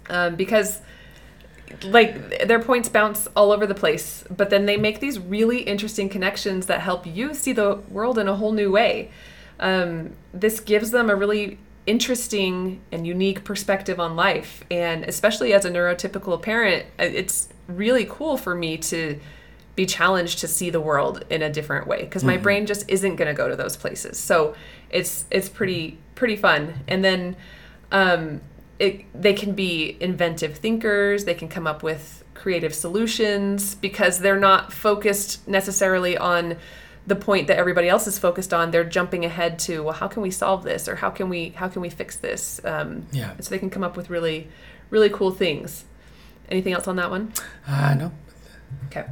um, 0.09 0.35
because 0.35 0.79
like 1.83 2.47
their 2.47 2.59
points 2.59 2.89
bounce 2.89 3.27
all 3.35 3.51
over 3.51 3.65
the 3.65 3.75
place, 3.75 4.23
but 4.35 4.49
then 4.49 4.65
they 4.65 4.77
make 4.77 4.99
these 4.99 5.19
really 5.19 5.61
interesting 5.61 6.09
connections 6.09 6.65
that 6.67 6.81
help 6.81 7.05
you 7.05 7.33
see 7.33 7.53
the 7.53 7.75
world 7.89 8.17
in 8.17 8.27
a 8.27 8.35
whole 8.35 8.51
new 8.51 8.71
way. 8.71 9.11
Um, 9.59 10.13
this 10.33 10.59
gives 10.59 10.91
them 10.91 11.09
a 11.09 11.15
really 11.15 11.59
interesting 11.85 12.81
and 12.91 13.05
unique 13.05 13.43
perspective 13.43 13.99
on 13.99 14.15
life. 14.15 14.63
And 14.71 15.03
especially 15.03 15.53
as 15.53 15.65
a 15.65 15.69
neurotypical 15.69 16.41
parent, 16.41 16.85
uh, 16.99 17.03
it's 17.03 17.49
really 17.67 18.05
cool 18.09 18.37
for 18.37 18.55
me 18.55 18.77
to 18.77 19.19
be 19.75 19.85
challenged 19.85 20.39
to 20.39 20.47
see 20.47 20.69
the 20.69 20.79
world 20.79 21.25
in 21.29 21.41
a 21.41 21.49
different 21.49 21.87
way 21.87 22.03
because 22.03 22.23
my 22.23 22.37
brain 22.37 22.65
just 22.67 22.87
isn't 22.87 23.15
going 23.15 23.27
to 23.27 23.33
go 23.33 23.49
to 23.49 23.55
those 23.55 23.75
places. 23.75 24.19
So 24.19 24.55
it's 24.91 25.25
it's 25.31 25.49
pretty 25.49 25.97
pretty 26.13 26.35
fun. 26.35 26.81
And 26.87 27.03
then 27.03 27.35
um, 27.91 28.41
it, 28.79 29.05
they 29.19 29.33
can 29.33 29.53
be 29.53 29.97
inventive 29.99 30.57
thinkers. 30.57 31.25
They 31.25 31.33
can 31.33 31.47
come 31.47 31.67
up 31.67 31.83
with 31.83 32.23
creative 32.33 32.73
solutions 32.73 33.75
because 33.75 34.19
they're 34.19 34.39
not 34.39 34.73
focused 34.73 35.47
necessarily 35.47 36.17
on 36.17 36.57
the 37.05 37.15
point 37.15 37.47
that 37.47 37.57
everybody 37.57 37.89
else 37.89 38.07
is 38.07 38.17
focused 38.17 38.53
on. 38.53 38.71
They're 38.71 38.83
jumping 38.83 39.25
ahead 39.25 39.59
to 39.59 39.83
well, 39.83 39.93
how 39.93 40.07
can 40.07 40.21
we 40.21 40.31
solve 40.31 40.63
this 40.63 40.87
or 40.87 40.95
how 40.95 41.09
can 41.09 41.29
we 41.29 41.49
how 41.49 41.67
can 41.67 41.81
we 41.81 41.89
fix 41.89 42.15
this? 42.15 42.61
Um, 42.63 43.05
Yeah. 43.11 43.33
So 43.39 43.49
they 43.49 43.59
can 43.59 43.69
come 43.69 43.83
up 43.83 43.95
with 43.97 44.09
really 44.09 44.47
really 44.89 45.09
cool 45.09 45.31
things. 45.31 45.85
Anything 46.49 46.73
else 46.73 46.87
on 46.87 46.95
that 46.97 47.09
one? 47.09 47.33
uh, 47.67 47.95
no 47.95 48.11
Okay. 48.87 49.05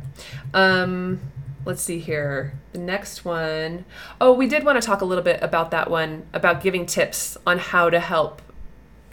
Um, 0.54 1.19
let's 1.65 1.82
see 1.82 2.00
here. 2.00 2.54
The 2.74 2.80
next 2.80 3.26
one. 3.26 3.86
Oh, 4.19 4.34
we 4.34 4.47
did 4.47 4.63
want 4.63 4.82
to 4.82 4.86
talk 4.86 5.02
a 5.02 5.06
little 5.06 5.24
bit 5.24 5.41
about 5.41 5.71
that 5.71 5.89
one 5.89 6.26
about 6.34 6.62
giving 6.62 6.86
tips 6.86 7.38
on 7.45 7.60
how 7.60 7.89
to 7.89 8.00
help 8.00 8.41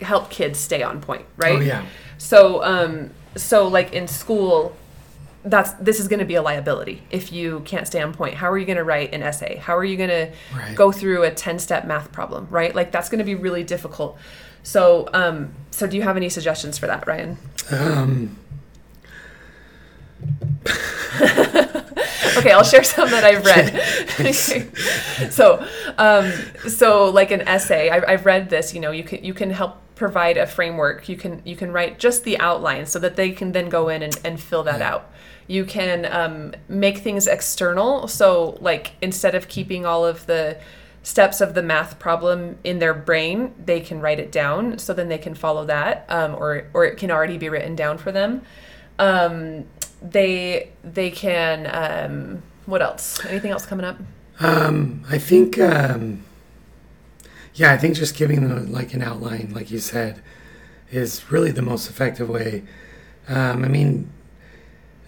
help 0.01 0.31
kids 0.31 0.59
stay 0.59 0.83
on 0.83 1.01
point, 1.01 1.25
right? 1.37 1.57
oh 1.59 1.61
yeah 1.61 1.85
So, 2.19 2.63
um, 2.65 3.11
so 3.37 3.69
like 3.69 3.93
in 3.93 4.09
school, 4.09 4.75
that's 5.45 5.73
this 5.75 6.01
is 6.01 6.09
going 6.09 6.19
to 6.19 6.25
be 6.27 6.35
a 6.35 6.43
liability 6.43 7.03
if 7.11 7.33
you 7.33 7.61
can't 7.65 7.87
stay 7.87 8.03
on 8.03 8.13
point. 8.13 8.35
How 8.35 8.51
are 8.51 8.59
you 8.59 8.67
going 8.67 8.77
to 8.79 8.85
write 8.85 9.15
an 9.15 9.23
essay? 9.23 9.57
How 9.57 9.77
are 9.77 9.85
you 9.85 9.97
going 9.97 10.11
to 10.11 10.31
Right. 10.55 10.75
go 10.75 10.91
through 10.93 11.23
a 11.23 11.31
ten 11.31 11.59
step 11.59 11.85
math 11.87 12.11
problem? 12.13 12.49
Right? 12.51 12.75
Like 12.75 12.91
that's 12.93 13.09
going 13.09 13.21
to 13.21 13.25
be 13.25 13.35
really 13.37 13.63
difficult. 13.65 14.19
So, 14.65 15.09
um, 15.15 15.53
so 15.71 15.87
do 15.87 15.97
you 15.97 16.03
have 16.03 16.17
any 16.17 16.29
suggestions 16.29 16.77
for 16.79 16.87
that, 16.89 17.07
Ryan? 17.07 17.39
um 17.71 18.37
okay, 22.39 22.51
I'll 22.53 22.65
share 22.65 22.85
some 22.85 23.11
that 23.11 23.25
I've 23.25 23.45
read. 23.45 25.33
so, 25.33 25.65
um, 25.97 26.33
so 26.69 27.11
like 27.11 27.31
an 27.31 27.43
essay, 27.43 27.89
I, 27.91 28.13
I've 28.13 28.27
read 28.27 28.51
this. 28.51 28.75
You 28.75 28.81
know, 28.81 28.91
you 28.91 29.05
can 29.05 29.25
you 29.25 29.35
can 29.35 29.51
help 29.51 29.77
provide 29.99 30.37
a 30.37 30.47
framework. 30.47 31.09
You 31.09 31.17
can 31.17 31.43
you 31.45 31.57
can 31.57 31.73
write 31.73 31.99
just 31.99 32.25
the 32.25 32.39
outline 32.39 32.87
so 32.87 32.99
that 33.01 33.17
they 33.17 33.33
can 33.33 33.53
then 33.53 33.69
go 33.69 33.89
in 33.89 34.03
and, 34.03 34.19
and 34.25 34.41
fill 34.41 34.63
that 34.63 34.81
out. 34.81 35.11
You 35.47 35.65
can 35.65 36.07
um, 36.07 36.55
make 36.69 36.99
things 36.99 37.27
external. 37.27 38.09
So, 38.09 38.57
like 38.61 38.93
instead 39.03 39.35
of 39.35 39.49
keeping 39.49 39.85
all 39.85 40.07
of 40.07 40.27
the 40.27 40.59
steps 41.03 41.41
of 41.41 41.55
the 41.55 41.63
math 41.63 41.99
problem 41.99 42.59
in 42.65 42.79
their 42.79 42.95
brain, 42.95 43.55
they 43.65 43.81
can 43.81 44.01
write 44.01 44.21
it 44.21 44.31
down. 44.31 44.79
So 44.79 44.95
then 44.95 45.09
they 45.09 45.19
can 45.19 45.35
follow 45.35 45.67
that, 45.67 46.07
um, 46.09 46.35
or 46.35 46.69
or 46.73 46.85
it 46.85 46.97
can 46.97 47.11
already 47.11 47.37
be 47.37 47.49
written 47.49 47.75
down 47.75 47.99
for 47.99 48.13
them. 48.13 48.43
Um, 48.99 49.65
they 50.01 50.71
they 50.85 51.11
can. 51.11 51.69
Um, 51.71 52.43
what 52.67 52.83
else? 52.83 53.25
Anything 53.25 53.51
else 53.51 53.65
coming 53.65 53.87
up? 53.87 53.99
Um, 54.41 55.03
I 55.09 55.19
think, 55.19 55.59
um, 55.59 56.23
yeah, 57.59 57.73
I 57.73 57.77
think 57.77 57.97
just 57.97 58.15
giving 58.15 58.47
them 58.49 58.71
like 58.73 58.95
an 58.95 59.03
outline, 59.03 59.51
like 59.53 59.71
you 59.71 59.81
said, 59.81 60.23
is 60.93 61.31
really 61.31 61.51
the 61.51 61.63
most 61.63 61.91
effective 61.91 62.29
way. 62.29 62.63
Um, 63.29 63.65
I 63.65 63.69
mean, 63.69 64.11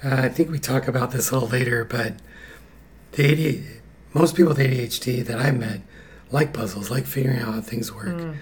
uh, 0.05 0.17
I 0.25 0.29
think 0.29 0.51
we 0.51 0.59
talk 0.59 0.89
about 0.89 1.13
this 1.13 1.31
a 1.31 1.35
little 1.35 1.49
later, 1.49 1.85
but 1.85 2.15
the 3.13 3.31
AD, 3.31 3.81
most 4.13 4.35
people 4.35 4.49
with 4.51 4.59
ADHD 4.59 5.25
that 5.25 5.39
I 5.39 5.53
met 5.53 5.81
like 6.33 6.53
puzzles, 6.53 6.91
like 6.91 7.07
figuring 7.07 7.39
out 7.39 7.55
how 7.55 7.61
things 7.61 7.93
work, 7.93 8.35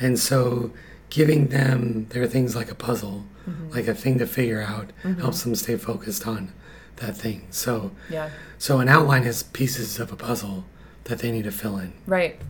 and 0.00 0.18
so 0.18 0.72
giving 1.10 1.48
them 1.48 2.06
their 2.10 2.26
things 2.26 2.54
like 2.56 2.70
a 2.70 2.74
puzzle, 2.74 3.24
like 3.70 3.86
a 3.86 3.94
thing 3.94 4.18
to 4.18 4.26
figure 4.26 4.60
out, 4.62 4.90
helps 5.20 5.42
them 5.44 5.54
stay 5.54 5.76
focused 5.76 6.26
on 6.26 6.52
that 6.96 7.16
thing. 7.16 7.46
So, 7.50 7.92
Yeah. 8.10 8.30
so 8.58 8.80
an 8.80 8.88
outline 8.88 9.22
is 9.22 9.44
pieces 9.44 9.98
of 10.00 10.12
a 10.12 10.16
puzzle 10.16 10.64
that 11.04 11.20
they 11.20 11.30
need 11.30 11.44
to 11.44 11.52
fill 11.52 11.78
in. 11.78 11.92
Right. 12.06 12.40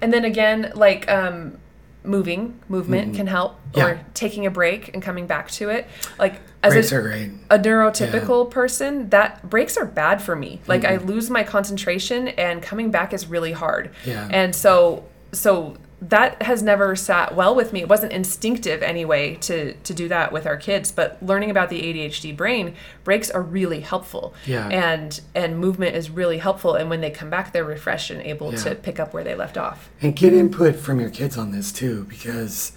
And 0.00 0.12
then 0.12 0.24
again, 0.24 0.72
like 0.74 1.10
um, 1.10 1.58
moving, 2.04 2.58
movement 2.68 3.14
can 3.16 3.26
help, 3.26 3.60
or 3.74 3.82
Mm-hmm. 3.82 4.02
Taking 4.14 4.46
a 4.46 4.50
break 4.50 4.92
and 4.94 5.02
coming 5.02 5.26
back 5.26 5.50
to 5.52 5.68
it. 5.70 5.86
Like 6.18 6.40
as 6.62 6.72
Breaks 6.72 6.92
a, 6.92 6.96
are 6.96 7.02
great. 7.02 7.30
a 7.50 7.58
neurotypical 7.58 8.50
person, 8.50 9.10
that 9.10 9.48
breaks 9.48 9.76
are 9.76 9.84
bad 9.86 10.22
for 10.22 10.34
me. 10.36 10.60
Like 10.66 10.84
I 10.84 10.96
Mm-hmm. 10.96 11.06
lose 11.06 11.30
my 11.30 11.42
concentration, 11.44 12.28
and 12.28 12.62
coming 12.62 12.90
back 12.90 13.12
is 13.12 13.26
really 13.26 13.52
hard. 13.52 13.90
Yeah. 14.04 14.28
And 14.30 14.54
so, 14.54 15.04
so 15.32 15.76
that 16.02 16.42
has 16.42 16.62
never 16.62 16.94
sat 16.94 17.34
well 17.34 17.54
with 17.54 17.72
me. 17.72 17.80
It 17.80 17.88
wasn't 17.88 18.12
instinctive 18.12 18.82
anyway 18.82 19.36
to 19.36 19.72
to 19.74 19.94
do 19.94 20.08
that 20.08 20.30
with 20.30 20.46
our 20.46 20.56
kids, 20.58 20.92
but 20.92 21.16
learning 21.22 21.50
about 21.50 21.70
the 21.70 21.80
ADHD 21.80 22.36
brain, 22.36 22.74
breaks 23.02 23.30
are 23.30 23.40
really 23.40 23.80
helpful. 23.80 24.34
Yeah. 24.44 24.68
And 24.68 25.18
and 25.34 25.58
movement 25.58 25.96
is 25.96 26.10
really 26.10 26.38
helpful. 26.38 26.74
And 26.74 26.90
when 26.90 27.00
they 27.00 27.10
come 27.10 27.30
back, 27.30 27.52
they're 27.52 27.64
refreshed 27.64 28.10
and 28.10 28.20
able 28.20 28.52
Yeah. 28.52 28.58
to 28.60 28.74
pick 28.74 29.00
up 29.00 29.14
where 29.14 29.24
they 29.24 29.34
left 29.34 29.56
off. 29.56 29.88
And 30.02 30.14
get 30.14 30.34
input 30.34 30.76
from 30.76 31.00
your 31.00 31.10
kids 31.10 31.38
on 31.38 31.50
this 31.52 31.72
too, 31.72 32.04
because 32.08 32.72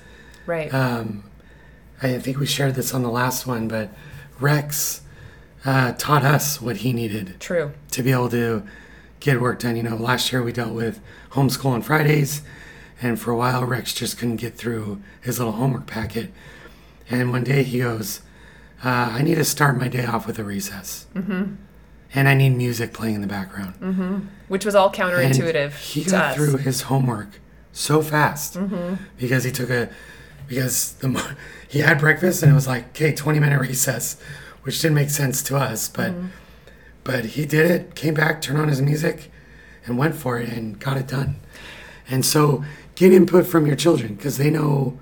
Right. 0.45 0.74
um, 0.74 1.26
I 2.01 2.17
think 2.20 2.39
we 2.39 2.45
shared 2.45 2.76
this 2.76 2.93
on 2.93 3.03
the 3.03 3.09
last 3.11 3.45
one, 3.45 3.67
but 3.67 3.89
Rex 4.39 5.01
uh, 5.65 5.91
taught 5.97 6.24
us 6.24 6.61
what 6.61 6.78
he 6.78 6.93
needed 6.93 7.36
True. 7.41 7.74
to 7.91 8.01
be 8.01 8.13
able 8.13 8.30
to 8.30 8.63
get 9.20 9.41
work 9.41 9.59
done. 9.59 9.76
You 9.76 9.84
know, 9.84 9.97
last 9.97 10.32
year 10.32 10.41
we 10.41 10.53
dealt 10.53 10.72
with 10.74 11.01
homeschool 11.32 11.65
on 11.72 11.82
Fridays, 11.82 12.41
and 13.01 13.19
for 13.19 13.31
a 13.31 13.35
while 13.37 13.63
Rex 13.65 13.93
just 13.93 14.17
couldn't 14.17 14.37
get 14.37 14.55
through 14.55 15.01
his 15.21 15.37
little 15.39 15.53
homework 15.53 15.85
packet. 15.87 16.31
And 17.09 17.31
one 17.31 17.43
day 17.43 17.63
he 17.63 17.79
goes, 17.79 18.21
uh, 18.83 19.09
"I 19.13 19.21
need 19.21 19.35
to 19.35 19.45
start 19.45 19.77
my 19.77 19.87
day 19.87 20.05
off 20.05 20.27
with 20.27 20.37
a 20.39 20.43
recess, 20.43 21.07
mm-hmm. 21.15 21.55
and 22.13 22.27
I 22.29 22.33
need 22.33 22.51
music 22.57 22.93
playing 22.93 23.15
in 23.15 23.21
the 23.21 23.27
background." 23.27 24.27
Which 24.47 24.65
was 24.65 24.75
all 24.75 24.87
And 24.87 24.95
counterintuitive 24.95 25.73
he 25.77 26.03
to 26.03 26.09
got 26.11 26.25
us. 26.31 26.35
through 26.35 26.57
his 26.57 26.81
homework 26.83 27.39
so 27.71 28.01
fast 28.01 28.55
Mm-hmm. 28.55 28.95
because 29.17 29.43
he 29.43 29.51
took 29.51 29.69
a 29.69 29.89
because 30.47 30.93
the 30.93 31.35
he 31.67 31.79
had 31.79 31.99
breakfast 31.99 32.41
and 32.43 32.51
it 32.51 32.55
was 32.55 32.65
like 32.67 32.89
okay 32.89 33.13
20 33.13 33.39
minute 33.39 33.59
recess 33.61 34.17
which 34.63 34.81
didn't 34.81 34.95
make 34.95 35.11
sense 35.11 35.43
to 35.43 35.55
us 35.55 35.87
but 35.87 36.11
Mm-hmm. 36.11 36.27
but 37.03 37.25
he 37.25 37.45
did 37.45 37.69
it 37.69 37.93
came 37.95 38.15
back 38.15 38.41
turned 38.41 38.59
on 38.59 38.67
his 38.67 38.81
music 38.81 39.31
and 39.85 39.97
went 39.99 40.15
for 40.15 40.39
it 40.39 40.49
and 40.49 40.79
got 40.79 40.97
it 40.97 41.07
done 41.07 41.35
and 42.09 42.25
so 42.25 42.63
get 42.99 43.13
input 43.13 43.45
from 43.47 43.65
your 43.65 43.75
children 43.75 44.15
because 44.15 44.37
they 44.37 44.49
know 44.49 44.99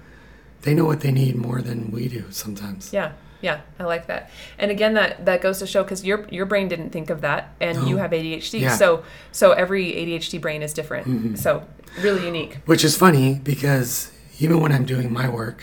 they 0.62 0.74
know 0.74 0.86
what 0.86 1.00
they 1.02 1.12
need 1.12 1.36
more 1.36 1.62
than 1.62 1.92
we 1.92 2.08
do 2.08 2.24
sometimes 2.30 2.92
Yeah, 2.94 3.12
yeah, 3.42 3.62
I 3.80 3.84
like 3.84 4.06
that. 4.08 4.30
And 4.58 4.70
again, 4.72 4.94
that 4.96 5.26
that 5.26 5.42
goes 5.42 5.60
to 5.60 5.68
show 5.68 5.84
because 5.84 6.04
your 6.06 6.28
your 6.30 6.46
brain 6.46 6.68
didn't 6.68 6.92
think 6.92 7.10
of 7.10 7.22
that, 7.22 7.42
and 7.60 7.88
you 7.90 7.98
have 7.98 8.12
ADHD. 8.12 8.62
Yeah. 8.62 8.76
So 8.76 9.04
so 9.32 9.52
every 9.64 9.86
ADHD 10.00 10.40
brain 10.42 10.62
is 10.68 10.74
different. 10.74 11.08
Mm-hmm. 11.08 11.36
So 11.36 11.64
really 12.02 12.24
unique. 12.26 12.54
which 12.66 12.84
is 12.84 12.96
funny 12.98 13.28
because 13.44 14.12
even 14.40 14.60
when 14.62 14.72
I'm 14.72 14.86
doing 14.86 15.12
my 15.12 15.28
work 15.30 15.60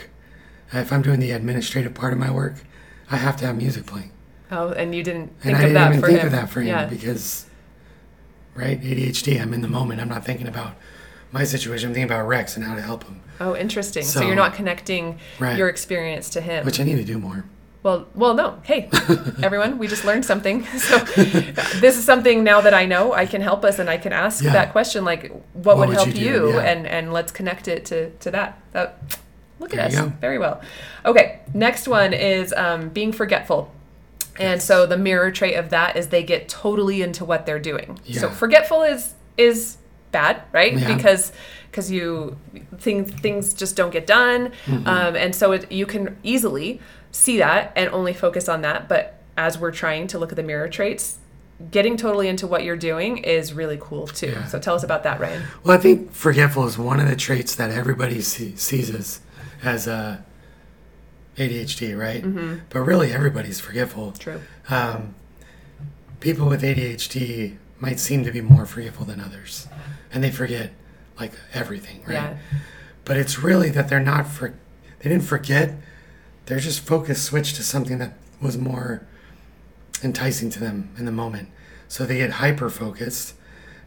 if 0.73 0.93
I'm 0.93 1.03
doing 1.03 1.21
the 1.21 1.31
administrative 1.31 1.95
part 1.95 2.13
of 2.13 2.19
my 2.19 2.31
work 2.41 2.55
I 3.11 3.19
have 3.19 3.37
to 3.41 3.47
have 3.47 3.57
music 3.57 3.87
playing 3.87 4.11
Oh, 4.51 4.71
and 4.81 4.93
you 4.97 5.03
didn't 5.05 5.31
And 5.45 5.55
think 5.55 5.57
I 5.57 5.59
of 5.59 5.69
didn't 5.69 5.75
that 5.75 5.89
even 5.91 6.01
for 6.01 6.07
think 6.09 6.21
him. 6.21 6.27
of 6.27 6.33
that 6.33 6.49
for 6.51 6.61
him 6.63 6.69
Yeah. 6.75 6.87
because, 6.87 7.47
right, 8.55 8.81
ADHD, 8.83 9.41
I'm 9.41 9.53
in 9.55 9.63
the 9.63 9.69
moment. 9.79 10.01
I'm 10.01 10.09
not 10.09 10.25
thinking 10.25 10.49
about 10.49 10.73
my 11.35 11.45
situation. 11.45 11.89
I'm 11.89 11.95
thinking 11.95 12.11
about 12.11 12.27
Rex 12.27 12.57
and 12.57 12.65
how 12.65 12.75
to 12.77 12.81
help 12.83 13.05
him, 13.05 13.21
Oh, 13.41 13.57
interesting. 13.57 14.05
So, 14.05 14.21
So- 14.21 14.27
you're 14.27 14.37
not 14.37 14.55
connecting 14.55 15.19
Right. 15.41 15.59
your 15.59 15.69
experience 15.69 16.31
to 16.31 16.41
him. 16.41 16.65
which 16.65 16.79
I 16.81 16.85
need 16.85 16.97
to 16.97 17.05
do 17.05 17.19
more. 17.19 17.45
Well, 17.83 18.07
well, 18.15 18.33
no. 18.33 18.61
Hey, 18.63 18.89
everyone, 19.43 19.77
we 19.79 19.89
just 19.89 20.05
learned 20.07 20.25
something. 20.25 20.65
So 20.79 20.99
this 21.81 21.99
is 21.99 22.05
something 22.05 22.43
now 22.45 22.61
that 22.63 22.73
I 22.73 22.87
know 22.87 23.13
I 23.13 23.27
can 23.27 23.43
help 23.43 23.63
us, 23.65 23.79
and 23.81 23.91
I 23.91 23.99
can 23.99 24.13
ask 24.13 24.43
Yeah. 24.43 24.53
that 24.53 24.71
question, 24.73 25.05
like, 25.05 25.31
what, 25.53 25.77
What 25.77 25.79
would 25.79 25.89
would 25.89 25.97
help 25.97 26.15
you 26.15 26.33
you, 26.33 26.53
Yeah. 26.55 26.61
and 26.63 26.87
and 26.87 27.13
let's 27.13 27.33
connect 27.33 27.69
it 27.69 27.85
to 27.87 28.11
to 28.21 28.31
that. 28.31 28.57
That 28.73 29.19
look 29.59 29.73
There 29.73 29.81
at 29.81 29.89
us, 29.93 30.01
go. 30.01 30.13
very 30.21 30.39
well. 30.39 30.63
Okay, 31.05 31.41
next 31.53 31.87
one 31.89 32.13
is 32.15 32.55
um, 32.57 32.89
being 32.91 33.13
forgetful. 33.13 33.71
And 34.39 34.63
so 34.63 34.87
the 34.87 34.97
mirror 34.97 35.31
trait 35.31 35.57
of 35.57 35.69
that 35.71 35.97
is 35.97 36.07
they 36.09 36.23
get 36.23 36.49
totally 36.49 37.03
into 37.03 37.25
what 37.25 37.45
they're 37.47 37.59
doing. 37.73 37.99
Yeah. 38.07 38.21
So 38.23 38.29
forgetful 38.31 38.83
is 38.83 39.15
is 39.37 39.77
bad, 40.15 40.41
right? 40.53 40.73
Yeah. 40.73 40.95
Because 40.97 41.31
because 41.71 41.91
you 41.91 42.37
things 42.79 43.11
things 43.21 43.53
just 43.53 43.77
don't 43.77 43.91
get 43.93 44.07
done, 44.07 44.53
Mm-hmm. 44.65 44.87
um, 44.89 45.17
and 45.17 45.35
so 45.35 45.53
it, 45.53 45.71
you 45.71 45.85
can 45.87 46.17
easily 46.23 46.81
see 47.11 47.37
that 47.39 47.73
and 47.77 47.91
only 47.91 48.15
focus 48.15 48.49
on 48.49 48.63
that. 48.63 48.89
But 48.89 49.21
as 49.37 49.59
we're 49.59 49.73
trying 49.73 50.07
to 50.09 50.19
look 50.19 50.31
at 50.33 50.37
the 50.37 50.43
mirror 50.43 50.69
traits, 50.69 51.19
getting 51.71 51.97
totally 51.97 52.29
into 52.29 52.47
what 52.47 52.63
you're 52.65 52.77
doing 52.93 53.19
is 53.19 53.53
really 53.53 53.79
cool 53.81 54.07
too. 54.07 54.29
Yeah. 54.29 54.47
So 54.47 54.59
tell 54.59 54.75
us 54.77 54.85
about 54.85 55.03
that, 55.03 55.19
Ryan. 55.21 55.43
Well, 55.65 55.77
I 55.77 55.81
think 55.81 56.13
forgetful 56.13 56.67
is 56.67 56.79
one 56.79 57.01
of 57.01 57.09
the 57.09 57.17
traits 57.17 57.55
that 57.57 57.71
everybody 57.71 58.21
see, 58.21 58.55
sees 58.57 58.91
as, 58.95 59.21
as 59.63 59.87
uh, 59.89 60.19
ADHD, 61.37 61.99
right? 61.99 62.23
Mm-hmm. 62.23 62.59
But 62.71 62.81
really, 62.81 63.13
everybody's 63.13 63.59
forgetful. 63.61 64.13
True. 64.13 64.41
Um, 64.71 65.15
people 66.21 66.49
with 66.49 66.63
ADHD 66.63 67.57
might 67.81 67.99
seem 67.99 68.25
to 68.25 68.31
be 68.33 68.41
more 68.41 68.67
forgetful 68.67 69.05
than 69.07 69.21
others, 69.21 69.67
and 70.15 70.23
they 70.23 70.31
forget 70.31 70.71
like 71.21 71.33
everything, 71.53 72.03
right? 72.07 72.15
Yeah. 72.15 72.37
But 73.05 73.19
it's 73.19 73.39
really 73.39 73.69
that 73.71 73.89
they're 73.89 74.01
not 74.01 74.27
for 74.27 74.55
they 75.01 75.11
didn't 75.11 75.25
forget. 75.25 75.75
They're 76.47 76.61
just 76.61 76.81
focus 76.81 77.23
switched 77.23 77.57
to 77.57 77.63
something 77.63 77.99
that 77.99 78.15
was 78.41 78.57
more 78.57 79.07
enticing 80.03 80.51
to 80.51 80.61
them 80.61 80.95
in 80.97 81.05
the 81.05 81.13
moment. 81.13 81.49
So 81.89 82.07
they 82.07 82.19
get 82.19 82.33
hyper 82.33 82.71
focused 82.71 83.35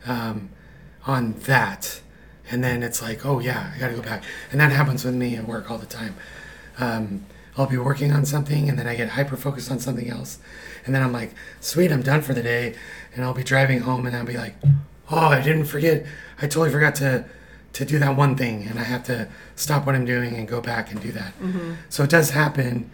um, 0.05 0.49
on 1.05 1.33
that, 1.45 2.01
and 2.49 2.63
then 2.63 2.83
it's 2.83 3.01
like, 3.01 3.25
oh 3.25 3.39
yeah, 3.39 3.71
I 3.75 3.79
got 3.79 3.89
to 3.89 3.95
go 3.95 4.01
back. 4.01 4.23
And 4.51 4.59
that 4.59 4.71
happens 4.71 5.03
with 5.03 5.15
me 5.15 5.35
at 5.35 5.47
work 5.47 5.71
all 5.71 5.77
the 5.77 5.85
time. 5.85 6.15
Um, 6.79 7.25
I'll 7.57 7.67
be 7.67 7.77
working 7.77 8.11
on 8.11 8.25
something, 8.25 8.69
and 8.69 8.77
then 8.77 8.87
I 8.87 8.95
get 8.95 9.09
hyper 9.09 9.35
focused 9.35 9.71
on 9.71 9.79
something 9.79 10.09
else, 10.09 10.37
and 10.85 10.93
then 10.93 11.01
I'm 11.01 11.11
like, 11.11 11.33
sweet, 11.59 11.91
I'm 11.91 12.03
done 12.03 12.21
for 12.21 12.35
the 12.35 12.43
day, 12.43 12.75
and 13.15 13.25
I'll 13.25 13.33
be 13.33 13.43
driving 13.43 13.79
home, 13.79 14.05
and 14.05 14.15
I'll 14.15 14.25
be 14.25 14.37
like, 14.37 14.55
oh, 15.11 15.17
I 15.27 15.41
didn't 15.41 15.65
forget. 15.65 16.05
I 16.37 16.41
totally 16.47 16.71
forgot 16.71 16.95
to 16.95 17.25
to 17.73 17.85
do 17.85 17.99
that 17.99 18.15
one 18.17 18.35
thing, 18.35 18.63
and 18.67 18.79
I 18.79 18.83
have 18.83 19.03
to 19.03 19.27
stop 19.55 19.85
what 19.85 19.93
I'm 19.93 20.05
doing 20.05 20.35
and 20.35 20.47
go 20.47 20.61
back 20.61 20.91
and 20.91 20.99
do 21.01 21.11
that. 21.11 21.33
So 21.89 22.03
it 22.03 22.09
does 22.09 22.31
happen. 22.31 22.89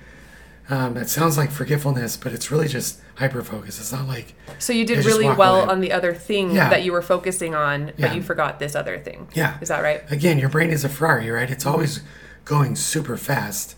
Um, 0.70 0.98
it 0.98 1.10
sounds 1.10 1.38
like 1.38 1.52
forgetfulness, 1.52 2.16
but 2.18 2.32
it's 2.34 2.50
really 2.52 2.68
just 2.68 3.00
hyper 3.16 3.44
focus. 3.44 3.80
It's 3.80 3.92
not 3.92 4.08
like 4.08 4.34
So 4.60 4.72
you 4.74 4.86
did 4.86 5.06
really 5.06 5.26
well 5.30 5.62
away. 5.62 5.72
on 5.72 5.80
the 5.82 5.92
other 5.92 6.14
thing 6.14 6.52
Yeah. 6.56 6.70
that 6.70 6.84
you 6.84 6.92
were 6.94 7.02
focusing 7.02 7.54
on, 7.54 7.92
but 8.00 8.16
you 8.16 8.22
forgot 8.22 8.60
this 8.60 8.74
other 8.76 8.98
thing. 8.98 9.28
Yeah. 9.34 9.58
Is 9.62 9.68
that 9.70 9.82
right? 9.84 10.02
again, 10.10 10.38
your 10.40 10.50
brain 10.50 10.70
is 10.72 10.84
a 10.84 10.90
Ferrari, 10.90 11.30
right? 11.30 11.50
It's 11.52 11.66
always 11.66 12.02
going 12.46 12.76
super 12.76 13.16
fast. 13.18 13.76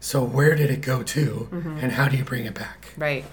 So 0.00 0.22
where 0.22 0.54
did 0.54 0.70
it 0.70 0.80
go 0.80 1.02
to, 1.02 1.48
and 1.80 1.92
how 1.92 2.08
do 2.08 2.16
you 2.16 2.24
bring 2.24 2.44
it 2.44 2.54
back? 2.54 2.92
Right. 2.96 3.24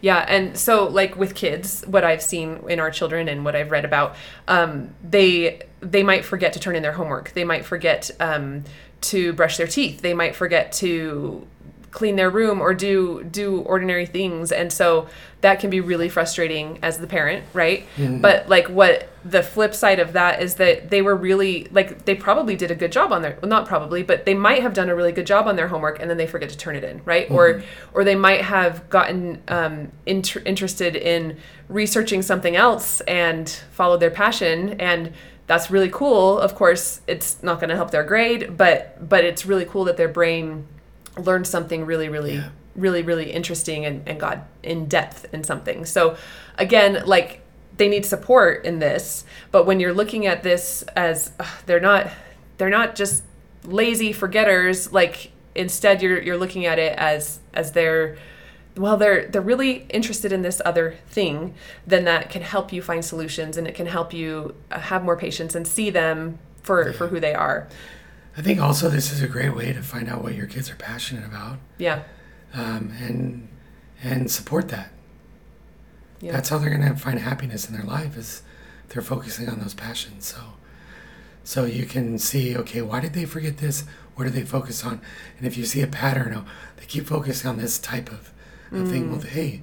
Yeah, 0.00 0.24
and 0.28 0.56
so 0.56 0.86
like 0.86 1.16
with 1.16 1.34
kids, 1.34 1.84
what 1.86 2.04
I've 2.04 2.22
seen 2.22 2.62
in 2.68 2.78
our 2.78 2.90
children 2.90 3.28
and 3.28 3.44
what 3.44 3.56
I've 3.56 3.70
read 3.70 3.84
about, 3.84 4.16
um, 4.46 4.94
they 5.02 5.62
they 5.80 6.02
might 6.02 6.24
forget 6.24 6.52
to 6.54 6.60
turn 6.60 6.76
in 6.76 6.82
their 6.82 6.92
homework. 6.92 7.32
They 7.32 7.44
might 7.44 7.64
forget 7.64 8.10
um, 8.20 8.64
to 9.02 9.32
brush 9.32 9.56
their 9.56 9.66
teeth. 9.66 10.00
They 10.00 10.14
might 10.14 10.34
forget 10.36 10.72
to 10.72 11.46
clean 11.90 12.16
their 12.16 12.30
room 12.30 12.60
or 12.60 12.74
do 12.74 13.24
do 13.24 13.60
ordinary 13.60 14.06
things. 14.06 14.52
And 14.52 14.72
so 14.72 15.08
that 15.40 15.60
can 15.60 15.70
be 15.70 15.80
really 15.80 16.08
frustrating 16.08 16.78
as 16.82 16.98
the 16.98 17.06
parent 17.06 17.44
right? 17.52 17.86
But 18.20 18.48
like 18.48 18.66
what 18.68 19.08
the 19.24 19.42
flip 19.42 19.74
side 19.74 19.98
of 19.98 20.12
that 20.12 20.42
is 20.42 20.54
that 20.54 20.90
they 20.90 21.02
were 21.02 21.14
really 21.14 21.66
like 21.70 22.04
they 22.04 22.14
probably 22.14 22.56
did 22.56 22.70
a 22.70 22.74
good 22.74 22.92
job 22.92 23.12
on 23.12 23.22
their 23.22 23.38
well, 23.40 23.48
not 23.48 23.66
probably 23.66 24.02
but 24.02 24.26
they 24.26 24.34
might 24.34 24.62
have 24.62 24.74
done 24.74 24.88
a 24.88 24.94
really 24.94 25.12
good 25.12 25.26
job 25.26 25.46
on 25.46 25.56
their 25.56 25.68
homework 25.68 26.00
and 26.00 26.10
then 26.10 26.16
they 26.16 26.26
forget 26.26 26.50
to 26.50 26.56
turn 26.56 26.76
it 26.76 26.84
in 26.84 27.00
right? 27.04 27.30
Or 27.30 27.62
or 27.94 28.04
they 28.04 28.14
might 28.14 28.42
have 28.42 28.88
gotten 28.90 29.42
um, 29.48 29.90
inter- 30.06 30.42
interested 30.44 30.94
in 30.94 31.38
researching 31.68 32.22
something 32.22 32.56
else 32.56 33.00
and 33.02 33.48
followed 33.70 34.00
their 34.00 34.10
passion. 34.10 34.78
And 34.80 35.12
that's 35.46 35.70
really 35.70 35.90
cool. 35.90 36.38
Of 36.38 36.54
course 36.54 37.00
it's 37.06 37.42
not 37.42 37.60
going 37.60 37.70
to 37.70 37.76
help 37.76 37.90
their 37.90 38.04
grade 38.04 38.56
but 38.56 39.08
but 39.08 39.24
it's 39.24 39.46
really 39.46 39.64
cool 39.64 39.84
that 39.84 39.96
their 39.96 40.08
brain 40.08 40.66
learned 41.18 41.46
something 41.46 41.84
really 41.84 42.08
really 42.08 42.34
Yeah. 42.36 42.48
really 42.74 43.02
really 43.02 43.30
interesting 43.32 43.84
and, 43.84 44.06
and 44.08 44.18
got 44.20 44.46
in 44.62 44.86
depth 44.86 45.26
in 45.32 45.44
something. 45.44 45.84
So 45.84 46.16
again 46.56 47.02
like 47.06 47.40
they 47.76 47.88
need 47.88 48.04
support 48.04 48.64
in 48.64 48.78
this 48.80 49.24
but 49.52 49.64
when 49.64 49.78
you're 49.80 49.92
looking 49.94 50.26
at 50.26 50.42
this 50.42 50.82
as 50.96 51.30
they're 51.66 51.80
not 51.80 52.08
they're 52.56 52.70
not 52.70 52.94
just 52.96 53.22
lazy 53.64 54.12
forgetters 54.12 54.92
like 54.92 55.30
instead 55.54 56.02
you're 56.02 56.20
you're 56.20 56.36
looking 56.36 56.66
at 56.66 56.78
it 56.78 56.96
as 56.98 57.38
as 57.54 57.72
they're 57.72 58.16
well 58.76 58.96
they're 58.96 59.28
they're 59.28 59.40
really 59.40 59.86
interested 59.90 60.32
in 60.32 60.42
this 60.42 60.60
other 60.64 60.96
thing 61.08 61.54
then 61.86 62.04
that 62.04 62.30
can 62.30 62.42
help 62.42 62.72
you 62.72 62.82
find 62.82 63.04
solutions 63.04 63.56
and 63.56 63.66
it 63.68 63.74
can 63.74 63.86
help 63.86 64.12
you 64.12 64.54
uh, 64.72 64.78
have 64.78 65.04
more 65.04 65.16
patience 65.16 65.54
and 65.54 65.66
see 65.66 65.90
them 65.90 66.38
for 66.62 66.92
for 66.92 67.06
who 67.08 67.20
they 67.20 67.34
are 67.34 67.68
I 68.38 68.42
think 68.42 68.60
also 68.60 68.88
this 68.88 69.12
is 69.12 69.20
a 69.20 69.26
great 69.28 69.54
way 69.54 69.72
to 69.72 69.82
find 69.82 70.08
out 70.08 70.22
what 70.22 70.34
your 70.34 70.46
kids 70.46 70.70
are 70.70 70.76
passionate 70.76 71.26
about 71.26 71.58
yeah 71.78 72.04
um, 72.54 72.92
and 73.00 73.48
and 74.02 74.30
support 74.30 74.68
that. 74.68 74.90
yeah 76.20 76.32
That's 76.32 76.48
how 76.50 76.58
they're 76.58 76.70
going 76.76 76.88
to 76.88 76.96
find 76.96 77.18
happiness 77.18 77.68
in 77.68 77.74
their 77.74 77.84
life 77.84 78.16
is 78.16 78.42
they're 78.88 79.02
focusing 79.02 79.48
on 79.48 79.58
those 79.60 79.74
passions. 79.74 80.24
So 80.26 80.40
so 81.44 81.64
you 81.64 81.84
can 81.86 82.18
see 82.18 82.56
okay, 82.56 82.80
why 82.82 83.00
did 83.00 83.12
they 83.12 83.24
forget 83.24 83.58
this? 83.58 83.84
What 84.14 84.24
do 84.24 84.30
they 84.30 84.44
focus 84.44 84.84
on? 84.84 85.00
And 85.38 85.46
if 85.46 85.56
you 85.56 85.64
see 85.64 85.80
a 85.82 85.86
pattern, 85.86 86.32
oh, 86.36 86.44
they 86.76 86.86
keep 86.86 87.06
focusing 87.06 87.48
on 87.50 87.56
this 87.58 87.78
type 87.78 88.08
of, 88.10 88.32
of 88.72 88.88
thing. 88.88 89.10
Well, 89.10 89.20
hey, 89.20 89.62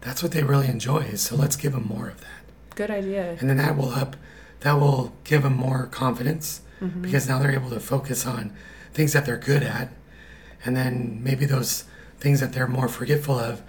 that's 0.00 0.22
what 0.22 0.32
they 0.32 0.42
really 0.42 0.66
enjoy. 0.68 1.14
So 1.14 1.36
let's 1.36 1.56
give 1.56 1.72
them 1.72 1.86
more 1.88 2.08
of 2.08 2.20
that. 2.20 2.42
good 2.74 2.90
idea 2.90 3.36
and 3.40 3.48
then 3.50 3.56
that 3.58 3.76
will 3.76 3.90
up 3.90 4.16
that 4.60 4.74
will 4.80 5.12
give 5.24 5.42
them 5.42 5.56
more 5.56 5.86
confidence 5.86 6.60
Mm-hmm. 6.82 7.02
because 7.02 7.28
now 7.28 7.38
they're 7.38 7.52
able 7.54 7.70
to 7.70 7.80
focus 7.80 8.26
on 8.26 8.52
things 8.92 9.12
that 9.12 9.24
they're 9.24 9.36
good 9.38 9.62
at 9.62 9.88
and 10.64 10.76
then 10.76 11.20
maybe 11.22 11.44
those 11.46 11.84
things 12.18 12.40
that 12.40 12.52
they're 12.52 12.66
more 12.68 12.88
forgetful 12.88 13.38
of 13.38 13.62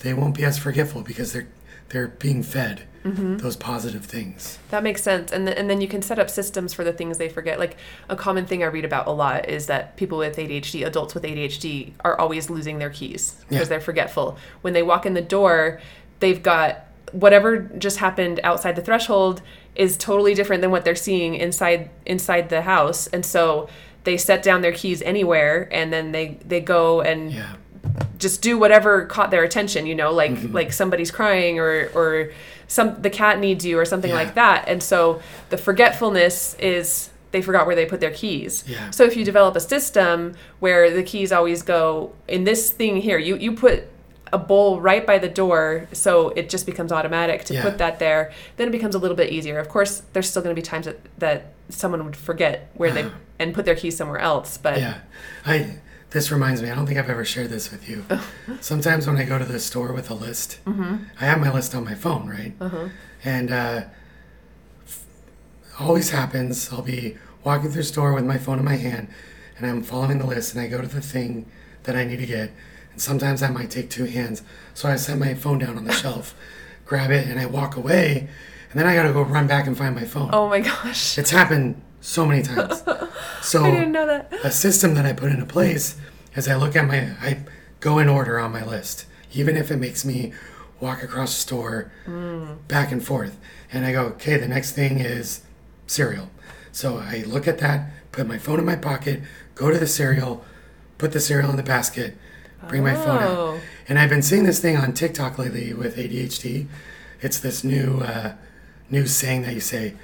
they 0.00 0.14
won't 0.14 0.34
be 0.34 0.44
as 0.44 0.58
forgetful 0.58 1.02
because 1.02 1.32
they're 1.34 1.48
they're 1.90 2.08
being 2.08 2.42
fed 2.42 2.82
Mm-hmm. 3.02 3.38
those 3.38 3.56
positive 3.56 4.04
things 4.04 4.58
That 4.68 4.82
makes 4.82 5.02
sense. 5.02 5.32
And, 5.32 5.46
th- 5.46 5.56
and 5.58 5.70
then 5.70 5.80
you 5.80 5.88
can 5.88 6.02
set 6.02 6.18
up 6.18 6.28
systems 6.28 6.74
for 6.74 6.84
the 6.84 6.92
things 6.92 7.16
they 7.16 7.30
forget. 7.30 7.58
Like 7.58 7.78
a 8.10 8.14
common 8.16 8.44
thing 8.44 8.62
I 8.62 8.66
read 8.66 8.84
about 8.84 9.06
a 9.06 9.10
lot 9.10 9.48
is 9.48 9.68
that 9.68 9.96
people 9.96 10.18
with 10.18 10.36
ADHD, 10.36 10.86
adults 10.86 11.14
with 11.14 11.22
ADHD, 11.22 11.92
are 12.04 12.20
always 12.20 12.50
losing 12.50 12.78
their 12.78 12.90
keys 12.90 13.36
because 13.48 13.62
Yeah. 13.64 13.64
they're 13.70 13.80
forgetful. 13.80 14.36
When 14.60 14.74
they 14.74 14.82
walk 14.82 15.06
in 15.06 15.14
the 15.14 15.22
door, 15.22 15.80
they've 16.18 16.42
got 16.42 16.88
whatever 17.12 17.58
just 17.58 17.98
happened 17.98 18.40
outside 18.44 18.76
the 18.76 18.82
threshold 18.82 19.42
is 19.74 19.96
totally 19.96 20.34
different 20.34 20.62
than 20.62 20.70
what 20.70 20.84
they're 20.84 20.94
seeing 20.94 21.34
inside 21.34 21.90
inside 22.06 22.48
the 22.48 22.62
house. 22.62 23.06
And 23.08 23.24
so 23.24 23.68
they 24.04 24.16
set 24.16 24.42
down 24.42 24.62
their 24.62 24.72
keys 24.72 25.02
anywhere 25.02 25.68
and 25.70 25.92
then 25.92 26.12
they, 26.12 26.38
they 26.44 26.60
go 26.60 27.00
and 27.00 27.32
yeah 27.32 27.54
just 28.18 28.42
do 28.42 28.58
whatever 28.58 29.06
caught 29.06 29.30
their 29.30 29.42
attention 29.42 29.86
you 29.86 29.94
know 29.94 30.12
like 30.12 30.32
mm-hmm. 30.32 30.54
like 30.54 30.72
somebody's 30.72 31.10
crying 31.10 31.58
or 31.58 31.90
or 31.94 32.30
some 32.68 33.00
the 33.00 33.10
cat 33.10 33.40
needs 33.40 33.64
you 33.64 33.78
or 33.78 33.84
something 33.84 34.10
Yeah. 34.10 34.16
like 34.16 34.34
that 34.34 34.68
and 34.68 34.82
so 34.82 35.20
the 35.48 35.56
forgetfulness 35.56 36.54
is 36.58 37.10
they 37.32 37.40
forgot 37.42 37.66
where 37.66 37.74
they 37.74 37.86
put 37.86 38.00
their 38.00 38.10
keys 38.10 38.64
Yeah. 38.66 38.90
so 38.90 39.04
if 39.04 39.16
you 39.16 39.24
develop 39.24 39.56
a 39.56 39.60
system 39.60 40.34
where 40.60 40.90
the 40.90 41.02
keys 41.02 41.32
always 41.32 41.62
go 41.62 42.12
in 42.28 42.44
this 42.44 42.70
thing 42.70 42.98
here 42.98 43.18
you 43.18 43.36
you 43.36 43.52
put 43.52 43.84
a 44.32 44.38
bowl 44.38 44.80
right 44.80 45.06
by 45.06 45.18
the 45.18 45.28
door 45.28 45.88
so 45.92 46.30
it 46.30 46.48
just 46.48 46.66
becomes 46.66 46.92
automatic 46.92 47.44
to 47.44 47.54
Yeah. 47.54 47.62
put 47.62 47.78
that 47.78 47.98
there. 47.98 48.32
Then 48.56 48.68
it 48.68 48.72
becomes 48.72 48.94
a 48.94 48.98
little 48.98 49.16
bit 49.16 49.30
easier. 49.32 49.58
Of 49.58 49.68
course 49.68 50.02
there's 50.12 50.28
still 50.30 50.42
going 50.42 50.54
to 50.54 50.60
be 50.60 50.64
times 50.64 50.86
that, 50.86 50.98
that 51.18 51.52
someone 51.68 52.04
would 52.04 52.16
forget 52.16 52.70
where 52.74 52.90
they 52.92 53.10
and 53.38 53.54
put 53.54 53.64
their 53.64 53.74
keys 53.76 53.96
somewhere 53.96 54.18
else 54.18 54.56
but 54.58 54.78
yeah. 54.78 54.98
I 55.46 55.78
this 56.10 56.32
reminds 56.32 56.60
me 56.60 56.68
i 56.68 56.74
don't 56.74 56.86
think 56.86 56.98
i've 56.98 57.08
ever 57.08 57.24
shared 57.24 57.50
this 57.50 57.70
with 57.70 57.88
you. 57.88 58.04
Sometimes 58.60 59.06
when 59.06 59.16
i 59.16 59.24
go 59.24 59.38
to 59.38 59.44
the 59.44 59.60
store 59.60 59.92
with 59.92 60.10
a 60.10 60.14
list 60.14 60.58
i 60.66 61.24
have 61.24 61.38
my 61.40 61.52
list 61.52 61.74
on 61.74 61.84
my 61.84 61.94
phone 61.94 62.28
right? 62.28 62.52
And 63.24 63.50
uh 63.52 63.82
always 65.78 66.10
happens. 66.10 66.70
I'll 66.72 66.82
be 66.82 67.16
walking 67.44 67.70
through 67.70 67.82
the 67.82 67.88
store 67.88 68.12
with 68.12 68.24
my 68.24 68.38
phone 68.38 68.58
in 68.58 68.64
my 68.64 68.76
hand 68.76 69.08
and 69.56 69.66
I'm 69.70 69.82
following 69.82 70.18
the 70.18 70.26
list 70.26 70.54
and 70.54 70.60
I 70.62 70.66
go 70.68 70.80
to 70.80 70.86
the 70.86 71.00
thing 71.00 71.46
that 71.84 71.96
I 71.96 72.04
need 72.04 72.18
to 72.18 72.26
get. 72.26 72.50
Sometimes 73.00 73.42
I 73.42 73.48
might 73.48 73.70
take 73.70 73.88
two 73.88 74.04
hands. 74.04 74.42
So 74.74 74.88
I 74.88 74.96
set 74.96 75.18
my 75.18 75.32
phone 75.32 75.58
down 75.58 75.78
on 75.78 75.84
the 75.84 75.92
shelf, 75.92 76.34
grab 76.84 77.10
it, 77.10 77.26
and 77.26 77.40
I 77.40 77.46
walk 77.46 77.76
away. 77.76 78.28
And 78.70 78.78
then 78.78 78.86
I 78.86 78.94
gotta 78.94 79.12
go 79.12 79.22
run 79.22 79.46
back 79.46 79.66
and 79.66 79.76
find 79.76 79.94
my 79.94 80.04
phone. 80.04 80.30
oh 80.32 80.48
my 80.48 80.60
gosh 80.60 81.18
It's 81.18 81.30
happened 81.30 81.80
so 82.00 82.26
many 82.26 82.42
times. 82.42 82.82
So 83.42 83.64
i 83.64 83.70
didn't 83.70 83.92
know 83.92 84.06
that 84.06 84.30
a 84.44 84.50
system 84.50 84.92
that 84.94 85.06
I 85.06 85.14
put 85.14 85.32
into 85.32 85.46
place 85.46 85.96
is 86.34 86.46
I 86.46 86.56
look 86.56 86.76
at 86.76 86.86
my, 86.86 87.12
I 87.22 87.38
go 87.80 87.98
in 87.98 88.06
order 88.06 88.38
on 88.38 88.52
my 88.52 88.62
list, 88.62 89.06
even 89.32 89.56
if 89.56 89.70
it 89.70 89.78
makes 89.78 90.04
me 90.04 90.34
walk 90.78 91.02
across 91.02 91.34
the 91.34 91.40
store 91.40 91.90
mm. 92.06 92.58
back 92.68 92.92
and 92.92 93.02
forth. 93.02 93.38
And 93.72 93.86
I 93.86 93.92
go, 93.92 94.02
okay, 94.08 94.36
the 94.36 94.46
next 94.46 94.72
thing 94.72 94.98
is 94.98 95.40
cereal. 95.86 96.28
So 96.70 96.98
I 96.98 97.24
look 97.26 97.48
at 97.48 97.58
that, 97.58 97.90
put 98.12 98.26
my 98.26 98.36
phone 98.36 98.58
in 98.58 98.66
my 98.66 98.76
pocket, 98.76 99.22
go 99.54 99.70
to 99.70 99.78
the 99.78 99.86
cereal, 99.86 100.44
put 100.98 101.12
the 101.12 101.20
cereal 101.20 101.48
in 101.48 101.56
the 101.56 101.62
basket, 101.62 102.18
bring 102.68 102.82
my 102.84 102.94
phone 102.94 103.22
Oh. 103.22 103.54
out. 103.54 103.60
And 103.88 103.98
I've 103.98 104.10
been 104.10 104.22
seeing 104.22 104.44
this 104.44 104.60
thing 104.60 104.76
on 104.76 104.92
TikTok 104.92 105.38
lately 105.38 105.72
with 105.72 105.96
ADHD. 105.96 106.66
It's 107.20 107.38
this 107.38 107.64
new, 107.64 108.00
uh, 108.00 108.32
new 108.88 109.06
saying 109.06 109.42
that 109.42 109.54
you 109.54 109.60
say, 109.60 109.94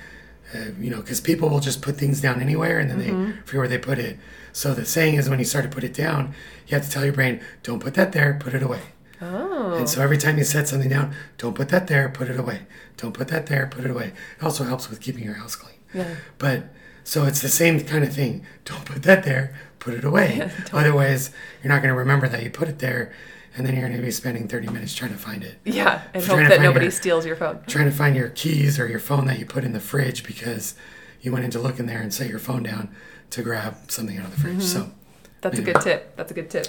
uh, 0.54 0.70
you 0.80 0.90
know, 0.90 0.98
because 1.00 1.20
people 1.20 1.48
will 1.48 1.60
just 1.60 1.82
put 1.82 1.96
things 1.96 2.20
down 2.20 2.40
anywhere 2.40 2.78
and 2.78 2.90
then 2.90 2.98
they 2.98 3.10
forget 3.44 3.58
where 3.58 3.68
they 3.68 3.78
put 3.78 3.98
it. 3.98 4.18
So 4.52 4.74
the 4.74 4.84
saying 4.86 5.14
is 5.14 5.28
when 5.28 5.38
you 5.38 5.44
start 5.44 5.64
to 5.64 5.70
put 5.70 5.84
it 5.84 5.94
down, 5.94 6.34
you 6.66 6.76
have 6.76 6.84
to 6.84 6.90
tell 6.90 7.04
your 7.04 7.12
brain, 7.12 7.40
don't 7.62 7.78
put 7.80 7.94
that 7.94 8.12
there, 8.12 8.36
put 8.40 8.54
it 8.54 8.62
away. 8.62 8.80
oh 9.20 9.74
And 9.74 9.88
so 9.88 10.00
every 10.02 10.18
time 10.18 10.38
you 10.38 10.44
set 10.44 10.68
something 10.68 10.88
down, 10.90 11.14
don't 11.38 11.54
put 11.54 11.68
that 11.70 11.86
there, 11.88 12.08
put 12.08 12.28
it 12.28 12.38
away. 12.38 12.60
Don't 12.96 13.12
put 13.12 13.28
that 13.28 13.46
there, 13.46 13.66
put 13.66 13.84
it 13.84 13.90
away. 13.90 14.12
It 14.38 14.42
also 14.44 14.64
helps 14.64 14.88
with 14.88 15.00
keeping 15.00 15.24
your 15.24 15.34
house 15.34 15.56
clean. 15.56 15.74
Yeah. 15.94 16.14
But 16.38 16.64
so 17.04 17.24
it's 17.24 17.40
the 17.40 17.48
same 17.48 17.80
kind 17.80 18.02
of 18.04 18.12
thing. 18.14 18.44
Don't 18.64 18.84
put 18.84 19.02
that 19.04 19.24
there, 19.24 19.54
put 19.86 19.94
it 19.94 20.04
away. 20.04 20.50
Otherwise, 20.72 21.30
you're 21.62 21.72
not 21.72 21.80
going 21.80 21.94
to 21.94 21.98
remember 21.98 22.28
that 22.28 22.42
you 22.42 22.50
put 22.50 22.68
it 22.68 22.80
there, 22.80 23.12
and 23.56 23.64
then 23.64 23.74
you're 23.74 23.86
going 23.86 23.96
to 23.96 24.02
be 24.02 24.10
spending 24.10 24.48
30 24.48 24.66
minutes 24.68 24.94
trying 24.94 25.12
to 25.12 25.16
find 25.16 25.44
it. 25.44 25.54
Yeah, 25.64 26.02
and 26.12 26.22
hope 26.24 26.38
that 26.48 26.60
nobody 26.60 26.86
your- 26.86 26.90
steals 26.92 27.24
your 27.24 27.36
phone. 27.36 27.62
Trying 27.68 27.86
to 27.86 27.96
find 27.96 28.16
your 28.16 28.30
keys 28.30 28.80
or 28.80 28.88
your 28.88 28.98
phone 28.98 29.26
that 29.26 29.38
you 29.38 29.46
put 29.46 29.62
in 29.62 29.72
the 29.72 29.80
fridge 29.80 30.26
because 30.26 30.74
you 31.22 31.30
went 31.32 31.44
in 31.44 31.50
to 31.52 31.60
look 31.60 31.78
in 31.78 31.86
there 31.86 32.02
and 32.02 32.12
set 32.12 32.28
your 32.28 32.40
phone 32.40 32.64
down 32.64 32.94
to 33.30 33.42
grab 33.42 33.76
something 33.88 34.18
out 34.18 34.24
of 34.26 34.32
the 34.32 34.40
fridge. 34.40 34.62
So, 34.62 34.90
That's 35.40 35.58
a 35.58 35.62
good 35.62 35.80
tip. 35.80 36.16
That's 36.16 36.32
a 36.32 36.34
good 36.34 36.50
tip. 36.50 36.66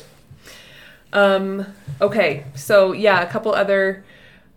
Um, 1.12 1.66
okay, 2.00 2.46
so 2.54 2.92
yeah, 2.92 3.22
a 3.22 3.28
couple 3.28 3.54
other 3.54 4.04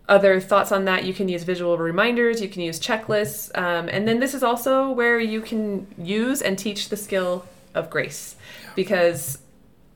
other 0.07 0.39
thoughts 0.41 0.71
on 0.71 0.85
that. 0.85 1.05
You 1.05 1.13
can 1.13 1.29
use 1.29 1.43
visual 1.43 1.77
reminders. 1.77 2.41
You 2.41 2.49
can 2.49 2.61
use 2.61 2.79
checklists, 2.79 3.49
um, 3.57 3.87
and 3.89 4.07
then 4.07 4.19
this 4.19 4.33
is 4.33 4.43
also 4.43 4.91
where 4.91 5.19
you 5.19 5.41
can 5.41 5.87
use 5.97 6.41
and 6.41 6.59
teach 6.59 6.89
the 6.89 6.97
skill 6.97 7.45
of 7.73 7.89
grace, 7.89 8.35
because 8.75 9.39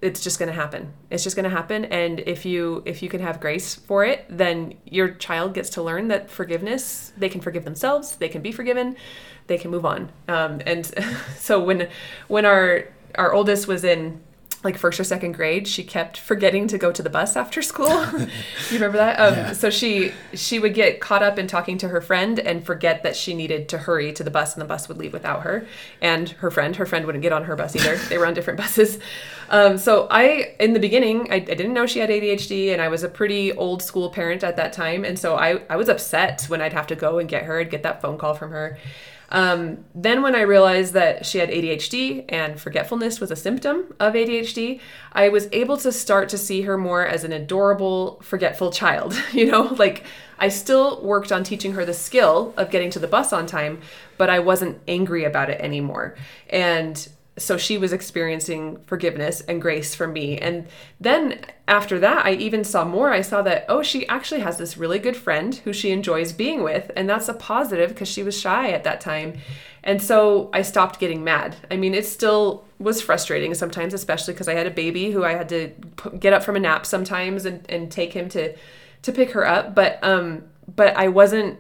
it's 0.01 0.23
just 0.23 0.38
going 0.38 0.47
to 0.47 0.55
happen. 0.55 0.93
It's 1.09 1.23
just 1.23 1.36
going 1.36 1.45
to 1.45 1.49
happen, 1.49 1.86
and 1.86 2.19
if 2.19 2.45
you 2.45 2.84
if 2.86 3.01
you 3.01 3.09
can 3.09 3.21
have 3.21 3.39
grace 3.39 3.76
for 3.76 4.05
it, 4.05 4.26
then 4.30 4.76
your 4.86 5.09
child 5.09 5.53
gets 5.53 5.69
to 5.71 5.82
learn 5.82 6.09
that 6.09 6.30
forgiveness. 6.30 7.11
They 7.17 7.30
can 7.30 7.41
forgive 7.41 7.65
themselves. 7.65 8.15
They 8.15 8.30
can 8.30 8.41
be 8.41 8.51
forgiven. 8.51 8.95
They 9.47 9.57
can 9.57 9.71
move 9.71 9.86
on. 9.86 10.11
Um, 10.28 10.61
and 10.65 10.86
so 11.38 11.63
when 11.63 11.88
when 12.28 12.45
our 12.45 12.86
our 13.15 13.34
oldest 13.34 13.67
was 13.67 13.84
in 13.84 14.21
like 14.66 14.78
first 14.78 14.99
or 14.99 15.03
second 15.03 15.34
grade, 15.34 15.68
she 15.68 15.84
kept 15.84 16.18
forgetting 16.18 16.68
to 16.68 16.78
go 16.78 16.91
to 16.91 17.01
the 17.01 17.09
bus 17.09 17.36
after 17.36 17.61
school. 17.61 18.05
you 18.18 18.28
remember 18.74 18.97
that? 18.97 19.20
Um, 19.20 19.34
Yeah. 19.34 19.53
So 19.53 19.70
she 19.70 20.11
she 20.34 20.59
would 20.59 20.74
get 20.74 20.99
caught 20.99 21.24
up 21.24 21.39
in 21.39 21.47
talking 21.47 21.78
to 21.80 21.88
her 21.89 22.01
friend 22.01 22.39
and 22.39 22.66
forget 22.66 23.03
that 23.03 23.16
she 23.16 23.34
needed 23.34 23.70
to 23.70 23.78
hurry 23.78 24.11
to 24.13 24.24
the 24.24 24.32
bus, 24.32 24.53
and 24.53 24.61
the 24.61 24.66
bus 24.66 24.88
would 24.88 24.97
leave 24.97 25.13
without 25.13 25.43
her 25.43 25.66
and 26.01 26.30
her 26.30 26.51
friend. 26.51 26.76
Her 26.76 26.86
friend 26.86 27.05
wouldn't 27.05 27.22
get 27.22 27.32
on 27.32 27.45
her 27.45 27.55
bus 27.55 27.76
either. 27.76 27.95
they 28.09 28.18
were 28.18 28.26
on 28.26 28.34
different 28.34 28.57
buses. 28.57 28.99
Um, 29.49 29.78
so 29.78 30.07
I, 30.09 30.55
in 30.59 30.74
the 30.74 30.80
beginning, 30.80 31.32
I, 31.32 31.36
I 31.36 31.39
didn't 31.39 31.74
know 31.74 31.86
she 31.86 31.99
had 31.99 32.09
ADHD, 32.09 32.74
and 32.74 32.82
I 32.82 32.88
was 32.88 33.03
a 33.03 33.09
pretty 33.09 33.53
old 33.53 33.84
school 33.84 34.09
parent 34.09 34.43
at 34.43 34.55
that 34.57 34.74
time, 34.74 35.05
and 35.05 35.18
so 35.18 35.36
I 35.36 35.61
I 35.70 35.76
was 35.76 35.88
upset 35.89 36.45
when 36.47 36.61
I'd 36.61 36.74
have 36.74 36.88
to 36.88 36.95
go 36.95 37.20
and 37.20 37.30
get 37.30 37.43
her 37.43 37.59
and 37.59 37.70
get 37.70 37.84
that 37.84 38.01
phone 38.01 38.18
call 38.18 38.34
from 38.34 38.51
her. 38.51 38.78
Um, 39.30 39.86
then, 39.93 40.21
when 40.21 40.36
I 40.36 40.41
realized 40.41 40.93
that 40.93 41.26
she 41.26 41.39
had 41.39 41.49
ADHD 41.49 42.26
and 42.30 42.59
forgetfulness 42.59 43.19
was 43.19 43.32
a 43.32 43.36
symptom 43.36 43.93
of 43.99 44.13
ADHD, 44.13 44.80
I 45.11 45.30
was 45.30 45.47
able 45.51 45.78
to 45.78 45.91
start 45.91 46.30
to 46.30 46.38
see 46.38 46.61
her 46.61 46.78
more 46.78 47.05
as 47.05 47.23
an 47.23 47.32
adorable, 47.32 48.19
forgetful 48.21 48.71
child. 48.71 49.15
You 49.36 49.51
know, 49.51 49.76
like 49.78 50.05
I 50.39 50.47
still 50.47 51.01
worked 51.03 51.32
on 51.32 51.43
teaching 51.43 51.73
her 51.73 51.84
the 51.84 51.93
skill 51.93 52.53
of 52.55 52.71
getting 52.71 52.89
to 52.91 52.99
the 52.99 53.07
bus 53.07 53.34
on 53.34 53.47
time, 53.47 53.82
but 54.17 54.30
I 54.30 54.39
wasn't 54.39 54.80
angry 54.88 55.26
about 55.26 55.49
it 55.49 55.59
anymore. 55.59 56.15
And 56.49 57.07
so 57.38 57.58
she 57.58 57.78
was 57.78 57.92
experiencing 57.92 58.78
forgiveness 58.86 59.42
and 59.42 59.62
grace 59.62 59.94
from 59.94 60.14
me. 60.14 60.38
And 60.38 60.68
then 61.02 61.42
after 61.68 62.00
that, 62.00 62.26
I 62.26 62.32
even 62.34 62.64
saw 62.64 62.86
more. 62.86 63.12
I 63.12 63.22
saw 63.22 63.42
that, 63.42 63.66
oh, 63.68 63.84
she 63.84 64.08
actually 64.08 64.40
has 64.40 64.58
this 64.58 64.78
really 64.78 65.00
good 65.00 65.18
friend 65.18 65.54
who 65.54 65.74
she 65.74 65.92
enjoys 65.92 66.32
being 66.32 66.64
with. 66.64 66.92
And 66.96 67.10
that's 67.10 67.28
a 67.28 67.34
positive 67.34 67.90
because 67.90 68.08
she 68.08 68.24
was 68.24 68.40
shy 68.40 68.70
at 68.70 68.86
that 68.86 69.02
time. 69.02 69.40
And 69.84 70.02
so 70.02 70.50
I 70.54 70.62
stopped 70.62 71.00
getting 71.00 71.26
mad. 71.26 71.58
I 71.70 71.76
mean, 71.76 71.94
it 71.94 72.06
still 72.06 72.64
was 72.80 73.02
frustrating 73.02 73.54
sometimes, 73.54 73.94
especially 73.94 74.34
because 74.34 74.48
I 74.48 74.54
had 74.54 74.66
a 74.66 74.72
baby 74.72 75.12
who 75.12 75.26
I 75.26 75.34
had 75.34 75.50
to 75.50 75.72
get 76.18 76.34
up 76.34 76.44
from 76.44 76.56
a 76.56 76.60
nap 76.60 76.86
sometimes 76.86 77.46
and, 77.46 77.70
and 77.70 77.92
take 77.92 78.14
him 78.14 78.30
to, 78.30 78.56
to 79.02 79.12
pick 79.12 79.32
her 79.32 79.46
up. 79.46 79.76
But, 79.76 80.00
um, 80.02 80.44
but 80.74 80.96
I 80.96 81.10
wasn't, 81.10 81.60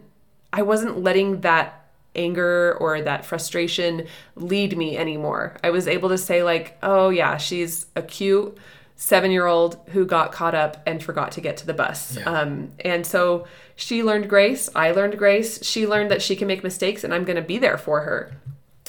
I 0.53 0.61
wasn't 0.61 1.03
letting 1.03 1.41
that 1.41 1.84
anger 2.15 2.77
or 2.79 3.01
that 3.01 3.25
frustration 3.25 4.07
lead 4.35 4.77
me 4.77 4.97
anymore. 4.97 5.57
I 5.63 5.69
was 5.69 5.87
able 5.87 6.09
to 6.09 6.17
say, 6.17 6.43
like, 6.43 6.77
oh, 6.83 7.09
yeah, 7.09 7.37
she's 7.37 7.87
a 7.95 8.01
cute 8.01 8.57
seven 8.95 9.29
year 9.29 9.45
old 9.45 9.77
who 9.89 10.05
got 10.05 10.31
caught 10.31 10.55
up 10.55 10.81
and 10.85 11.03
forgot 11.03 11.31
to 11.33 11.41
get 11.41 11.57
to 11.57 11.65
the 11.65 11.73
bus. 11.73 12.17
Yeah. 12.17 12.23
Um, 12.23 12.71
and 12.79 13.05
so 13.05 13.45
she 13.75 14.03
learned 14.03 14.29
grace. 14.29 14.69
I 14.73 14.91
learned 14.91 15.17
grace. 15.17 15.63
She 15.63 15.85
learned 15.85 16.11
that 16.11 16.21
she 16.21 16.35
can 16.35 16.47
make 16.47 16.63
mistakes 16.63 17.03
and 17.03 17.13
I'm 17.13 17.25
going 17.25 17.35
to 17.35 17.41
be 17.41 17.57
there 17.57 17.77
for 17.77 18.01
her. 18.01 18.31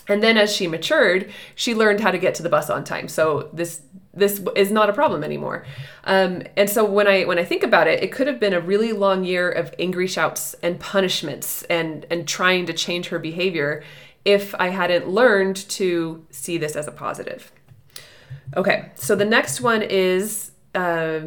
And 0.09 0.23
then 0.23 0.39
as 0.39 0.55
she 0.55 0.69
matured, 0.69 1.31
she 1.57 1.75
learned 1.75 2.01
how 2.01 2.13
to 2.13 2.19
get 2.19 2.37
to 2.37 2.43
the 2.43 2.49
bus 2.49 2.71
on 2.71 2.85
time. 2.85 3.09
So 3.09 3.51
this 3.53 3.83
this 4.17 4.43
is 4.57 4.71
not 4.71 4.89
a 4.89 4.93
problem 4.93 5.23
anymore. 5.23 5.65
Um, 6.05 6.43
and 6.57 6.69
so 6.69 6.85
when 6.85 7.07
I 7.07 7.25
when 7.25 7.39
I 7.39 7.45
think 7.45 7.63
about 7.63 7.87
it, 7.87 8.03
it 8.03 8.11
could 8.11 8.27
have 8.27 8.41
been 8.41 8.55
a 8.55 8.61
really 8.61 8.93
long 8.93 9.25
year 9.25 9.51
of 9.51 9.75
angry 9.79 10.07
shouts 10.07 10.55
and 10.63 10.81
punishments 10.81 11.63
and 11.65 12.07
and 12.11 12.27
trying 12.27 12.67
to 12.67 12.73
change 12.73 13.09
her 13.09 13.19
behavior 13.19 13.85
if 14.25 14.55
I 14.57 14.69
hadn't 14.69 15.09
learned 15.09 15.57
to 15.71 16.27
see 16.31 16.59
this 16.59 16.75
as 16.75 16.89
a 16.89 16.93
positive. 16.93 17.53
Okay, 18.57 18.91
so 18.95 19.15
the 19.15 19.25
next 19.25 19.61
one 19.61 19.83
is 19.83 20.51
uh, 20.75 21.21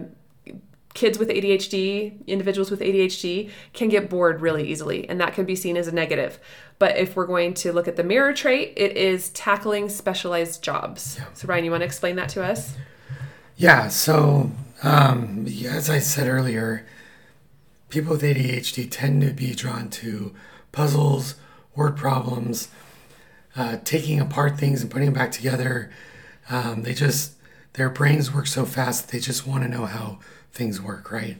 kids 0.93 1.19
with 1.19 1.29
ADHD, 1.29 2.25
individuals 2.27 2.71
with 2.71 2.79
ADHD 2.79 3.51
can 3.73 3.89
get 3.89 4.09
bored 4.09 4.41
really 4.41 4.67
easily, 4.67 5.07
and 5.07 5.19
that 5.21 5.33
can 5.33 5.45
be 5.45 5.55
seen 5.55 5.77
as 5.77 5.87
a 5.87 5.91
negative. 5.91 6.39
But 6.79 6.97
if 6.97 7.15
we're 7.15 7.27
going 7.27 7.53
to 7.55 7.71
look 7.71 7.87
at 7.87 7.95
the 7.95 8.03
mirror 8.03 8.33
trait, 8.33 8.73
it 8.75 8.97
is 8.97 9.29
tackling 9.29 9.89
specialized 9.89 10.63
jobs. 10.63 11.17
Yeah. 11.19 11.25
So, 11.33 11.47
Ryan, 11.47 11.65
you 11.65 11.71
want 11.71 11.81
to 11.81 11.85
explain 11.85 12.15
that 12.15 12.29
to 12.29 12.43
us? 12.43 12.75
Yeah. 13.55 13.89
So, 13.89 14.51
um, 14.83 15.45
as 15.65 15.89
I 15.89 15.99
said 15.99 16.27
earlier, 16.27 16.85
people 17.89 18.11
with 18.11 18.21
ADHD 18.21 18.87
tend 18.89 19.21
to 19.21 19.31
be 19.31 19.53
drawn 19.53 19.89
to 19.89 20.33
puzzles, 20.71 21.35
word 21.75 21.97
problems, 21.97 22.69
uh, 23.55 23.77
taking 23.83 24.19
apart 24.19 24.57
things 24.57 24.81
and 24.81 24.89
putting 24.89 25.07
them 25.07 25.13
back 25.13 25.31
together. 25.31 25.91
Um, 26.49 26.83
they 26.83 26.93
just, 26.93 27.33
their 27.73 27.89
brains 27.89 28.33
work 28.33 28.47
so 28.47 28.65
fast, 28.65 29.09
they 29.11 29.19
just 29.19 29.45
want 29.45 29.63
to 29.63 29.69
know 29.69 29.85
how 29.85 30.19
things 30.51 30.81
work, 30.81 31.11
right? 31.11 31.37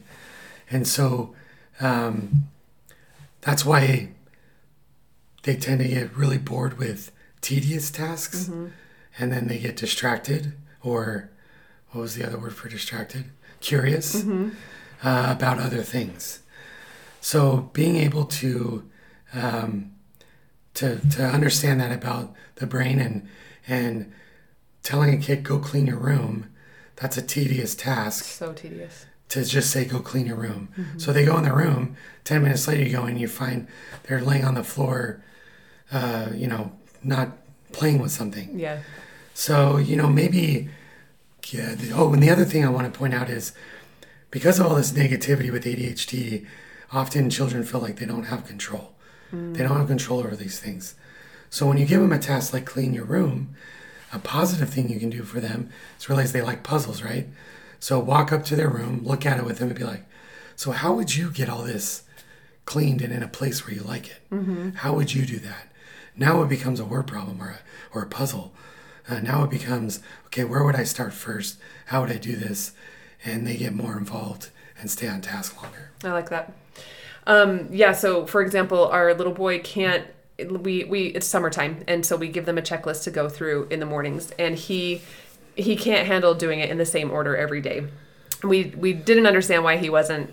And 0.70 0.86
so 0.86 1.34
um, 1.80 2.44
that's 3.40 3.64
why 3.64 4.10
they 5.42 5.56
tend 5.56 5.80
to 5.80 5.88
get 5.88 6.16
really 6.16 6.38
bored 6.38 6.78
with 6.78 7.12
tedious 7.40 7.90
tasks 7.90 8.44
mm-hmm. 8.44 8.68
and 9.18 9.32
then 9.32 9.48
they 9.48 9.58
get 9.58 9.76
distracted 9.76 10.52
or 10.82 11.30
what 11.90 12.02
was 12.02 12.14
the 12.14 12.24
other 12.24 12.38
word 12.38 12.54
for 12.54 12.68
distracted? 12.68 13.24
Curious 13.60 14.22
mm-hmm. 14.22 14.50
uh, 15.02 15.26
about 15.30 15.58
other 15.58 15.82
things. 15.82 16.40
So 17.20 17.70
being 17.72 17.96
able 17.96 18.24
to 18.24 18.88
um, 19.34 19.92
to 20.74 21.00
to 21.10 21.24
understand 21.24 21.80
that 21.80 21.92
about 21.92 22.32
the 22.56 22.66
brain 22.66 22.98
and 22.98 23.28
and 23.66 24.12
telling 24.82 25.14
a 25.14 25.18
kid 25.18 25.42
go 25.42 25.58
clean 25.58 25.86
your 25.86 25.98
room, 25.98 26.48
that's 27.00 27.16
a 27.16 27.22
tedious 27.22 27.74
task. 27.74 28.24
So 28.24 28.52
tedious. 28.52 29.06
To 29.30 29.44
just 29.44 29.70
say 29.70 29.84
go 29.84 30.00
clean 30.00 30.26
your 30.26 30.36
room. 30.36 30.68
Mm-hmm. 30.76 30.98
So 30.98 31.12
they 31.12 31.24
go 31.24 31.36
in 31.38 31.44
the 31.44 31.52
room. 31.52 31.96
Ten 32.24 32.42
minutes 32.42 32.66
later, 32.66 32.82
you 32.82 32.92
go 32.92 33.02
in 33.02 33.10
and 33.10 33.20
you 33.20 33.28
find 33.28 33.68
they're 34.04 34.20
laying 34.20 34.44
on 34.44 34.54
the 34.54 34.64
floor 34.64 35.22
uh, 35.92 36.28
you 36.34 36.46
know, 36.46 36.72
not 37.02 37.36
playing 37.72 38.00
with 38.00 38.12
something. 38.12 38.58
Yeah. 38.58 38.80
So, 39.34 39.76
you 39.76 39.96
know, 39.96 40.08
maybe, 40.08 40.68
yeah. 41.48 41.74
The, 41.74 41.92
oh, 41.92 42.12
and 42.12 42.22
the 42.22 42.30
other 42.30 42.44
thing 42.44 42.64
I 42.64 42.68
want 42.68 42.92
to 42.92 42.96
point 42.96 43.14
out 43.14 43.28
is 43.28 43.52
because 44.30 44.60
of 44.60 44.66
all 44.66 44.76
this 44.76 44.92
negativity 44.92 45.50
with 45.50 45.64
ADHD, 45.64 46.46
often 46.92 47.30
children 47.30 47.64
feel 47.64 47.80
like 47.80 47.96
they 47.96 48.06
don't 48.06 48.24
have 48.24 48.46
control. 48.46 48.92
Mm. 49.32 49.56
They 49.56 49.62
don't 49.64 49.76
have 49.76 49.88
control 49.88 50.20
over 50.20 50.36
these 50.36 50.60
things. 50.60 50.94
So 51.48 51.66
when 51.66 51.78
you 51.78 51.86
give 51.86 52.00
them 52.00 52.12
a 52.12 52.18
task 52.18 52.52
like 52.52 52.66
clean 52.66 52.94
your 52.94 53.04
room, 53.04 53.54
a 54.12 54.18
positive 54.18 54.70
thing 54.70 54.88
you 54.88 55.00
can 55.00 55.10
do 55.10 55.22
for 55.22 55.40
them 55.40 55.70
is 55.98 56.08
realize 56.08 56.32
they 56.32 56.42
like 56.42 56.62
puzzles, 56.62 57.02
right? 57.02 57.28
So 57.78 57.98
walk 57.98 58.32
up 58.32 58.44
to 58.46 58.56
their 58.56 58.68
room, 58.68 59.02
look 59.04 59.24
at 59.24 59.38
it 59.38 59.44
with 59.44 59.58
them, 59.58 59.68
and 59.68 59.78
be 59.78 59.84
like, 59.84 60.04
"So 60.56 60.72
how 60.72 60.92
would 60.94 61.16
you 61.16 61.30
get 61.30 61.48
all 61.48 61.62
this 61.62 62.02
cleaned 62.64 63.02
and 63.02 63.12
in 63.12 63.22
a 63.22 63.28
place 63.28 63.66
where 63.66 63.74
you 63.74 63.82
like 63.82 64.08
it? 64.08 64.20
Mm-hmm. 64.30 64.70
How 64.70 64.94
would 64.94 65.14
you 65.14 65.24
do 65.24 65.38
that?" 65.38 65.68
Now 66.16 66.42
it 66.42 66.48
becomes 66.48 66.80
a 66.80 66.84
word 66.84 67.06
problem 67.06 67.40
or 67.40 67.48
a, 67.48 67.58
or 67.94 68.02
a 68.02 68.06
puzzle. 68.06 68.52
Uh, 69.08 69.20
now 69.20 69.42
it 69.44 69.50
becomes, 69.50 70.00
okay, 70.26 70.44
where 70.44 70.62
would 70.62 70.76
I 70.76 70.84
start 70.84 71.12
first? 71.12 71.58
How 71.86 72.02
would 72.02 72.10
I 72.10 72.18
do 72.18 72.36
this? 72.36 72.72
And 73.24 73.46
they 73.46 73.56
get 73.56 73.72
more 73.72 73.96
involved 73.96 74.50
and 74.78 74.90
stay 74.90 75.08
on 75.08 75.20
task 75.20 75.60
longer. 75.62 75.90
I 76.04 76.12
like 76.12 76.28
that. 76.30 76.52
Um, 77.26 77.68
yeah, 77.70 77.92
so 77.92 78.26
for 78.26 78.42
example, 78.42 78.86
our 78.88 79.14
little 79.14 79.32
boy 79.32 79.60
can't 79.60 80.06
we 80.44 80.84
we 80.84 81.06
it's 81.06 81.26
summertime 81.26 81.84
and 81.86 82.04
so 82.04 82.16
we 82.16 82.28
give 82.28 82.46
them 82.46 82.58
a 82.58 82.62
checklist 82.62 83.04
to 83.04 83.10
go 83.10 83.28
through 83.28 83.66
in 83.70 83.80
the 83.80 83.86
mornings 83.86 84.30
and 84.38 84.56
he 84.56 85.02
he 85.56 85.76
can't 85.76 86.06
handle 86.06 86.34
doing 86.34 86.60
it 86.60 86.70
in 86.70 86.78
the 86.78 86.86
same 86.86 87.10
order 87.10 87.36
every 87.36 87.60
day. 87.60 87.86
We 88.42 88.72
we 88.76 88.92
didn't 88.92 89.26
understand 89.26 89.64
why 89.64 89.76
he 89.76 89.90
wasn't 89.90 90.30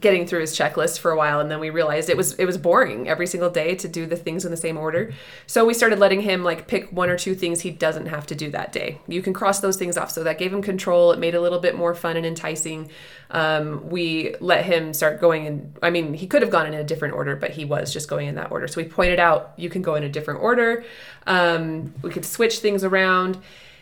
getting 0.00 0.26
through 0.26 0.40
his 0.40 0.56
checklist 0.56 0.98
for 0.98 1.10
a 1.10 1.16
while 1.16 1.40
and 1.40 1.50
then 1.50 1.60
we 1.60 1.70
realized 1.70 2.08
it 2.08 2.16
was 2.16 2.32
it 2.34 2.44
was 2.44 2.56
boring 2.56 3.08
every 3.08 3.26
single 3.26 3.50
day 3.50 3.74
to 3.74 3.88
do 3.88 4.06
the 4.06 4.16
things 4.16 4.44
in 4.44 4.50
the 4.50 4.56
same 4.56 4.76
order. 4.76 5.12
So 5.46 5.64
we 5.64 5.74
started 5.74 5.98
letting 5.98 6.22
him 6.22 6.44
like 6.44 6.66
pick 6.66 6.90
one 6.90 7.10
or 7.10 7.16
two 7.16 7.34
things 7.34 7.60
he 7.60 7.70
doesn't 7.70 8.06
have 8.06 8.26
to 8.28 8.34
do 8.34 8.50
that 8.50 8.72
day. 8.72 9.00
You 9.06 9.22
can 9.22 9.32
cross 9.32 9.60
those 9.60 9.76
things 9.76 9.96
off. 9.96 10.10
So 10.10 10.24
that 10.24 10.38
gave 10.38 10.52
him 10.52 10.62
control. 10.62 11.12
It 11.12 11.18
made 11.18 11.34
it 11.34 11.38
a 11.38 11.40
little 11.40 11.58
bit 11.58 11.76
more 11.76 11.94
fun 11.94 12.16
and 12.16 12.24
enticing. 12.24 12.90
Um, 13.30 13.88
we 13.88 14.34
let 14.40 14.64
him 14.64 14.92
start 14.92 15.18
going 15.18 15.46
in 15.46 15.74
i 15.82 15.88
mean 15.88 16.12
he 16.12 16.26
could 16.26 16.42
have 16.42 16.50
gone 16.50 16.66
in 16.66 16.74
a 16.74 16.84
different 16.84 17.14
order 17.14 17.34
but 17.34 17.50
he 17.50 17.64
was 17.64 17.90
just 17.92 18.08
going 18.08 18.28
in 18.28 18.34
that 18.36 18.50
order. 18.50 18.68
So 18.68 18.80
we 18.80 18.88
pointed 18.88 19.18
out 19.18 19.52
you 19.56 19.68
can 19.68 19.82
go 19.82 19.94
in 19.94 20.02
a 20.02 20.08
different 20.08 20.40
order. 20.40 20.84
Um, 21.26 21.94
we 22.02 22.10
could 22.10 22.24
switch 22.24 22.58
things 22.58 22.84
around 22.84 23.38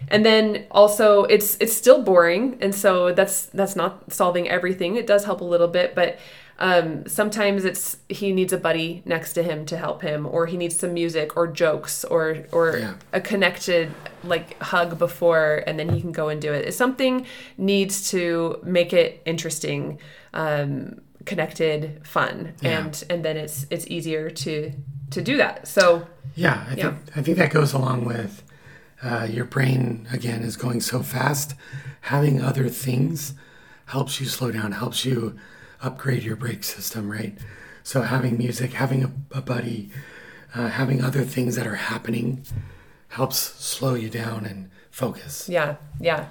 and 0.08 0.24
then 0.24 0.66
also 0.70 1.24
it's 1.24 1.56
it's 1.60 1.72
still 1.72 2.02
boring 2.02 2.56
and 2.60 2.74
so 2.74 3.12
that's 3.12 3.46
that's 3.46 3.76
not 3.76 4.12
solving 4.12 4.48
everything 4.48 4.96
it 4.96 5.06
does 5.06 5.24
help 5.24 5.40
a 5.40 5.44
little 5.44 5.68
bit 5.68 5.94
but 5.94 6.18
um, 6.60 7.06
sometimes 7.06 7.64
it's 7.64 7.96
he 8.10 8.32
needs 8.32 8.52
a 8.52 8.58
buddy 8.58 9.02
next 9.06 9.32
to 9.32 9.42
him 9.42 9.64
to 9.64 9.78
help 9.78 10.02
him 10.02 10.26
or 10.26 10.44
he 10.44 10.58
needs 10.58 10.76
some 10.76 10.92
music 10.92 11.34
or 11.36 11.46
jokes 11.46 12.04
or 12.04 12.44
or 12.52 12.76
yeah. 12.76 12.94
a 13.14 13.20
connected 13.20 13.90
like 14.24 14.62
hug 14.62 14.98
before 14.98 15.64
and 15.66 15.78
then 15.78 15.88
he 15.88 16.02
can 16.02 16.12
go 16.12 16.28
and 16.28 16.42
do 16.42 16.52
it 16.52 16.68
if 16.68 16.74
something 16.74 17.24
needs 17.56 18.10
to 18.10 18.60
make 18.62 18.92
it 18.92 19.22
interesting 19.24 19.98
um, 20.34 21.00
connected 21.24 22.06
fun 22.06 22.52
yeah. 22.60 22.78
and 22.78 23.04
and 23.08 23.24
then 23.24 23.38
it's 23.38 23.64
it's 23.70 23.86
easier 23.86 24.28
to 24.28 24.70
to 25.10 25.22
do 25.22 25.38
that 25.38 25.66
so 25.66 26.06
yeah 26.34 26.66
i 26.68 26.74
yeah. 26.74 26.90
think 26.90 27.16
i 27.16 27.22
think 27.22 27.38
that 27.38 27.50
goes 27.50 27.72
along 27.72 28.04
with 28.04 28.42
uh, 29.02 29.26
your 29.30 29.44
brain 29.44 30.06
again 30.12 30.42
is 30.42 30.56
going 30.56 30.80
so 30.80 31.02
fast. 31.02 31.54
Having 32.02 32.40
other 32.42 32.68
things 32.68 33.34
helps 33.86 34.20
you 34.20 34.26
slow 34.26 34.52
down 34.52 34.72
helps 34.72 35.04
you 35.04 35.36
upgrade 35.82 36.22
your 36.22 36.36
brake 36.36 36.62
system 36.62 37.10
right? 37.10 37.36
So 37.82 38.02
having 38.02 38.38
music 38.38 38.72
having 38.74 39.04
a, 39.04 39.38
a 39.38 39.42
buddy 39.42 39.90
uh, 40.54 40.68
having 40.68 41.02
other 41.02 41.22
things 41.22 41.56
that 41.56 41.66
are 41.66 41.76
happening 41.76 42.44
helps 43.08 43.36
slow 43.36 43.94
you 43.94 44.08
down 44.08 44.46
and 44.46 44.70
focus. 44.90 45.48
Yeah 45.48 45.76
yeah. 45.98 46.28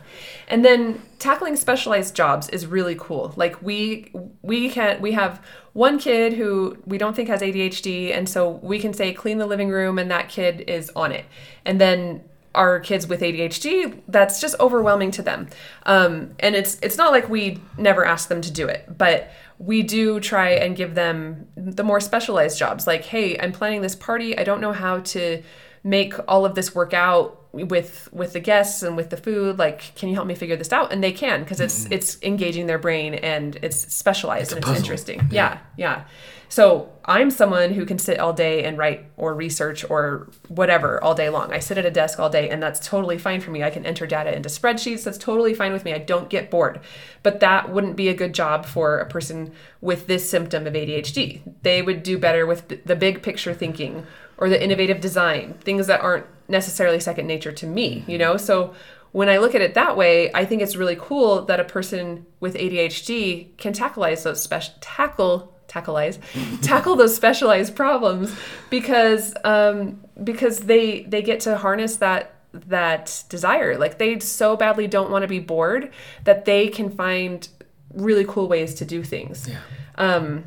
And 0.47 0.63
then 0.63 1.01
tackling 1.17 1.55
specialized 1.55 2.15
jobs 2.15 2.49
is 2.49 2.65
really 2.65 2.95
cool. 2.95 3.33
Like 3.35 3.61
we 3.61 4.11
we 4.41 4.69
can 4.69 5.01
we 5.01 5.11
have 5.13 5.43
one 5.73 5.99
kid 5.99 6.33
who 6.33 6.77
we 6.85 6.97
don't 6.97 7.15
think 7.15 7.29
has 7.29 7.41
adhd 7.41 8.11
and 8.15 8.27
so 8.27 8.49
we 8.63 8.79
can 8.79 8.93
say 8.93 9.13
clean 9.13 9.37
the 9.37 9.45
living 9.45 9.69
room 9.69 9.99
and 9.99 10.09
that 10.11 10.29
kid 10.29 10.61
is 10.61 10.91
on 10.95 11.11
it. 11.11 11.25
And 11.65 11.81
then 11.81 12.23
our 12.55 12.79
kids 12.79 13.07
with 13.07 13.21
ADHD, 13.21 14.01
that's 14.07 14.41
just 14.41 14.55
overwhelming 14.59 15.11
to 15.11 15.21
them. 15.21 15.47
Um, 15.83 16.35
and 16.39 16.55
it's 16.55 16.79
it's 16.81 16.97
not 16.97 17.11
like 17.11 17.29
we 17.29 17.59
never 17.77 18.05
ask 18.05 18.29
them 18.29 18.41
to 18.41 18.51
do 18.51 18.67
it, 18.67 18.97
but 18.97 19.31
we 19.59 19.83
do 19.83 20.19
try 20.19 20.51
and 20.51 20.75
give 20.75 20.95
them 20.95 21.47
the 21.55 21.83
more 21.83 21.99
specialized 21.99 22.57
jobs. 22.57 22.87
Like, 22.87 23.03
hey, 23.03 23.37
I'm 23.37 23.51
planning 23.51 23.81
this 23.81 23.95
party. 23.95 24.37
I 24.37 24.43
don't 24.43 24.61
know 24.61 24.71
how 24.71 24.99
to 24.99 25.43
make 25.83 26.13
all 26.27 26.45
of 26.45 26.55
this 26.55 26.73
work 26.75 26.93
out 26.93 27.39
with 27.51 28.09
with 28.11 28.33
the 28.33 28.39
guests 28.39 28.83
and 28.83 28.95
with 28.95 29.09
the 29.09 29.17
food 29.17 29.57
like 29.57 29.95
can 29.95 30.07
you 30.09 30.15
help 30.15 30.27
me 30.27 30.35
figure 30.35 30.55
this 30.55 30.71
out 30.71 30.91
and 30.93 31.03
they 31.03 31.11
can 31.11 31.41
because 31.41 31.59
it's 31.59 31.85
mm-hmm. 31.85 31.93
it's 31.93 32.21
engaging 32.21 32.67
their 32.67 32.77
brain 32.77 33.15
and 33.15 33.57
it's 33.63 33.91
specialized 33.93 34.51
it's 34.51 34.53
and 34.53 34.63
it's 34.63 34.79
interesting 34.79 35.19
yeah. 35.31 35.57
yeah 35.77 35.95
yeah 35.95 36.03
so 36.49 36.91
i'm 37.05 37.31
someone 37.31 37.73
who 37.73 37.85
can 37.85 37.97
sit 37.97 38.19
all 38.19 38.33
day 38.33 38.63
and 38.63 38.77
write 38.77 39.05
or 39.17 39.33
research 39.33 39.89
or 39.89 40.27
whatever 40.47 41.03
all 41.03 41.13
day 41.13 41.29
long. 41.29 41.53
I 41.53 41.59
sit 41.59 41.77
at 41.77 41.85
a 41.85 41.91
desk 41.91 42.19
all 42.19 42.29
day 42.29 42.49
and 42.49 42.61
that's 42.61 42.85
totally 42.85 43.17
fine 43.17 43.41
for 43.41 43.51
me. 43.51 43.63
I 43.63 43.69
can 43.69 43.85
enter 43.85 44.07
data 44.07 44.35
into 44.35 44.49
spreadsheets. 44.49 45.03
That's 45.03 45.17
totally 45.17 45.53
fine 45.53 45.73
with 45.73 45.85
me. 45.85 45.93
I 45.93 45.99
don't 45.99 46.29
get 46.29 46.49
bored. 46.49 46.79
But 47.23 47.39
that 47.41 47.71
wouldn't 47.71 47.95
be 47.95 48.07
a 48.07 48.13
good 48.13 48.33
job 48.33 48.65
for 48.65 48.99
a 48.99 49.05
person 49.05 49.51
with 49.81 50.07
this 50.07 50.29
symptom 50.29 50.67
of 50.67 50.73
adhd 50.73 51.41
they 51.61 51.81
would 51.81 52.03
do 52.03 52.17
better 52.17 52.45
with 52.45 52.85
the 52.85 52.95
big 52.95 53.21
picture 53.21 53.53
thinking 53.53 54.05
or 54.37 54.49
the 54.49 54.63
innovative 54.63 55.01
design, 55.01 55.53
things 55.61 55.87
that 55.87 56.01
aren't 56.01 56.25
necessarily 56.47 56.99
second 56.99 57.27
nature 57.27 57.51
to 57.51 57.67
me, 57.67 58.05
you 58.07 58.17
know? 58.17 58.37
So 58.37 58.73
when 59.11 59.27
I 59.27 59.37
look 59.37 59.53
at 59.53 59.61
it 59.61 59.73
that 59.73 59.97
way, 59.97 60.31
I 60.33 60.45
think 60.45 60.61
it's 60.61 60.77
really 60.77 60.95
cool 60.97 61.43
that 61.45 61.59
a 61.59 61.65
person 61.65 62.25
with 62.39 62.55
ADHD 62.55 63.57
can 63.57 63.73
tackleize 63.73 64.23
those 64.23 64.41
special 64.41 64.73
tackle 64.79 65.53
tackleize 65.69 66.19
tackle 66.61 66.95
those 66.95 67.15
specialized 67.15 67.75
problems 67.75 68.35
because 68.69 69.35
um, 69.43 70.01
because 70.23 70.61
they 70.61 71.03
they 71.03 71.21
get 71.21 71.39
to 71.41 71.57
harness 71.57 71.97
that 71.97 72.33
that 72.53 73.23
desire. 73.29 73.77
Like 73.77 73.97
they 73.97 74.19
so 74.19 74.55
badly 74.55 74.87
don't 74.87 75.11
want 75.11 75.21
to 75.23 75.27
be 75.27 75.39
bored 75.39 75.91
that 76.23 76.45
they 76.45 76.67
can 76.67 76.89
find 76.89 77.47
really 77.93 78.25
cool 78.25 78.47
ways 78.47 78.73
to 78.75 78.85
do 78.85 79.03
things. 79.03 79.47
Yeah. 79.47 79.59
Um, 79.95 80.43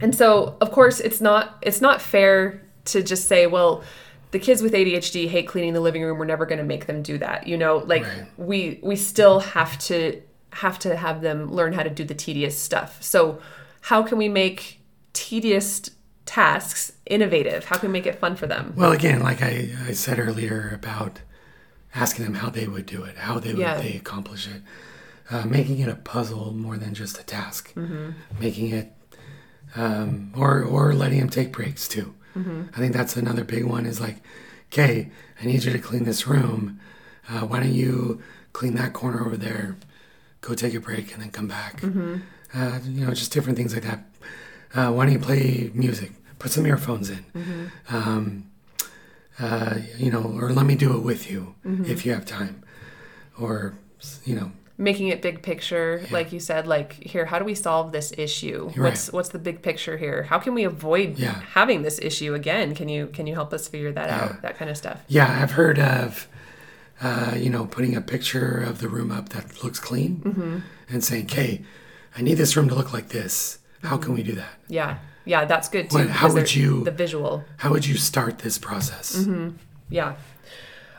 and 0.00 0.14
so 0.14 0.56
of 0.60 0.72
course 0.72 1.00
it's 1.00 1.20
not 1.20 1.58
it's 1.62 1.80
not 1.80 2.00
fair 2.00 2.62
to 2.86 3.02
just 3.02 3.28
say, 3.28 3.46
well, 3.46 3.82
the 4.30 4.38
kids 4.38 4.62
with 4.62 4.72
ADHD 4.72 5.28
hate 5.28 5.46
cleaning 5.46 5.74
the 5.74 5.80
living 5.80 6.02
room. 6.02 6.18
We're 6.18 6.24
never 6.24 6.46
going 6.46 6.58
to 6.58 6.64
make 6.64 6.86
them 6.86 7.02
do 7.02 7.18
that. 7.18 7.46
You 7.46 7.56
know, 7.56 7.78
like 7.78 8.04
right. 8.04 8.26
we 8.36 8.80
we 8.82 8.96
still 8.96 9.40
have 9.40 9.78
to 9.80 10.20
have 10.52 10.78
to 10.80 10.96
have 10.96 11.20
them 11.20 11.52
learn 11.52 11.72
how 11.72 11.82
to 11.82 11.90
do 11.90 12.04
the 12.04 12.14
tedious 12.14 12.58
stuff. 12.58 13.02
So, 13.02 13.40
how 13.80 14.02
can 14.02 14.18
we 14.18 14.28
make 14.28 14.80
tedious 15.12 15.90
tasks 16.26 16.92
innovative? 17.06 17.64
How 17.64 17.76
can 17.76 17.88
we 17.88 17.92
make 17.92 18.06
it 18.06 18.18
fun 18.18 18.36
for 18.36 18.46
them? 18.46 18.74
Well, 18.76 18.92
again, 18.92 19.20
like 19.20 19.42
I, 19.42 19.70
I 19.86 19.92
said 19.92 20.18
earlier 20.18 20.70
about 20.72 21.20
asking 21.94 22.24
them 22.24 22.34
how 22.34 22.50
they 22.50 22.66
would 22.66 22.86
do 22.86 23.02
it, 23.02 23.16
how 23.16 23.40
they 23.40 23.50
would 23.50 23.58
yeah. 23.58 23.80
they 23.80 23.94
accomplish 23.94 24.46
it, 24.46 24.62
uh, 25.30 25.44
making 25.44 25.80
it 25.80 25.88
a 25.88 25.96
puzzle 25.96 26.52
more 26.52 26.76
than 26.76 26.94
just 26.94 27.18
a 27.18 27.24
task, 27.24 27.74
mm-hmm. 27.74 28.10
making 28.38 28.70
it, 28.70 28.92
um, 29.74 30.32
or 30.36 30.62
or 30.62 30.94
letting 30.94 31.18
them 31.18 31.30
take 31.30 31.52
breaks 31.52 31.88
too. 31.88 32.14
Mm-hmm. 32.36 32.62
I 32.74 32.78
think 32.78 32.92
that's 32.92 33.16
another 33.16 33.44
big 33.44 33.64
one 33.64 33.86
is 33.86 34.00
like, 34.00 34.16
okay, 34.72 35.10
I 35.40 35.46
need 35.46 35.64
you 35.64 35.72
to 35.72 35.78
clean 35.78 36.04
this 36.04 36.26
room. 36.26 36.80
Uh, 37.28 37.40
why 37.40 37.60
don't 37.60 37.74
you 37.74 38.22
clean 38.52 38.74
that 38.74 38.92
corner 38.92 39.24
over 39.24 39.36
there? 39.36 39.76
Go 40.40 40.54
take 40.54 40.74
a 40.74 40.80
break 40.80 41.12
and 41.12 41.22
then 41.22 41.30
come 41.30 41.48
back. 41.48 41.80
Mm-hmm. 41.80 42.18
Uh, 42.54 42.80
you 42.84 43.06
know, 43.06 43.12
just 43.12 43.32
different 43.32 43.56
things 43.56 43.74
like 43.74 43.84
that. 43.84 44.04
Uh, 44.74 44.92
why 44.92 45.04
don't 45.04 45.12
you 45.12 45.18
play 45.18 45.70
music? 45.74 46.12
Put 46.38 46.50
some 46.50 46.66
earphones 46.66 47.10
in. 47.10 47.24
Mm-hmm. 47.34 47.96
Um, 47.96 48.50
uh, 49.38 49.78
you 49.96 50.10
know, 50.10 50.22
or 50.22 50.50
let 50.52 50.66
me 50.66 50.74
do 50.74 50.96
it 50.96 51.00
with 51.00 51.30
you 51.30 51.54
mm-hmm. 51.64 51.84
if 51.84 52.04
you 52.04 52.12
have 52.12 52.26
time. 52.26 52.62
Or, 53.38 53.74
you 54.24 54.36
know, 54.36 54.52
making 54.80 55.08
it 55.08 55.20
big 55.20 55.42
picture 55.42 56.00
yeah. 56.02 56.08
like 56.10 56.32
you 56.32 56.40
said 56.40 56.66
like 56.66 56.94
here 57.04 57.26
how 57.26 57.38
do 57.38 57.44
we 57.44 57.54
solve 57.54 57.92
this 57.92 58.12
issue 58.16 58.70
You're 58.74 58.86
what's 58.86 59.08
right. 59.08 59.12
what's 59.14 59.28
the 59.28 59.38
big 59.38 59.60
picture 59.60 59.98
here 59.98 60.22
how 60.22 60.38
can 60.38 60.54
we 60.54 60.64
avoid 60.64 61.18
yeah. 61.18 61.38
having 61.52 61.82
this 61.82 61.98
issue 62.00 62.32
again 62.32 62.74
can 62.74 62.88
you 62.88 63.08
can 63.08 63.26
you 63.26 63.34
help 63.34 63.52
us 63.52 63.68
figure 63.68 63.92
that 63.92 64.08
yeah. 64.08 64.24
out 64.24 64.42
that 64.42 64.56
kind 64.56 64.70
of 64.70 64.78
stuff 64.78 65.02
yeah 65.06 65.42
i've 65.42 65.52
heard 65.52 65.78
of 65.78 66.26
uh, 67.02 67.34
you 67.36 67.50
know 67.50 67.66
putting 67.66 67.94
a 67.94 68.00
picture 68.00 68.58
of 68.58 68.80
the 68.80 68.88
room 68.88 69.12
up 69.12 69.28
that 69.28 69.62
looks 69.62 69.78
clean 69.78 70.22
mm-hmm. 70.24 70.58
and 70.88 71.04
saying 71.04 71.24
okay 71.24 71.62
i 72.16 72.22
need 72.22 72.34
this 72.34 72.56
room 72.56 72.68
to 72.68 72.74
look 72.74 72.92
like 72.92 73.08
this 73.08 73.58
how 73.82 73.96
can 73.96 74.14
we 74.14 74.22
do 74.22 74.32
that 74.32 74.52
yeah 74.68 74.98
yeah 75.24 75.44
that's 75.44 75.68
good 75.68 75.90
too 75.90 75.98
what, 75.98 76.08
how 76.08 76.32
would 76.32 76.54
you 76.54 76.84
the 76.84 76.90
visual 76.90 77.44
how 77.58 77.70
would 77.70 77.86
you 77.86 77.96
start 77.96 78.38
this 78.40 78.58
process 78.58 79.16
mm-hmm. 79.16 79.50
yeah 79.88 80.16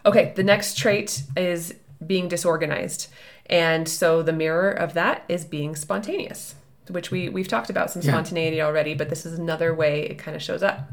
okay 0.06 0.34
the 0.36 0.44
next 0.44 0.78
trait 0.78 1.24
is 1.36 1.74
being 2.06 2.28
disorganized 2.28 3.08
and 3.52 3.88
so 3.88 4.24
the 4.24 4.32
mirror 4.32 4.72
of 4.72 4.94
that 4.94 5.26
is 5.28 5.44
being 5.44 5.76
spontaneous, 5.76 6.56
which 6.90 7.12
we, 7.12 7.28
we've 7.28 7.50
talked 7.50 7.70
about 7.70 7.92
some 7.92 8.02
spontaneity 8.02 8.58
yeah. 8.58 8.66
already, 8.66 8.94
but 8.94 9.10
this 9.10 9.26
is 9.26 9.38
another 9.38 9.76
way 9.76 10.04
it 10.04 10.18
kind 10.18 10.36
of 10.36 10.42
shows 10.42 10.64
up. 10.64 10.90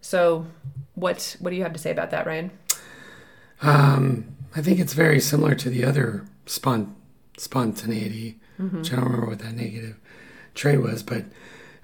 So 0.00 0.46
what 0.94 1.36
what 1.38 1.50
do 1.50 1.56
you 1.56 1.62
have 1.62 1.72
to 1.72 1.78
say 1.78 1.92
about 1.92 2.10
that, 2.10 2.26
Ryan? 2.26 2.50
Um, 3.62 4.36
I 4.56 4.62
think 4.62 4.80
it's 4.80 4.92
very 4.92 5.20
similar 5.20 5.54
to 5.54 5.70
the 5.70 5.84
other 5.84 6.24
spont- 6.46 6.94
spontaneity, 7.36 8.40
mm-hmm. 8.60 8.78
which 8.78 8.92
I 8.92 8.96
don't 8.96 9.04
remember 9.06 9.26
what 9.28 9.38
that 9.40 9.54
negative 9.54 9.98
trait 10.54 10.80
was, 10.80 11.02
but 11.02 11.24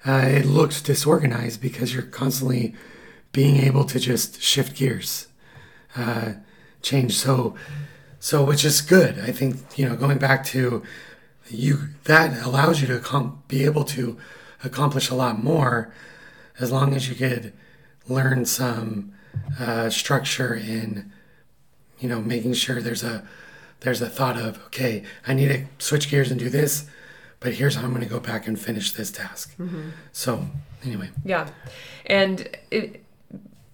uh, 0.05 0.25
it 0.25 0.45
looks 0.45 0.81
disorganized 0.81 1.61
because 1.61 1.93
you're 1.93 2.03
constantly 2.03 2.75
being 3.31 3.57
able 3.57 3.85
to 3.85 3.99
just 3.99 4.41
shift 4.41 4.75
gears, 4.75 5.27
uh, 5.95 6.33
change. 6.81 7.17
So 7.17 7.55
so, 8.25 8.43
which 8.43 8.65
is 8.65 8.81
good. 8.81 9.19
I 9.19 9.31
think, 9.31 9.77
you 9.77 9.87
know, 9.87 9.95
going 9.95 10.17
back 10.17 10.43
to 10.45 10.81
you, 11.47 11.89
that 12.05 12.43
allows 12.43 12.81
you 12.81 12.87
to 12.87 12.97
com- 12.97 13.43
be 13.47 13.65
able 13.65 13.83
to 13.83 14.17
accomplish 14.63 15.11
a 15.11 15.13
lot 15.15 15.43
more 15.43 15.93
as 16.59 16.71
long 16.71 16.95
as 16.95 17.07
you 17.07 17.13
could 17.13 17.53
learn 18.07 18.45
some 18.45 19.13
uh, 19.59 19.91
structure 19.91 20.55
in, 20.55 21.11
you 21.99 22.09
know, 22.09 22.19
making 22.19 22.53
sure 22.53 22.81
there's 22.81 23.03
a, 23.03 23.27
there's 23.85 24.01
a 24.01 24.09
thought 24.09 24.35
of, 24.35 24.57
okay, 24.65 25.03
I 25.27 25.35
need 25.35 25.47
to 25.49 25.65
switch 25.77 26.09
gears 26.09 26.31
and 26.31 26.39
do 26.39 26.49
this, 26.49 26.89
but 27.39 27.53
here's 27.53 27.75
how 27.75 27.83
I'm 27.83 27.91
going 27.91 28.01
to 28.01 28.09
go 28.09 28.19
back 28.19 28.47
and 28.47 28.59
finish 28.59 28.91
this 28.91 29.11
task. 29.11 29.55
Mm-hmm. 29.59 29.89
So, 30.11 30.47
anyway. 30.83 31.11
Yeah. 31.23 31.49
And 32.07 32.49
it, 32.71 33.05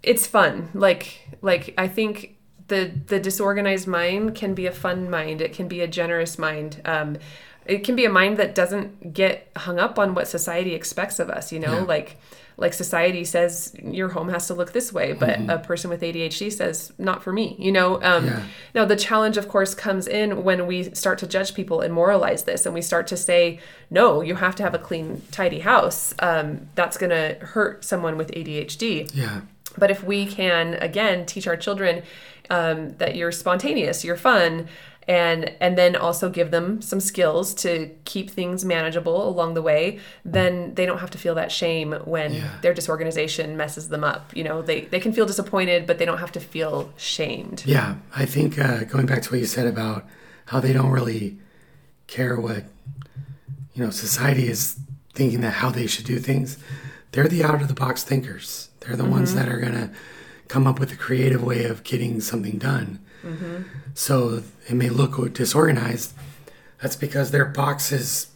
it's 0.03 0.27
fun. 0.27 0.69
Like, 0.73 1.29
like 1.41 1.73
I 1.77 1.87
think 1.87 2.35
the 2.67 2.91
the 3.07 3.19
disorganized 3.19 3.87
mind 3.87 4.35
can 4.35 4.53
be 4.53 4.65
a 4.65 4.71
fun 4.71 5.09
mind. 5.09 5.41
It 5.41 5.53
can 5.53 5.69
be 5.69 5.79
a 5.79 5.87
generous 5.87 6.37
mind. 6.37 6.81
Um, 6.83 7.17
it 7.65 7.85
can 7.85 7.95
be 7.95 8.03
a 8.03 8.09
mind 8.09 8.35
that 8.37 8.53
doesn't 8.53 9.13
get 9.13 9.49
hung 9.55 9.79
up 9.79 9.97
on 9.97 10.13
what 10.13 10.27
society 10.27 10.73
expects 10.73 11.19
of 11.19 11.29
us. 11.29 11.53
You 11.53 11.59
know, 11.59 11.79
yeah. 11.79 11.83
like 11.83 12.17
like 12.61 12.73
society 12.73 13.25
says 13.25 13.75
your 13.83 14.09
home 14.09 14.29
has 14.29 14.47
to 14.47 14.53
look 14.53 14.71
this 14.71 14.93
way, 14.93 15.13
but 15.13 15.39
mm-hmm. 15.39 15.49
a 15.49 15.59
person 15.59 15.89
with 15.89 16.01
ADHD 16.01 16.53
says 16.53 16.93
not 16.97 17.23
for 17.23 17.33
me. 17.33 17.55
You 17.59 17.71
know. 17.71 18.01
Um, 18.01 18.27
yeah. 18.27 18.43
Now 18.73 18.85
the 18.85 18.95
challenge, 18.95 19.35
of 19.35 19.47
course, 19.47 19.73
comes 19.75 20.07
in 20.07 20.43
when 20.43 20.67
we 20.67 20.93
start 20.93 21.17
to 21.19 21.27
judge 21.27 21.53
people 21.55 21.81
and 21.81 21.93
moralize 21.93 22.43
this, 22.43 22.65
and 22.65 22.73
we 22.73 22.81
start 22.81 23.07
to 23.07 23.17
say, 23.17 23.59
no, 23.89 24.21
you 24.21 24.35
have 24.35 24.55
to 24.55 24.63
have 24.63 24.73
a 24.73 24.79
clean, 24.79 25.23
tidy 25.31 25.59
house. 25.59 26.13
Um, 26.19 26.69
that's 26.75 26.97
going 26.97 27.09
to 27.09 27.43
hurt 27.43 27.83
someone 27.83 28.15
with 28.15 28.31
ADHD. 28.31 29.11
Yeah. 29.13 29.41
But 29.77 29.89
if 29.89 30.03
we 30.03 30.25
can 30.25 30.75
again 30.75 31.25
teach 31.25 31.47
our 31.47 31.57
children 31.57 32.03
um, 32.49 32.89
that 32.97 33.15
you're 33.15 33.31
spontaneous, 33.31 34.05
you're 34.05 34.17
fun, 34.17 34.67
and 35.07 35.51
and 35.59 35.77
then 35.77 35.95
also 35.95 36.29
give 36.29 36.51
them 36.51 36.81
some 36.81 36.99
skills 36.99 37.53
to 37.53 37.89
keep 38.05 38.29
things 38.29 38.63
manageable 38.63 39.27
along 39.27 39.53
the 39.53 39.61
way 39.61 39.99
then 40.23 40.73
they 40.75 40.85
don't 40.85 40.99
have 40.99 41.09
to 41.09 41.17
feel 41.17 41.35
that 41.35 41.51
shame 41.51 41.93
when 42.05 42.33
yeah. 42.33 42.57
their 42.61 42.73
disorganization 42.73 43.57
messes 43.57 43.89
them 43.89 44.03
up 44.03 44.35
you 44.35 44.43
know 44.43 44.61
they, 44.61 44.81
they 44.81 44.99
can 44.99 45.11
feel 45.11 45.25
disappointed 45.25 45.87
but 45.87 45.97
they 45.97 46.05
don't 46.05 46.19
have 46.19 46.31
to 46.31 46.39
feel 46.39 46.91
shamed 46.97 47.63
yeah 47.65 47.95
i 48.15 48.25
think 48.25 48.59
uh, 48.59 48.83
going 48.83 49.05
back 49.05 49.21
to 49.21 49.31
what 49.31 49.39
you 49.39 49.45
said 49.45 49.67
about 49.67 50.05
how 50.45 50.59
they 50.59 50.73
don't 50.73 50.91
really 50.91 51.37
care 52.07 52.39
what 52.39 52.65
you 53.73 53.83
know 53.83 53.89
society 53.89 54.47
is 54.47 54.79
thinking 55.13 55.41
that 55.41 55.53
how 55.53 55.69
they 55.69 55.87
should 55.87 56.05
do 56.05 56.19
things 56.19 56.57
they're 57.11 57.27
the 57.27 57.43
out 57.43 57.61
of 57.61 57.67
the 57.67 57.73
box 57.73 58.03
thinkers 58.03 58.69
they're 58.81 58.95
the 58.95 59.03
mm-hmm. 59.03 59.13
ones 59.13 59.33
that 59.33 59.49
are 59.49 59.59
going 59.59 59.73
to 59.73 59.89
come 60.51 60.67
up 60.67 60.79
with 60.79 60.91
a 60.91 60.97
creative 60.97 61.41
way 61.41 61.63
of 61.63 61.81
getting 61.85 62.19
something 62.19 62.57
done. 62.57 62.99
Mm-hmm. 63.23 63.63
So 63.93 64.43
it 64.67 64.73
may 64.73 64.89
look 64.89 65.33
disorganized. 65.33 66.13
That's 66.81 66.95
because 66.95 67.31
their 67.31 67.45
box 67.45 67.91
is 67.91 68.27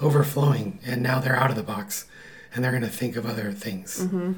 overflowing 0.00 0.78
and 0.84 1.02
now 1.02 1.20
they're 1.20 1.36
out 1.36 1.50
of 1.50 1.56
the 1.56 1.62
box 1.62 2.06
and 2.54 2.62
they're 2.62 2.72
going 2.72 2.82
to 2.82 2.88
think 2.88 3.16
of 3.16 3.26
other 3.26 3.52
things. 3.52 4.02
Mm-hmm. 4.02 4.34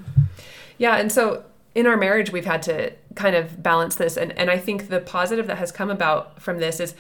Yeah. 0.79 0.97
And 0.97 1.11
so 1.11 1.45
in 1.75 1.87
our 1.87 1.97
marriage, 1.97 2.31
we've 2.31 2.45
had 2.45 2.63
to 2.63 2.93
kind 3.15 3.35
of 3.35 3.63
balance 3.63 3.97
this. 3.97 4.17
And, 4.17 4.33
and 4.39 4.51
I 4.51 4.59
think 4.59 4.89
the 4.89 5.01
positive 5.01 5.47
that 5.49 5.59
has 5.59 5.73
come 5.73 5.91
about 5.91 6.41
from 6.41 6.59
this 6.59 6.81
is 6.81 6.95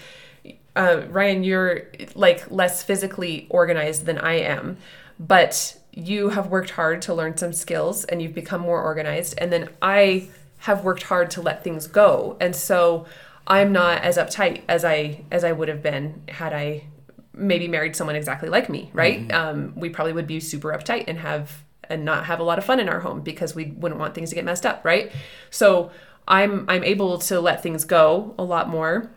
uh, 0.76 1.02
Ryan, 1.08 1.44
you're 1.44 1.82
like 2.14 2.50
less 2.50 2.82
physically 2.82 3.46
organized 3.50 4.06
than 4.06 4.18
I 4.18 4.34
am, 4.34 4.76
but 5.18 5.78
you 5.98 6.28
have 6.28 6.46
worked 6.46 6.70
hard 6.70 7.02
to 7.02 7.12
learn 7.12 7.36
some 7.36 7.52
skills 7.52 8.04
and 8.04 8.22
you've 8.22 8.34
become 8.34 8.60
more 8.60 8.80
organized 8.80 9.34
and 9.38 9.52
then 9.52 9.68
i 9.82 10.28
have 10.58 10.84
worked 10.84 11.04
hard 11.04 11.30
to 11.32 11.42
let 11.42 11.62
things 11.62 11.86
go. 11.86 12.36
And 12.40 12.54
so 12.54 13.06
I'm 13.46 13.72
not 13.72 14.02
as 14.02 14.16
uptight 14.16 14.62
as 14.68 14.84
I 14.84 15.24
as 15.30 15.44
I 15.44 15.52
would 15.52 15.68
have 15.68 15.82
been 15.82 16.22
had 16.28 16.52
I 16.52 16.84
maybe 17.32 17.68
married 17.68 17.94
someone 17.96 18.16
exactly 18.16 18.48
like 18.48 18.68
me, 18.68 18.90
right? 18.92 19.26
Mm-hmm. 19.26 19.48
Um, 19.58 19.72
we 19.76 19.88
probably 19.88 20.12
would 20.12 20.26
be 20.26 20.40
super 20.40 20.70
uptight 20.70 21.04
and 21.06 21.18
have 21.18 21.64
and 21.84 22.04
not 22.04 22.26
have 22.26 22.40
a 22.40 22.42
lot 22.42 22.58
of 22.58 22.64
fun 22.64 22.80
in 22.80 22.88
our 22.88 23.00
home 23.00 23.20
because 23.22 23.54
we 23.54 23.66
wouldn't 23.66 23.98
want 23.98 24.14
things 24.14 24.28
to 24.28 24.34
get 24.34 24.44
messed 24.44 24.66
up, 24.66 24.84
right? 24.84 25.10
So 25.50 25.90
I'm 26.26 26.66
I'm 26.68 26.84
able 26.84 27.18
to 27.18 27.40
let 27.40 27.62
things 27.62 27.84
go 27.84 28.34
a 28.38 28.44
lot 28.44 28.68
more 28.68 29.10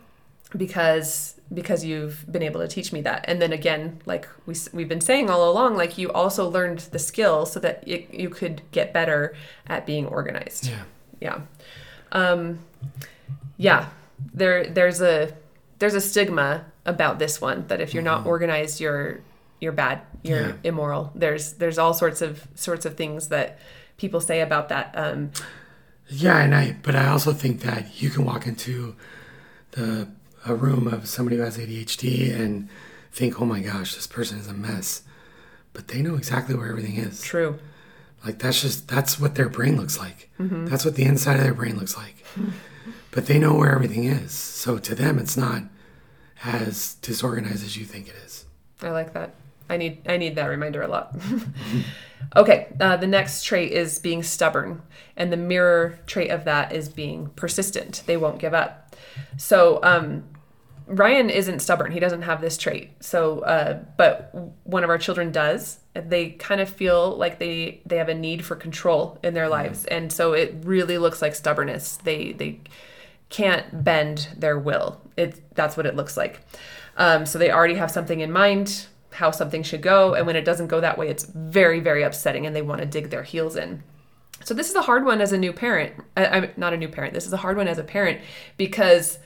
because 0.56 1.36
because 1.54 1.84
you've 1.84 2.26
been 2.32 2.44
able 2.44 2.62
to 2.62 2.68
teach 2.68 2.94
me 2.94 3.02
that 3.02 3.26
and 3.28 3.42
then 3.42 3.52
again 3.52 4.02
like 4.06 4.28
we, 4.46 4.56
we've 4.72 4.88
been 4.88 5.02
saying 5.02 5.30
all 5.30 5.52
along 5.52 5.76
like 5.76 5.98
you 5.98 6.10
also 6.12 6.50
learned 6.50 6.80
the 6.80 7.00
skill 7.00 7.46
so 7.46 7.60
that 7.60 7.84
it, 7.86 8.14
you 8.14 8.30
could 8.30 8.62
get 8.72 8.94
better 8.94 9.36
at 9.68 9.86
being 9.86 10.06
organized 10.08 10.68
Yeah. 10.68 10.84
Yeah 11.22 11.40
um 12.12 12.60
yeah 13.58 13.90
there 14.34 14.66
there's 14.68 15.02
a 15.02 15.34
there's 15.80 15.94
a 15.94 16.02
stigma 16.02 16.66
about 16.86 17.20
this 17.20 17.40
one 17.40 17.66
that 17.68 17.80
if 17.80 17.94
you're 17.94 18.04
not 18.04 18.26
organized 18.26 18.80
you're 18.82 19.20
you're 19.60 19.72
bad 19.72 20.02
you're 20.24 20.40
Mm-hmm. 20.40 20.50
Yeah. 20.64 20.70
immoral 20.70 21.12
there's 21.16 21.54
there's 21.54 21.78
all 21.78 21.94
sorts 21.94 22.22
of 22.22 22.48
sorts 22.56 22.86
of 22.86 22.96
things 22.96 23.30
that 23.30 23.58
people 23.98 24.20
say 24.22 24.42
about 24.42 24.70
that 24.70 24.92
um 24.96 25.32
Yeah, 26.08 26.38
and 26.44 26.54
I 26.54 26.76
but 26.84 26.96
I 26.96 27.08
also 27.08 27.32
think 27.34 27.62
that 27.62 28.02
you 28.02 28.10
can 28.10 28.26
walk 28.26 28.46
into 28.48 28.96
the 29.72 30.08
a 30.46 30.54
room 30.56 30.88
of 30.88 31.08
somebody 31.08 31.38
who 31.38 31.44
has 31.44 31.58
ADHD 31.58 32.34
and 32.34 32.68
think, 33.12 33.40
"Oh 33.42 33.46
my 33.46 33.62
gosh, 33.62 33.94
this 33.96 34.08
person 34.08 34.40
is 34.40 34.48
a 34.48 34.54
mess," 34.54 35.04
but 35.74 35.88
they 35.88 36.02
know 36.02 36.16
exactly 36.16 36.56
where 36.56 36.68
everything 36.70 36.98
is. 36.98 37.22
true 37.22 37.58
Like 38.26 38.40
that's 38.40 38.62
just 38.62 38.88
that's 38.88 39.20
what 39.20 39.36
their 39.36 39.50
brain 39.50 39.78
looks 39.78 39.98
like. 39.98 40.30
That's 40.68 40.86
what 40.86 40.96
the 40.96 41.04
inside 41.04 41.38
of 41.38 41.44
their 41.44 41.54
brain 41.54 41.78
looks 41.78 41.98
like. 41.98 42.24
but 43.12 43.26
they 43.26 43.40
know 43.40 43.54
where 43.54 43.74
everything 43.74 44.06
is. 44.06 44.32
So 44.32 44.78
to 44.78 44.96
them, 44.96 45.20
it's 45.20 45.38
not 45.38 45.64
as 46.44 46.96
disorganized 46.96 47.64
as 47.64 47.78
you 47.78 47.86
think 47.86 48.08
it 48.08 48.16
is. 48.26 48.46
I 48.82 48.90
like 48.90 49.14
that. 49.14 49.36
I 49.70 49.78
need 49.78 50.02
I 50.08 50.18
need 50.18 50.36
that 50.36 50.48
reminder 50.48 50.82
a 50.82 50.88
lot. 50.88 51.16
okay, 52.36 52.68
uh, 52.80 52.98
the 52.98 53.08
next 53.08 53.44
trait 53.44 53.72
is 53.72 54.00
being 54.00 54.24
stubborn, 54.24 54.82
and 55.16 55.32
the 55.32 55.38
mirror 55.38 56.00
trait 56.08 56.30
of 56.30 56.46
that 56.46 56.74
is 56.74 56.90
being 56.90 57.28
persistent. 57.36 58.04
They 58.06 58.18
won't 58.18 58.40
give 58.40 58.54
up. 58.54 58.96
So 59.38 59.80
um, 59.84 60.24
Ryan 60.88 61.30
isn't 61.30 61.60
stubborn. 61.60 61.92
He 61.92 62.00
doesn't 62.00 62.24
have 62.24 62.42
this 62.42 62.58
trait. 62.58 62.92
So, 63.00 63.40
uh, 63.40 63.84
but 63.98 64.34
one 64.64 64.84
of 64.84 64.90
our 64.90 64.98
children 64.98 65.32
does. 65.32 65.80
They 65.94 66.30
kind 66.32 66.62
of 66.62 66.70
feel 66.70 67.18
like 67.18 67.39
they 67.39 67.82
they 67.86 67.98
have 67.98 68.10
a 68.10 68.14
need 68.14 68.46
for 68.46 68.56
control 68.56 69.20
in 69.24 69.34
their 69.34 69.50
lives, 69.50 69.86
and 69.86 70.12
so 70.12 70.34
it 70.34 70.56
really 70.64 70.98
looks 70.98 71.22
like 71.22 71.36
stubbornness. 71.36 71.98
They 71.98 72.32
they 72.32 72.62
can't 73.30 73.84
bend 73.84 74.30
their 74.38 74.58
will. 74.58 75.02
It 75.18 75.56
that's 75.56 75.76
what 75.76 75.86
it 75.86 75.96
looks 75.96 76.16
like. 76.16 76.39
Um, 76.98 77.26
so 77.26 77.38
they 77.38 77.52
already 77.52 77.76
have 77.76 77.92
something 77.92 78.20
in 78.20 78.32
mind 78.32 78.88
how 79.14 79.32
something 79.32 79.64
should 79.64 79.82
go, 79.82 80.14
and 80.14 80.26
when 80.26 80.38
it 80.38 80.46
doesn't 80.46 80.68
go 80.68 80.80
that 80.80 80.98
way, 80.98 81.10
it's 81.10 81.26
very 81.26 81.82
very 81.82 82.04
upsetting, 82.04 82.46
and 82.46 82.56
they 82.56 82.62
want 82.62 82.80
to 82.80 82.88
dig 82.88 83.10
their 83.10 83.24
heels 83.24 83.56
in. 83.56 83.84
So 84.44 84.54
this 84.54 84.70
is 84.70 84.76
a 84.76 84.82
hard 84.82 85.06
one 85.06 85.22
as 85.22 85.32
a 85.34 85.38
new 85.38 85.54
parent. 85.54 85.94
I, 86.18 86.26
I'm 86.26 86.52
not 86.58 86.74
a 86.74 86.78
new 86.78 86.88
parent. 86.88 87.14
This 87.14 87.26
is 87.26 87.34
a 87.34 87.38
hard 87.38 87.58
one 87.58 87.68
as 87.68 87.78
a 87.78 87.84
parent 87.84 88.22
because 88.58 89.20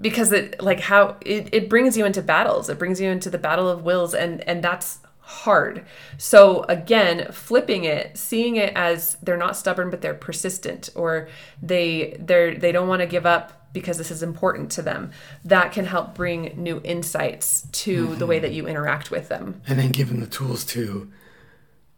because 0.00 0.32
it 0.32 0.60
like 0.60 0.80
how 0.80 1.16
it, 1.24 1.48
it 1.52 1.68
brings 1.68 1.96
you 1.96 2.04
into 2.04 2.22
battles. 2.22 2.68
It 2.68 2.78
brings 2.78 3.00
you 3.00 3.08
into 3.10 3.30
the 3.30 3.38
battle 3.38 3.68
of 3.68 3.82
wills, 3.84 4.14
and 4.14 4.40
and 4.48 4.62
that's 4.62 4.98
hard. 5.22 5.84
So 6.18 6.64
again, 6.64 7.32
flipping 7.32 7.84
it, 7.84 8.18
seeing 8.18 8.56
it 8.56 8.72
as 8.74 9.16
they're 9.22 9.36
not 9.36 9.56
stubborn 9.56 9.88
but 9.90 10.02
they're 10.02 10.14
persistent 10.14 10.90
or 10.94 11.28
they 11.62 12.16
they're 12.20 12.54
they 12.54 12.72
don't 12.72 12.88
want 12.88 13.00
to 13.00 13.06
give 13.06 13.24
up 13.24 13.62
because 13.72 13.98
this 13.98 14.10
is 14.10 14.22
important 14.22 14.70
to 14.72 14.82
them. 14.82 15.10
That 15.44 15.72
can 15.72 15.86
help 15.86 16.14
bring 16.14 16.52
new 16.56 16.80
insights 16.84 17.66
to 17.72 18.14
the 18.16 18.26
way 18.26 18.36
mm-hmm. 18.36 18.42
that 18.42 18.52
you 18.52 18.66
interact 18.66 19.10
with 19.10 19.28
them. 19.28 19.62
And 19.66 19.78
then 19.78 19.90
give 19.90 20.08
them 20.08 20.20
the 20.20 20.26
tools 20.26 20.64
to 20.66 21.10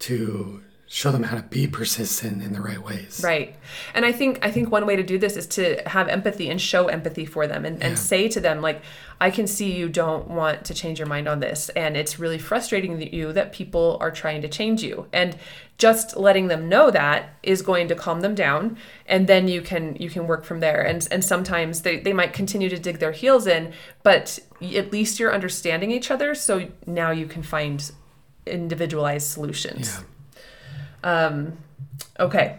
to 0.00 0.62
show 0.86 1.10
them 1.10 1.22
how 1.22 1.36
to 1.36 1.42
be 1.42 1.66
persistent 1.66 2.42
in 2.42 2.52
the 2.52 2.60
right 2.60 2.78
ways. 2.78 3.20
Right. 3.24 3.56
And 3.94 4.04
I 4.04 4.12
think 4.12 4.44
I 4.44 4.50
think 4.50 4.70
one 4.70 4.84
way 4.84 4.96
to 4.96 5.02
do 5.02 5.18
this 5.18 5.36
is 5.36 5.46
to 5.48 5.82
have 5.86 6.08
empathy 6.08 6.50
and 6.50 6.60
show 6.60 6.88
empathy 6.88 7.24
for 7.24 7.46
them 7.46 7.64
and, 7.64 7.82
and 7.82 7.98
say 7.98 8.28
to 8.28 8.40
them 8.40 8.60
like 8.60 8.82
I 9.20 9.30
can 9.30 9.46
see 9.46 9.72
you 9.72 9.88
don't 9.88 10.28
want 10.28 10.64
to 10.66 10.74
change 10.74 10.98
your 10.98 11.08
mind 11.08 11.26
on 11.26 11.40
this 11.40 11.70
and 11.70 11.96
it's 11.96 12.18
really 12.18 12.38
frustrating 12.38 12.98
that 12.98 13.14
you 13.14 13.32
that 13.32 13.52
people 13.52 13.96
are 14.00 14.10
trying 14.10 14.42
to 14.42 14.48
change 14.48 14.82
you. 14.82 15.06
And 15.12 15.36
just 15.78 16.16
letting 16.16 16.46
them 16.48 16.68
know 16.68 16.90
that 16.90 17.34
is 17.42 17.60
going 17.60 17.88
to 17.88 17.94
calm 17.96 18.20
them 18.20 18.34
down 18.34 18.76
and 19.06 19.26
then 19.26 19.48
you 19.48 19.62
can 19.62 19.96
you 19.96 20.10
can 20.10 20.26
work 20.26 20.44
from 20.44 20.60
there. 20.60 20.82
And 20.82 21.08
and 21.10 21.24
sometimes 21.24 21.80
they, 21.80 21.98
they 21.98 22.12
might 22.12 22.34
continue 22.34 22.68
to 22.68 22.78
dig 22.78 22.98
their 22.98 23.12
heels 23.12 23.46
in, 23.46 23.72
but 24.02 24.38
at 24.62 24.92
least 24.92 25.18
you're 25.18 25.34
understanding 25.34 25.90
each 25.90 26.10
other 26.10 26.34
so 26.34 26.68
now 26.86 27.10
you 27.10 27.26
can 27.26 27.42
find 27.42 27.90
individualized 28.46 29.28
solutions. 29.28 29.96
Yeah. 29.96 30.04
Um, 31.04 31.58
okay. 32.18 32.58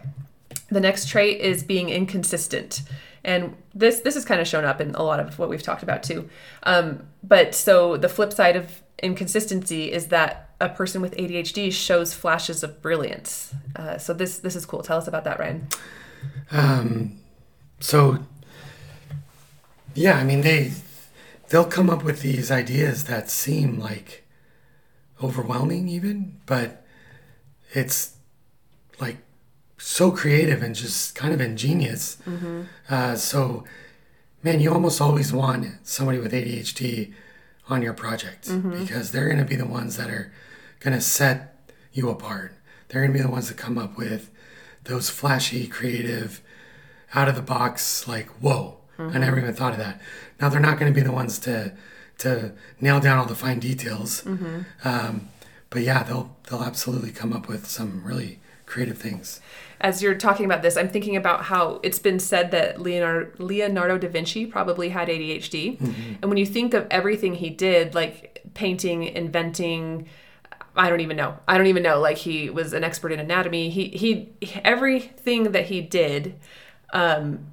The 0.70 0.80
next 0.80 1.08
trait 1.08 1.40
is 1.40 1.62
being 1.62 1.90
inconsistent. 1.90 2.82
And 3.22 3.56
this 3.74 4.00
this 4.00 4.14
has 4.14 4.24
kind 4.24 4.40
of 4.40 4.46
shown 4.46 4.64
up 4.64 4.80
in 4.80 4.94
a 4.94 5.02
lot 5.02 5.20
of 5.20 5.38
what 5.38 5.48
we've 5.48 5.62
talked 5.62 5.82
about 5.82 6.02
too. 6.02 6.30
Um, 6.62 7.06
but 7.22 7.54
so 7.54 7.96
the 7.96 8.08
flip 8.08 8.32
side 8.32 8.56
of 8.56 8.82
inconsistency 9.02 9.92
is 9.92 10.06
that 10.06 10.50
a 10.60 10.68
person 10.68 11.02
with 11.02 11.14
ADHD 11.16 11.72
shows 11.72 12.14
flashes 12.14 12.62
of 12.62 12.80
brilliance. 12.80 13.54
Uh, 13.74 13.98
so 13.98 14.14
this 14.14 14.38
this 14.38 14.56
is 14.56 14.64
cool. 14.64 14.82
Tell 14.82 14.96
us 14.96 15.08
about 15.08 15.24
that, 15.24 15.38
Ryan. 15.38 15.68
Um, 16.52 17.18
so 17.80 18.18
yeah, 19.94 20.18
I 20.18 20.24
mean 20.24 20.42
they 20.42 20.72
they'll 21.48 21.64
come 21.64 21.90
up 21.90 22.04
with 22.04 22.22
these 22.22 22.50
ideas 22.50 23.04
that 23.04 23.28
seem 23.28 23.78
like 23.78 24.24
overwhelming 25.22 25.88
even, 25.88 26.40
but 26.46 26.84
it's 27.72 28.15
like 29.00 29.18
so 29.78 30.10
creative 30.10 30.62
and 30.62 30.74
just 30.74 31.14
kind 31.14 31.32
of 31.34 31.40
ingenious. 31.40 32.16
Uh, 32.88 33.14
so 33.16 33.64
man, 34.42 34.60
you 34.60 34.72
almost 34.72 35.00
always 35.00 35.32
want 35.32 35.66
somebody 35.82 36.18
with 36.18 36.32
ADHD 36.32 37.12
on 37.68 37.82
your 37.82 37.92
project 37.94 38.48
because 38.80 39.10
they're 39.10 39.26
going 39.26 39.38
to 39.38 39.44
be 39.44 39.56
the 39.56 39.66
ones 39.66 39.96
that 39.96 40.08
are 40.08 40.32
going 40.80 40.94
to 40.94 41.00
set 41.00 41.68
you 41.92 42.08
apart. 42.10 42.52
They're 42.88 43.00
going 43.02 43.12
to 43.12 43.18
be 43.18 43.22
the 43.22 43.30
ones 43.30 43.48
that 43.48 43.56
come 43.56 43.76
up 43.76 43.96
with 43.98 44.30
those 44.84 45.10
flashy, 45.10 45.66
creative, 45.66 46.40
out 47.14 47.28
of 47.28 47.34
the 47.34 47.42
box, 47.42 48.06
like, 48.06 48.28
whoa, 48.40 48.76
I 48.98 49.18
never 49.18 49.38
even 49.38 49.52
thought 49.54 49.72
of 49.72 49.78
that. 49.78 50.00
Now, 50.40 50.48
they're 50.48 50.60
not 50.60 50.78
going 50.78 50.92
to 50.92 50.94
be 50.94 51.04
the 51.04 51.12
ones 51.12 51.38
to 51.40 51.72
to 52.18 52.52
nail 52.80 52.98
down 53.00 53.18
all 53.18 53.26
the 53.26 53.34
fine 53.34 53.58
details. 53.58 54.24
Um, 54.84 55.28
but 55.70 55.82
yeah, 55.82 56.02
they'll 56.04 56.34
they'll 56.48 56.62
absolutely 56.62 57.10
come 57.10 57.32
up 57.32 57.46
with 57.48 57.66
some 57.66 58.02
really 58.04 58.38
creative 58.66 58.98
things. 58.98 59.40
As 59.80 60.02
you're 60.02 60.14
talking 60.14 60.44
about 60.44 60.62
this, 60.62 60.76
I'm 60.76 60.88
thinking 60.88 61.16
about 61.16 61.44
how 61.44 61.80
it's 61.82 61.98
been 61.98 62.18
said 62.18 62.50
that 62.50 62.80
Leonardo, 62.80 63.30
Leonardo 63.38 63.98
da 63.98 64.08
Vinci 64.08 64.46
probably 64.46 64.88
had 64.88 65.08
ADHD. 65.08 65.80
And 66.20 66.24
when 66.30 66.36
you 66.36 66.46
think 66.46 66.74
of 66.74 66.86
everything 66.90 67.34
he 67.34 67.50
did, 67.50 67.94
like 67.94 68.42
painting, 68.54 69.04
inventing, 69.04 70.08
I 70.74 70.90
don't 70.90 71.00
even 71.00 71.16
know. 71.16 71.38
I 71.46 71.56
don't 71.56 71.68
even 71.68 71.82
know. 71.82 72.00
Like 72.00 72.18
he 72.18 72.50
was 72.50 72.72
an 72.72 72.84
expert 72.84 73.12
in 73.12 73.20
anatomy. 73.20 73.70
He 73.70 73.88
he 73.88 74.32
everything 74.64 75.52
that 75.52 75.66
he 75.66 75.80
did 75.80 76.34
um 76.92 77.46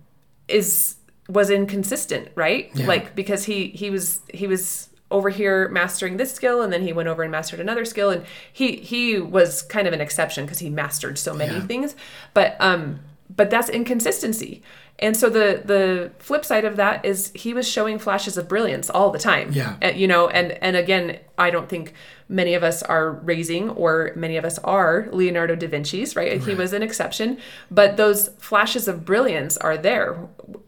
is 0.48 0.96
was 1.30 1.50
inconsistent, 1.50 2.30
right? 2.36 2.70
Yeah. 2.74 2.88
Like 2.88 3.16
because 3.16 3.46
he 3.46 3.68
he 3.68 3.90
was 3.90 4.22
he 4.34 4.48
was 4.48 4.90
over 5.14 5.30
here 5.30 5.70
mastering 5.70 6.18
this 6.18 6.34
skill 6.34 6.62
and 6.62 6.74
then 6.74 6.82
he 6.82 6.92
went 6.92 7.08
over 7.08 7.24
and 7.24 7.32
mastered 7.32 7.60
another 7.62 7.86
skill 7.86 8.10
and 8.10 8.26
he 8.52 8.78
he 8.78 9.18
was 9.20 9.62
kind 9.62 9.88
of 9.88 9.94
an 9.94 10.02
exception 10.02 10.44
because 10.46 10.60
he 10.60 10.70
mastered 10.70 11.18
so 11.18 11.34
many 11.34 11.54
Yeah. 11.54 11.62
things. 11.68 11.96
But 12.34 12.58
um 12.60 13.00
but 13.34 13.50
that's 13.50 13.70
inconsistency. 13.70 14.62
And 15.00 15.16
so 15.18 15.30
the 15.30 15.62
the 15.66 16.12
flip 16.20 16.44
side 16.46 16.66
of 16.66 16.76
that 16.78 17.04
is 17.06 17.32
he 17.34 17.54
was 17.54 17.68
showing 17.68 17.98
flashes 18.00 18.38
of 18.38 18.48
brilliance 18.48 18.90
all 18.90 19.10
the 19.12 19.20
time. 19.20 19.52
Yeah. 19.52 19.76
Uh, 19.82 19.88
you 19.90 20.08
know, 20.08 20.28
and 20.30 20.52
and 20.62 20.76
again, 20.76 21.20
I 21.38 21.50
don't 21.50 21.68
think 21.70 21.94
many 22.30 22.54
of 22.56 22.64
us 22.64 22.82
are 22.84 23.12
raising 23.12 23.70
or 23.72 24.12
many 24.16 24.38
of 24.38 24.46
us 24.46 24.58
are 24.60 25.08
Leonardo 25.12 25.56
da 25.56 25.68
Vinci's, 25.68 26.16
right? 26.16 26.42
He 26.42 26.56
was 26.56 26.74
an 26.74 26.84
exception, 26.84 27.38
but 27.70 27.98
those 27.98 28.30
flashes 28.40 28.88
of 28.88 29.04
brilliance 29.06 29.58
are 29.58 29.78
there. 29.78 30.16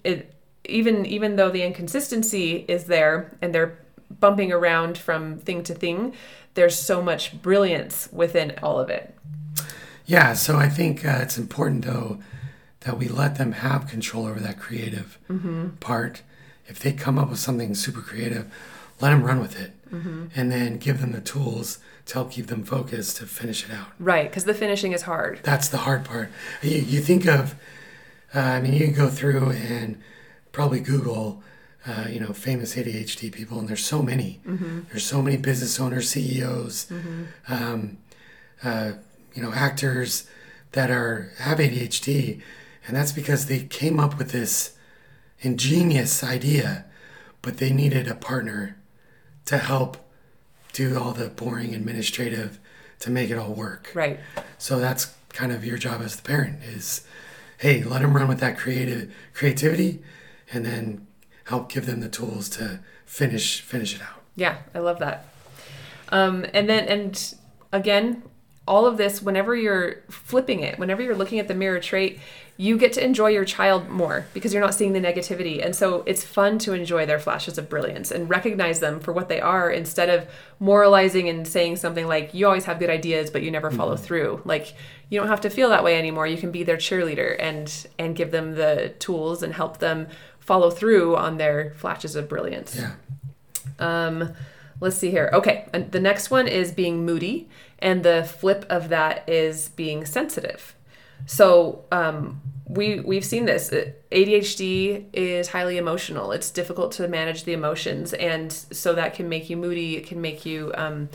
It, 0.03 0.31
even 0.67 1.05
even 1.05 1.35
though 1.35 1.51
the 1.51 1.61
inconsistency 1.63 2.65
is 2.67 2.85
there 2.85 3.37
and 3.41 3.53
they're 3.53 3.77
bumping 4.19 4.51
around 4.51 4.97
from 4.97 5.39
thing 5.39 5.63
to 5.63 5.73
thing, 5.73 6.13
there's 6.53 6.77
so 6.77 7.01
much 7.01 7.41
brilliance 7.41 8.09
within 8.11 8.53
all 8.61 8.79
of 8.79 8.89
it. 8.89 9.15
Yeah, 10.05 10.33
so 10.33 10.57
I 10.57 10.69
think 10.69 11.03
uh, 11.05 11.19
it's 11.21 11.37
important 11.37 11.85
though 11.85 12.19
that 12.81 12.97
we 12.97 13.07
let 13.07 13.37
them 13.37 13.53
have 13.53 13.87
control 13.87 14.27
over 14.27 14.39
that 14.39 14.59
creative 14.59 15.17
part. 15.79 16.21
If 16.67 16.79
they 16.79 16.93
come 16.93 17.17
up 17.17 17.29
with 17.29 17.39
something 17.39 17.73
super 17.75 18.01
creative, 18.01 18.51
let 19.01 19.09
them 19.09 19.23
run 19.23 19.39
with 19.39 19.59
it, 19.59 19.71
and 20.35 20.51
then 20.51 20.77
give 20.77 21.01
them 21.01 21.11
the 21.11 21.21
tools 21.21 21.79
to 22.05 22.13
help 22.13 22.31
keep 22.31 22.47
them 22.47 22.63
focused 22.63 23.17
to 23.17 23.25
finish 23.25 23.65
it 23.65 23.71
out. 23.71 23.87
Right, 23.99 24.29
because 24.29 24.43
the 24.45 24.53
finishing 24.53 24.91
is 24.91 25.03
hard. 25.03 25.39
That's 25.43 25.69
the 25.69 25.77
hard 25.79 26.05
part. 26.05 26.29
You, 26.61 26.77
you 26.77 26.99
think 27.01 27.25
of 27.25 27.55
Uh, 28.33 28.39
I 28.39 28.61
mean, 28.61 28.73
you 28.73 28.85
can 28.85 28.93
go 28.93 29.09
through 29.09 29.51
and 29.51 30.01
probably 30.51 30.81
Google, 30.81 31.41
uh, 31.87 32.05
you 32.09 32.19
know, 32.19 32.33
famous 32.33 32.75
ADHD 32.75 33.31
people, 33.31 33.59
and 33.59 33.67
there's 33.67 33.85
so 33.85 34.01
many. 34.01 34.39
There's 34.89 35.05
so 35.05 35.21
many 35.21 35.37
business 35.37 35.79
owners, 35.79 36.09
CEOs, 36.09 36.87
um, 37.47 37.97
uh, 38.63 38.93
you 39.33 39.43
know, 39.43 39.53
actors 39.53 40.27
that 40.71 40.89
are 40.89 41.31
have 41.39 41.59
ADHD, 41.59 42.41
and 42.87 42.95
that's 42.95 43.11
because 43.11 43.45
they 43.45 43.59
came 43.63 43.99
up 43.99 44.17
with 44.17 44.31
this 44.31 44.75
ingenious 45.41 46.23
idea, 46.23 46.85
but 47.41 47.57
they 47.57 47.71
needed 47.71 48.07
a 48.07 48.15
partner 48.15 48.77
to 49.45 49.57
help 49.57 49.97
do 50.73 50.97
all 50.97 51.11
the 51.11 51.29
boring 51.29 51.73
administrative 51.75 52.59
to 52.99 53.09
make 53.11 53.29
it 53.29 53.37
all 53.37 53.53
work. 53.53 53.91
Right. 53.93 54.19
So 54.57 54.79
that's 54.79 55.13
kind 55.29 55.51
of 55.51 55.63
your 55.63 55.77
job 55.77 56.01
as 56.01 56.15
the 56.15 56.23
parent 56.23 56.63
is, 56.63 57.05
hey, 57.59 57.83
let 57.83 58.01
them 58.01 58.15
run 58.15 58.27
with 58.27 58.39
that 58.39 58.57
creative 58.57 59.13
creativity, 59.33 60.01
and 60.51 60.65
then 60.65 61.05
help 61.45 61.71
give 61.71 61.85
them 61.85 62.01
the 62.01 62.09
tools 62.09 62.49
to 62.49 62.79
finish 63.05 63.61
finish 63.61 63.95
it 63.95 64.01
out. 64.01 64.21
Yeah, 64.35 64.57
I 64.73 64.79
love 64.79 64.99
that. 64.99 65.27
Um, 66.09 66.45
and 66.53 66.69
then, 66.69 66.87
and 66.87 67.35
again, 67.71 68.23
all 68.67 68.85
of 68.85 68.97
this, 68.97 69.21
whenever 69.21 69.55
you're 69.55 70.01
flipping 70.09 70.61
it, 70.61 70.77
whenever 70.79 71.01
you're 71.01 71.15
looking 71.15 71.39
at 71.39 71.47
the 71.47 71.53
mirror 71.53 71.79
trait, 71.79 72.19
you 72.57 72.77
get 72.77 72.93
to 72.93 73.03
enjoy 73.03 73.27
your 73.27 73.43
child 73.43 73.89
more 73.89 74.25
because 74.33 74.53
you're 74.53 74.63
not 74.63 74.73
seeing 74.73 74.93
the 74.93 74.99
negativity. 74.99 75.63
And 75.63 75.75
so 75.75 76.03
it's 76.05 76.23
fun 76.23 76.57
to 76.59 76.73
enjoy 76.73 77.05
their 77.05 77.19
flashes 77.19 77.57
of 77.57 77.69
brilliance 77.69 78.11
and 78.11 78.29
recognize 78.29 78.79
them 78.79 78.99
for 79.01 79.11
what 79.11 79.27
they 79.27 79.41
are 79.41 79.69
instead 79.69 80.09
of 80.09 80.27
moralizing 80.59 81.27
and 81.27 81.45
saying 81.45 81.75
something 81.75 82.07
like, 82.07 82.33
you 82.33 82.47
always 82.47 82.65
have 82.65 82.79
good 82.79 82.89
ideas, 82.89 83.29
but 83.29 83.43
you 83.43 83.51
never 83.51 83.69
follow 83.69 83.97
through. 83.97 84.41
Like, 84.45 84.73
you 85.09 85.19
don't 85.19 85.27
have 85.27 85.41
to 85.41 85.49
feel 85.49 85.69
that 85.69 85.83
way 85.83 85.99
anymore. 85.99 86.25
You 86.27 86.37
can 86.37 86.51
be 86.51 86.63
their 86.63 86.77
cheerleader 86.77 87.35
and 87.39 87.87
and 87.99 88.15
give 88.15 88.31
them 88.31 88.55
the 88.55 88.93
tools 88.99 89.43
and 89.43 89.53
help 89.53 89.77
them 89.77 90.07
follow 90.45 90.69
through 90.69 91.15
on 91.17 91.37
their 91.37 91.73
flashes 91.75 92.15
of 92.15 92.29
brilliance. 92.29 92.77
Yeah. 92.77 92.93
Um, 93.79 94.33
let's 94.79 94.95
see 94.95 95.11
here. 95.11 95.29
Okay, 95.33 95.67
and 95.73 95.91
the 95.91 95.99
next 95.99 96.29
one 96.31 96.47
is 96.47 96.71
being 96.71 97.05
moody, 97.05 97.49
and 97.79 98.03
the 98.03 98.23
flip 98.23 98.65
of 98.69 98.89
that 98.89 99.27
is 99.27 99.69
being 99.69 100.05
sensitive. 100.05 100.75
So 101.25 101.83
um, 101.91 102.41
we 102.67 102.99
we've 102.99 103.25
seen 103.25 103.45
this. 103.45 103.71
Uh, 103.71 103.91
ADHD 104.11 105.05
is 105.13 105.49
highly 105.49 105.77
emotional. 105.77 106.31
It's 106.31 106.51
difficult 106.51 106.91
to 106.93 107.07
manage 107.07 107.43
the 107.43 107.53
emotions, 107.53 108.13
and 108.13 108.51
so 108.51 108.93
that 108.93 109.15
can 109.15 109.27
make 109.27 109.49
you 109.49 109.57
moody. 109.57 109.97
It 109.97 110.05
can 110.05 110.21
make 110.21 110.45
you 110.45 110.71
um, 110.75 111.09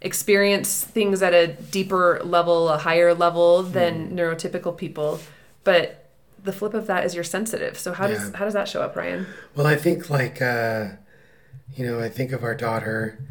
experience 0.00 0.82
things 0.82 1.22
at 1.22 1.34
a 1.34 1.48
deeper 1.48 2.20
level, 2.24 2.70
a 2.70 2.78
higher 2.78 3.14
level 3.14 3.62
than 3.62 4.16
neurotypical 4.16 4.76
people. 4.76 5.20
But 5.64 5.99
the 6.42 6.52
flip 6.52 6.74
of 6.74 6.86
that 6.86 7.04
is 7.04 7.14
you're 7.14 7.24
sensitive. 7.24 7.78
So 7.78 7.92
how 7.92 8.06
does 8.06 8.32
how 8.34 8.44
does 8.44 8.54
that 8.54 8.68
show 8.68 8.82
up, 8.82 8.96
Ryan? 8.96 9.26
Well, 9.54 9.66
I 9.66 9.76
think 9.76 10.10
like 10.10 10.40
uh, 10.40 10.88
you 11.74 11.86
know, 11.86 12.00
I 12.00 12.08
think 12.08 12.32
of 12.32 12.42
our 12.42 12.54
daughter, 12.54 13.24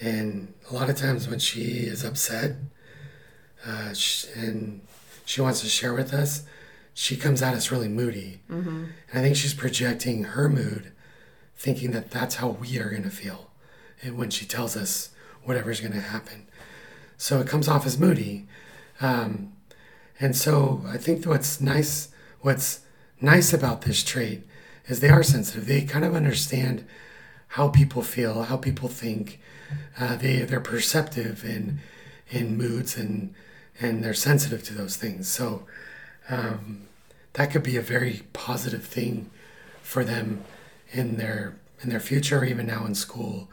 and 0.00 0.52
a 0.70 0.74
lot 0.74 0.90
of 0.90 0.96
times 0.96 1.28
when 1.28 1.38
she 1.38 1.86
is 1.86 2.04
upset, 2.04 2.56
uh, 3.66 3.92
sh- 3.94 4.26
and 4.34 4.82
she 5.24 5.40
wants 5.40 5.60
to 5.60 5.66
share 5.66 5.94
with 5.94 6.12
us, 6.12 6.44
she 6.94 7.16
comes 7.16 7.42
at 7.42 7.54
us 7.54 7.70
really 7.70 7.88
moody, 7.88 8.40
mm-hmm. 8.50 8.84
and 9.10 9.18
I 9.18 9.22
think 9.22 9.36
she's 9.36 9.54
projecting 9.54 10.24
her 10.24 10.48
mood, 10.48 10.92
thinking 11.56 11.92
that 11.92 12.10
that's 12.10 12.36
how 12.36 12.48
we 12.48 12.78
are 12.78 12.90
going 12.90 13.02
to 13.04 13.10
feel, 13.10 13.50
and 14.02 14.18
when 14.18 14.30
she 14.30 14.46
tells 14.46 14.76
us 14.76 15.10
whatever's 15.44 15.80
going 15.80 15.92
to 15.92 16.00
happen, 16.00 16.46
so 17.16 17.40
it 17.40 17.46
comes 17.46 17.68
off 17.68 17.86
as 17.86 17.98
moody, 17.98 18.46
um, 19.00 19.52
and 20.20 20.36
so 20.36 20.82
I 20.86 20.96
think 20.96 21.24
what's 21.24 21.60
nice, 21.60 22.08
what's 22.46 22.78
nice 23.20 23.52
about 23.52 23.82
this 23.82 24.04
trait 24.04 24.46
is 24.86 25.00
they 25.00 25.08
are 25.08 25.24
sensitive. 25.24 25.66
They 25.66 25.82
kind 25.82 26.04
of 26.04 26.14
understand 26.14 26.86
how 27.48 27.68
people 27.70 28.02
feel, 28.02 28.44
how 28.44 28.56
people 28.56 28.88
think. 28.88 29.40
Uh, 29.98 30.14
they 30.14 30.38
they're 30.42 30.60
perceptive 30.60 31.44
in 31.44 31.80
in 32.30 32.56
moods 32.56 32.96
and 32.96 33.34
and 33.80 34.04
they're 34.04 34.14
sensitive 34.14 34.62
to 34.62 34.74
those 34.74 34.96
things. 34.96 35.26
So 35.26 35.66
um, 36.30 36.82
that 37.32 37.50
could 37.50 37.64
be 37.64 37.76
a 37.76 37.82
very 37.82 38.22
positive 38.32 38.84
thing 38.84 39.28
for 39.82 40.04
them 40.04 40.44
in 40.92 41.16
their 41.16 41.56
in 41.82 41.90
their 41.90 42.04
future, 42.10 42.38
or 42.38 42.44
even 42.44 42.66
now 42.66 42.86
in 42.86 42.94
school, 42.94 43.50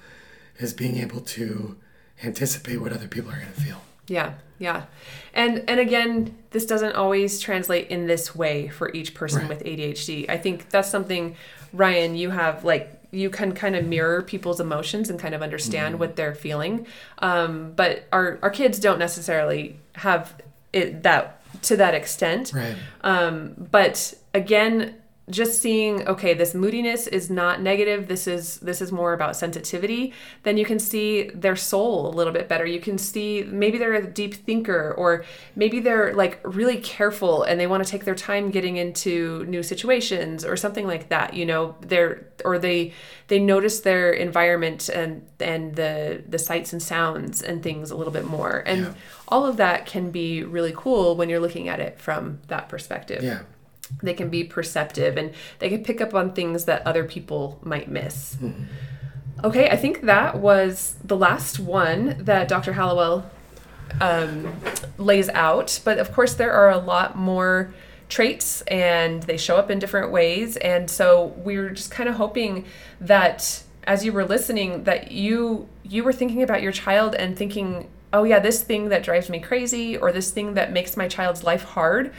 is 0.60 0.72
being 0.72 0.98
able 0.98 1.22
to 1.38 1.78
anticipate 2.24 2.78
what 2.78 2.94
other 2.94 3.08
people 3.08 3.32
are 3.32 3.42
going 3.42 3.54
to 3.54 3.62
feel. 3.62 3.82
Yeah, 4.08 4.34
yeah. 4.64 4.86
And 5.34 5.64
and 5.68 5.80
again, 5.80 6.36
this 6.52 6.66
doesn't 6.66 6.96
always 6.96 7.40
translate 7.40 7.88
in 7.90 8.08
this 8.08 8.34
way 8.36 8.70
for 8.70 8.88
each 8.94 9.14
person 9.14 9.42
Right. 9.42 9.50
with 9.50 9.64
ADHD. 9.66 10.30
I 10.30 10.38
think 10.38 10.70
that's 10.70 10.90
something 10.90 11.36
Ryan, 11.74 12.16
you 12.16 12.30
have 12.32 12.64
like 12.64 12.86
you 13.12 13.30
can 13.30 13.54
kind 13.54 13.76
of 13.76 13.86
mirror 13.86 14.22
people's 14.24 14.60
emotions 14.60 15.10
and 15.10 15.20
kind 15.20 15.36
of 15.36 15.42
understand 15.44 16.00
what 16.00 16.16
they're 16.16 16.36
feeling. 16.36 16.88
Um, 17.20 17.74
but 17.76 18.08
our 18.12 18.40
our 18.42 18.50
kids 18.50 18.80
don't 18.80 19.00
necessarily 19.00 19.80
have 19.96 20.34
it 20.72 21.04
that 21.04 21.24
to 21.64 21.76
that 21.78 21.94
extent. 21.94 22.54
Right. 22.54 22.76
Um, 23.02 23.54
but 23.72 24.14
again, 24.34 24.96
just 25.30 25.62
seeing 25.62 26.06
okay, 26.08 26.34
this 26.34 26.54
moodiness 26.54 27.08
is 27.08 27.30
not 27.30 27.62
negative. 27.62 28.10
This 28.10 28.28
is 28.28 28.58
this 28.58 28.82
is 28.82 28.92
more 28.92 29.14
about 29.14 29.38
sensitivity. 29.38 30.14
Then 30.44 30.58
you 30.58 30.66
can 30.66 30.80
see 30.80 31.30
their 31.34 31.56
soul 31.56 32.08
a 32.08 32.14
little 32.14 32.34
bit 32.34 32.50
better. 32.50 32.66
You 32.66 32.82
can 32.82 32.98
see 32.98 33.44
maybe 33.48 33.78
they're 33.78 33.94
a 33.94 34.06
deep 34.06 34.34
thinker, 34.34 34.94
or 34.98 35.24
maybe 35.56 35.80
they're 35.80 36.14
like 36.14 36.42
really 36.44 36.78
careful 36.78 37.44
and 37.44 37.58
they 37.58 37.68
want 37.68 37.86
to 37.86 37.90
take 37.90 38.04
their 38.04 38.16
time 38.16 38.52
getting 38.52 38.76
into 38.76 39.46
new 39.46 39.64
situations 39.64 40.44
or 40.44 40.58
something 40.58 40.86
like 40.86 41.08
that. 41.10 41.34
You 41.34 41.46
know, 41.46 41.76
they're 41.80 42.28
or 42.44 42.60
they 42.60 42.92
they 43.30 43.40
notice 43.40 43.80
their 43.80 44.12
environment 44.12 44.90
and 44.90 45.26
and 45.40 45.76
the 45.76 46.22
the 46.28 46.38
sights 46.38 46.74
and 46.74 46.84
sounds 46.84 47.42
and 47.42 47.64
things 47.64 47.92
a 47.92 47.96
little 47.96 48.14
bit 48.14 48.26
more. 48.26 48.62
And 48.66 48.82
Yeah. 48.82 48.94
all 49.30 49.46
of 49.46 49.56
that 49.56 49.86
can 49.86 50.12
be 50.12 50.44
really 50.44 50.74
cool 50.76 51.16
when 51.16 51.30
you're 51.30 51.40
looking 51.40 51.70
at 51.70 51.80
it 51.80 51.98
from 52.00 52.40
that 52.50 52.68
perspective 52.68 53.24
Yeah. 53.24 53.40
They 54.02 54.14
can 54.14 54.30
be 54.30 54.44
perceptive 54.44 55.18
and 55.18 55.34
they 55.60 55.70
can 55.70 55.84
pick 55.84 56.02
up 56.02 56.14
on 56.14 56.34
things 56.34 56.66
that 56.66 56.86
other 56.86 57.04
people 57.04 57.60
might 57.64 57.90
miss. 57.90 58.38
Okay, 59.44 59.70
I 59.70 59.76
think 59.76 60.02
that 60.02 60.40
was 60.40 60.96
the 61.04 61.18
last 61.18 61.60
one 61.60 62.16
that 62.20 62.48
Dr. 62.48 62.74
Hallowell 62.74 63.30
um, 64.00 64.54
lays 64.98 65.30
out. 65.30 65.80
But 65.84 66.00
of 66.00 66.14
course, 66.14 66.34
there 66.34 66.54
are 66.54 66.70
a 66.70 66.78
lot 66.78 67.18
more 67.18 67.74
traits 68.10 68.62
and 68.64 69.24
they 69.24 69.38
show 69.38 69.58
up 69.58 69.72
in 69.72 69.80
different 69.80 70.12
ways. 70.12 70.56
And 70.58 70.90
so 70.90 71.34
we're 71.38 71.72
just 71.72 71.92
kind 71.92 72.08
of 72.08 72.16
hoping 72.16 72.66
that 73.02 73.64
as 73.86 74.06
you 74.06 74.14
were 74.14 74.26
listening, 74.26 74.86
that 74.86 75.12
you 75.12 75.68
you 75.84 76.04
were 76.04 76.14
thinking 76.14 76.42
about 76.42 76.62
your 76.62 76.72
child 76.72 77.16
and 77.16 77.38
thinking, 77.38 77.90
oh 78.14 78.24
yeah, 78.24 78.40
this 78.40 78.64
thing 78.64 78.90
that 78.90 79.04
drives 79.04 79.30
me 79.30 79.40
crazy 79.40 79.98
or 79.98 80.12
this 80.12 80.32
thing 80.32 80.54
that 80.54 80.72
makes 80.72 80.96
my 80.96 81.08
child's 81.08 81.44
life 81.44 81.64
hard 81.64 82.14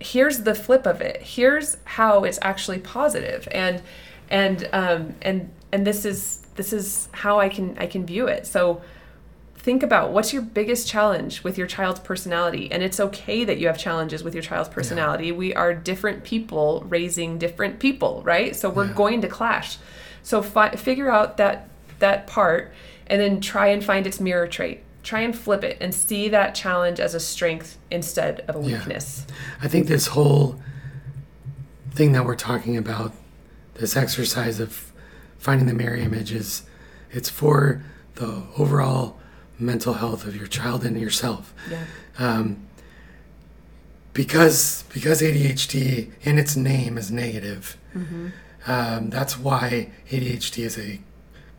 here's 0.00 0.42
the 0.42 0.54
flip 0.54 0.86
of 0.86 1.00
it. 1.00 1.20
Here's 1.22 1.76
how 1.84 2.24
it's 2.24 2.38
actually 2.42 2.78
positive. 2.78 3.48
And 3.50 3.82
and 4.30 4.68
um 4.72 5.14
and 5.22 5.50
and 5.72 5.86
this 5.86 6.04
is 6.04 6.38
this 6.56 6.72
is 6.72 7.08
how 7.12 7.38
i 7.40 7.48
can 7.48 7.76
i 7.78 7.86
can 7.86 8.04
view 8.06 8.26
it. 8.26 8.46
So 8.46 8.82
think 9.56 9.82
about 9.82 10.12
what's 10.12 10.32
your 10.32 10.42
biggest 10.42 10.88
challenge 10.88 11.42
with 11.42 11.58
your 11.58 11.66
child's 11.66 12.00
personality? 12.00 12.70
And 12.70 12.82
it's 12.82 13.00
okay 13.00 13.44
that 13.44 13.58
you 13.58 13.66
have 13.66 13.76
challenges 13.78 14.22
with 14.22 14.34
your 14.34 14.42
child's 14.42 14.68
personality. 14.68 15.32
We 15.32 15.52
are 15.54 15.74
different 15.74 16.24
people 16.24 16.84
raising 16.88 17.38
different 17.38 17.78
people 17.80 18.22
right? 18.24 18.54
So 18.54 18.70
we're 18.70 18.86
Yeah. 18.86 18.92
going 18.92 19.20
to 19.22 19.28
clash. 19.28 19.78
So 20.22 20.42
fi- 20.42 20.76
figure 20.76 21.10
out 21.10 21.36
that 21.38 21.68
that 21.98 22.26
part 22.26 22.72
and 23.08 23.20
then 23.20 23.40
try 23.40 23.68
and 23.68 23.82
find 23.82 24.06
its 24.06 24.20
mirror 24.20 24.46
trait 24.46 24.80
try 25.08 25.20
and 25.20 25.34
flip 25.44 25.64
it 25.64 25.76
and 25.80 25.94
see 25.94 26.28
that 26.28 26.54
challenge 26.54 27.00
as 27.00 27.14
a 27.14 27.20
strength 27.20 27.78
instead 27.90 28.40
of 28.48 28.56
a 28.56 28.58
Yeah. 28.60 28.76
weakness 28.78 29.26
I 29.64 29.66
think 29.72 29.86
this 29.88 30.08
whole 30.08 30.60
thing 31.98 32.12
that 32.12 32.24
we're 32.26 32.36
talking 32.50 32.76
about, 32.76 33.12
this 33.80 33.96
exercise 33.96 34.60
of 34.60 34.92
finding 35.38 35.66
the 35.66 35.74
mirror 35.82 35.96
image, 35.96 36.30
is 36.32 36.62
it's 37.10 37.30
for 37.30 37.82
the 38.16 38.42
overall 38.58 39.16
mental 39.58 39.94
health 39.94 40.26
of 40.26 40.36
your 40.36 40.46
child 40.46 40.84
and 40.84 41.00
yourself. 41.00 41.54
yeah 41.70 41.84
Um, 42.18 42.46
because 44.12 44.84
because 44.94 45.22
ADHD 45.22 46.10
in 46.22 46.38
its 46.38 46.54
name 46.56 46.98
is 46.98 47.10
negative, 47.10 47.76
um, 48.66 49.10
that's 49.10 49.38
why 49.38 49.90
ADHD 50.10 50.64
is 50.64 50.76
a 50.78 51.00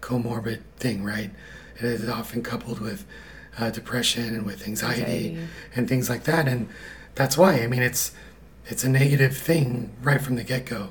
comorbid 0.01 0.59
thing, 0.77 1.03
right? 1.03 1.31
It 1.77 1.85
is 1.85 2.09
often 2.09 2.41
coupled 2.43 2.79
with 2.79 3.05
uh, 3.59 3.69
depression 3.69 4.33
and 4.35 4.45
with 4.45 4.67
anxiety, 4.67 5.01
Anxiety. 5.01 5.47
and 5.75 5.87
things 5.87 6.09
like 6.09 6.23
that, 6.23 6.47
and 6.47 6.69
that's 7.15 7.37
why. 7.37 7.61
I 7.61 7.67
mean, 7.67 7.81
it's 7.81 8.11
it's 8.67 8.83
a 8.83 8.89
negative 8.89 9.35
thing 9.35 9.91
right 10.01 10.21
from 10.21 10.35
the 10.35 10.43
get 10.43 10.65
go. 10.65 10.89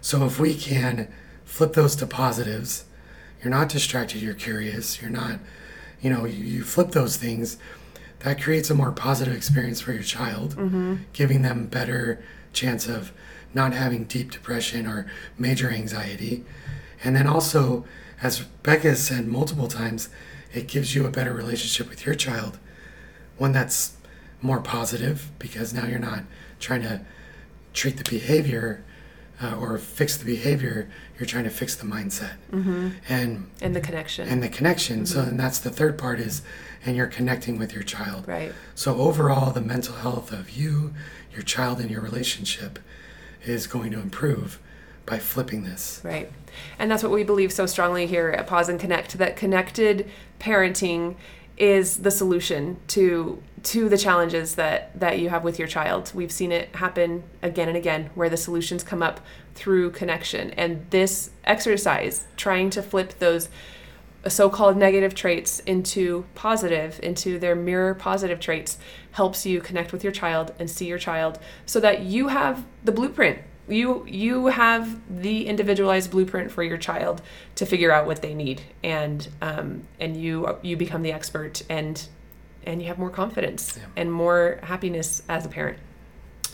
So 0.00 0.24
if 0.24 0.40
we 0.40 0.54
can 0.54 1.08
flip 1.44 1.74
those 1.74 1.94
to 1.96 2.06
positives, 2.06 2.84
you're 3.42 3.50
not 3.50 3.68
distracted, 3.68 4.22
you're 4.22 4.34
curious, 4.34 5.00
you're 5.02 5.10
not, 5.10 5.38
you 6.00 6.08
know, 6.10 6.24
you, 6.24 6.42
you 6.44 6.62
flip 6.64 6.92
those 6.92 7.16
things, 7.16 7.58
that 8.20 8.40
creates 8.40 8.70
a 8.70 8.74
more 8.74 8.92
positive 8.92 9.34
experience 9.34 9.80
for 9.80 9.92
your 9.92 10.02
child, 10.02 10.56
giving 11.12 11.42
them 11.42 11.66
better 11.66 12.22
chance 12.52 12.88
of 12.88 13.12
not 13.54 13.72
having 13.74 14.04
deep 14.04 14.30
depression 14.30 14.86
or 14.86 15.06
major 15.36 15.70
anxiety. 15.70 16.44
And 17.04 17.14
then 17.14 17.26
also, 17.26 17.84
as 18.22 18.40
Becca 18.62 18.88
has 18.88 19.04
said 19.04 19.26
multiple 19.26 19.68
times, 19.68 20.08
it 20.58 20.66
gives 20.66 20.94
you 20.94 21.06
a 21.06 21.10
better 21.10 21.32
relationship 21.32 21.88
with 21.88 22.04
your 22.04 22.14
child, 22.14 22.58
one 23.38 23.52
that's 23.52 23.96
more 24.42 24.60
positive 24.60 25.30
because 25.38 25.72
now 25.72 25.86
you're 25.86 25.98
not 25.98 26.24
trying 26.58 26.82
to 26.82 27.00
treat 27.72 27.96
the 27.96 28.10
behavior 28.10 28.84
uh, 29.40 29.56
or 29.56 29.78
fix 29.78 30.16
the 30.16 30.24
behavior 30.24 30.90
you're 31.16 31.26
trying 31.26 31.44
to 31.44 31.50
fix 31.50 31.76
the 31.76 31.86
mindset. 31.86 32.34
Mm-hmm. 32.50 32.88
and 33.08 33.48
and 33.60 33.74
the 33.74 33.80
connection. 33.80 34.28
And 34.28 34.42
the 34.42 34.48
connection. 34.48 34.96
Mm-hmm. 34.98 35.06
so 35.06 35.20
and 35.20 35.38
that's 35.38 35.60
the 35.60 35.70
third 35.70 35.96
part 35.96 36.18
is 36.18 36.42
and 36.84 36.96
you're 36.96 37.06
connecting 37.06 37.56
with 37.56 37.72
your 37.72 37.84
child. 37.84 38.26
Right. 38.26 38.52
So 38.74 38.96
overall 38.96 39.52
the 39.52 39.60
mental 39.60 39.94
health 39.94 40.32
of 40.32 40.50
you 40.50 40.92
your 41.32 41.42
child 41.42 41.78
and 41.78 41.88
your 41.88 42.00
relationship 42.00 42.80
is 43.44 43.68
going 43.68 43.92
to 43.92 44.00
improve 44.00 44.58
by 45.08 45.18
flipping 45.18 45.64
this 45.64 46.00
right 46.04 46.30
and 46.78 46.90
that's 46.90 47.02
what 47.02 47.12
we 47.12 47.24
believe 47.24 47.52
so 47.52 47.66
strongly 47.66 48.06
here 48.06 48.30
at 48.30 48.46
pause 48.46 48.68
and 48.68 48.78
connect 48.78 49.18
that 49.18 49.36
connected 49.36 50.08
parenting 50.38 51.16
is 51.58 51.98
the 51.98 52.10
solution 52.10 52.78
to 52.86 53.42
to 53.62 53.88
the 53.88 53.98
challenges 53.98 54.54
that 54.54 54.98
that 54.98 55.18
you 55.18 55.28
have 55.28 55.44
with 55.44 55.58
your 55.58 55.68
child. 55.68 56.12
We've 56.14 56.32
seen 56.32 56.52
it 56.52 56.74
happen 56.76 57.24
again 57.42 57.68
and 57.68 57.76
again 57.76 58.10
where 58.14 58.30
the 58.30 58.36
solutions 58.36 58.84
come 58.84 59.02
up 59.02 59.20
through 59.54 59.90
connection. 59.90 60.52
And 60.52 60.88
this 60.90 61.30
exercise 61.44 62.26
trying 62.36 62.70
to 62.70 62.82
flip 62.82 63.18
those 63.18 63.48
so-called 64.26 64.76
negative 64.76 65.14
traits 65.14 65.60
into 65.60 66.26
positive 66.34 67.00
into 67.02 67.38
their 67.38 67.54
mirror 67.54 67.94
positive 67.94 68.40
traits 68.40 68.76
helps 69.12 69.46
you 69.46 69.60
connect 69.60 69.92
with 69.92 70.02
your 70.02 70.12
child 70.12 70.52
and 70.58 70.68
see 70.68 70.86
your 70.86 70.98
child 70.98 71.38
so 71.66 71.80
that 71.80 72.02
you 72.02 72.28
have 72.28 72.64
the 72.84 72.92
blueprint 72.92 73.38
you 73.68 74.04
you 74.06 74.46
have 74.46 75.00
the 75.22 75.46
individualized 75.46 76.10
blueprint 76.10 76.50
for 76.50 76.62
your 76.62 76.78
child 76.78 77.22
to 77.56 77.66
figure 77.66 77.92
out 77.92 78.06
what 78.06 78.22
they 78.22 78.34
need 78.34 78.62
and 78.82 79.28
um, 79.42 79.82
and 80.00 80.16
you 80.16 80.58
you 80.62 80.76
become 80.76 81.02
the 81.02 81.12
expert 81.12 81.62
and 81.68 82.08
and 82.64 82.82
you 82.82 82.88
have 82.88 82.98
more 82.98 83.10
confidence 83.10 83.76
yeah. 83.76 83.86
and 83.96 84.12
more 84.12 84.58
happiness 84.62 85.22
as 85.28 85.46
a 85.46 85.48
parent. 85.48 85.78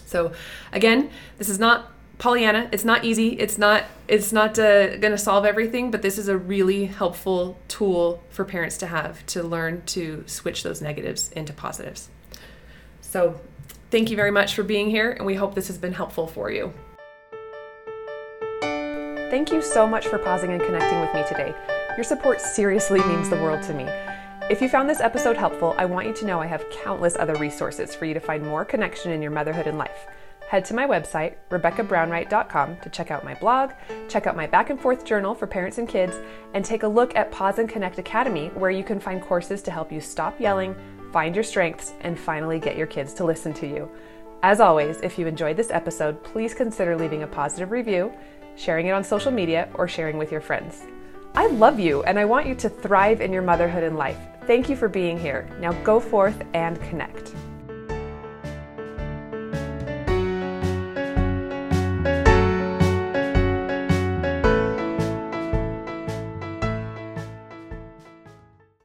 So 0.07 0.33
again, 0.73 1.11
this 1.39 1.49
is 1.49 1.59
not 1.59 1.91
Pollyanna. 2.19 2.69
It's 2.73 2.85
not 2.85 3.05
easy. 3.05 3.31
It's 3.31 3.59
not 3.59 3.85
it's 4.07 4.33
not 4.33 4.59
uh, 4.59 4.97
going 4.99 5.13
to 5.13 5.19
solve 5.19 5.45
everything, 5.45 5.91
but 5.91 6.03
this 6.03 6.19
is 6.19 6.29
a 6.29 6.37
really 6.37 6.87
helpful 6.87 7.59
tool 7.69 8.23
for 8.31 8.45
parents 8.45 8.77
to 8.79 8.87
have 8.87 9.25
to 9.27 9.43
learn 9.43 9.83
to 9.87 10.25
switch 10.27 10.63
those 10.63 10.81
negatives 10.81 11.33
into 11.33 11.53
positives. 11.53 12.09
So, 13.01 13.41
thank 13.91 14.11
you 14.11 14.17
very 14.17 14.31
much 14.31 14.55
for 14.55 14.63
being 14.63 14.91
here, 14.91 15.11
and 15.11 15.27
we 15.27 15.35
hope 15.35 15.55
this 15.55 15.69
has 15.69 15.79
been 15.79 15.93
helpful 15.93 16.27
for 16.27 16.51
you. 16.51 16.73
Thank 19.35 19.51
you 19.51 19.63
so 19.63 19.85
much 19.85 20.07
for 20.07 20.17
pausing 20.17 20.53
and 20.53 20.63
connecting 20.63 21.01
with 21.01 21.13
me 21.13 21.25
today. 21.27 21.53
Your 21.97 22.05
support 22.05 22.41
seriously 22.41 23.01
means 23.03 23.29
the 23.29 23.35
world 23.35 23.65
to 23.65 23.75
me. 23.75 23.83
If 24.49 24.63
you 24.63 24.69
found 24.69 24.89
this 24.89 25.01
episode 25.01 25.37
helpful, 25.37 25.75
I 25.77 25.87
want 25.87 26.07
you 26.07 26.15
to 26.15 26.25
know 26.25 26.41
I 26.41 26.47
have 26.47 26.71
countless 26.71 27.17
other 27.17 27.35
resources 27.35 27.97
for 27.97 28.05
you 28.05 28.15
to 28.15 28.21
find 28.21 28.47
more 28.47 28.65
connection 28.65 29.11
in 29.11 29.21
your 29.21 29.33
motherhood 29.33 29.67
and 29.67 29.77
life. 29.77 30.07
Head 30.49 30.65
to 30.67 30.75
my 30.75 30.87
website, 30.87 31.35
RebeccaBrownwright.com, 31.51 32.77
to 32.81 32.89
check 32.91 33.11
out 33.11 33.25
my 33.25 33.35
blog, 33.35 33.73
check 34.09 34.29
out 34.29 34.37
my 34.37 34.47
back 34.47 34.71
and 34.71 34.81
forth 34.81 35.05
journal 35.05 35.35
for 35.35 35.49
parents 35.49 35.79
and 35.79 35.89
kids, 35.89 36.15
and 36.55 36.65
take 36.65 36.85
a 36.85 36.89
look 36.89 37.17
at 37.17 37.33
Pause 37.33 37.59
and 37.59 37.69
Connect 37.69 37.99
Academy, 37.99 38.51
where 38.55 38.71
you 38.71 38.85
can 38.85 39.01
find 39.01 39.21
courses 39.21 39.63
to 39.63 39.73
help 39.73 39.91
you 39.91 40.01
stop 40.01 40.39
yelling, 40.39 40.77
find 41.13 41.35
your 41.35 41.43
strengths, 41.43 41.95
and 42.03 42.17
finally 42.17 42.61
get 42.61 42.77
your 42.77 42.87
kids 42.87 43.13
to 43.15 43.25
listen 43.25 43.53
to 43.55 43.67
you. 43.67 43.91
As 44.45 44.61
always, 44.61 45.01
if 45.01 45.19
you 45.19 45.27
enjoyed 45.27 45.57
this 45.57 45.71
episode, 45.71 46.23
please 46.23 46.53
consider 46.53 46.95
leaving 46.95 47.23
a 47.23 47.27
positive 47.27 47.71
review, 47.71 48.13
sharing 48.57 48.87
it 48.87 48.93
on 48.93 49.05
social 49.05 49.33
media, 49.33 49.69
or 49.75 49.89
sharing 49.89 50.19
with 50.19 50.33
your 50.33 50.41
friends. 50.41 50.83
I 51.35 51.49
love 51.49 51.81
you 51.81 52.05
and 52.05 52.19
I 52.19 52.25
want 52.25 52.47
you 52.47 52.55
to 52.55 52.69
thrive 52.69 53.21
in 53.21 53.33
your 53.33 53.43
motherhood 53.43 53.83
and 53.83 53.97
life. 53.97 54.19
Thank 54.47 54.69
you 54.69 54.77
for 54.77 54.89
being 54.89 55.19
here. 55.19 55.49
Now 55.59 55.73
go 55.83 55.99
forth 55.99 56.41
and 56.55 56.81
connect. 56.83 57.35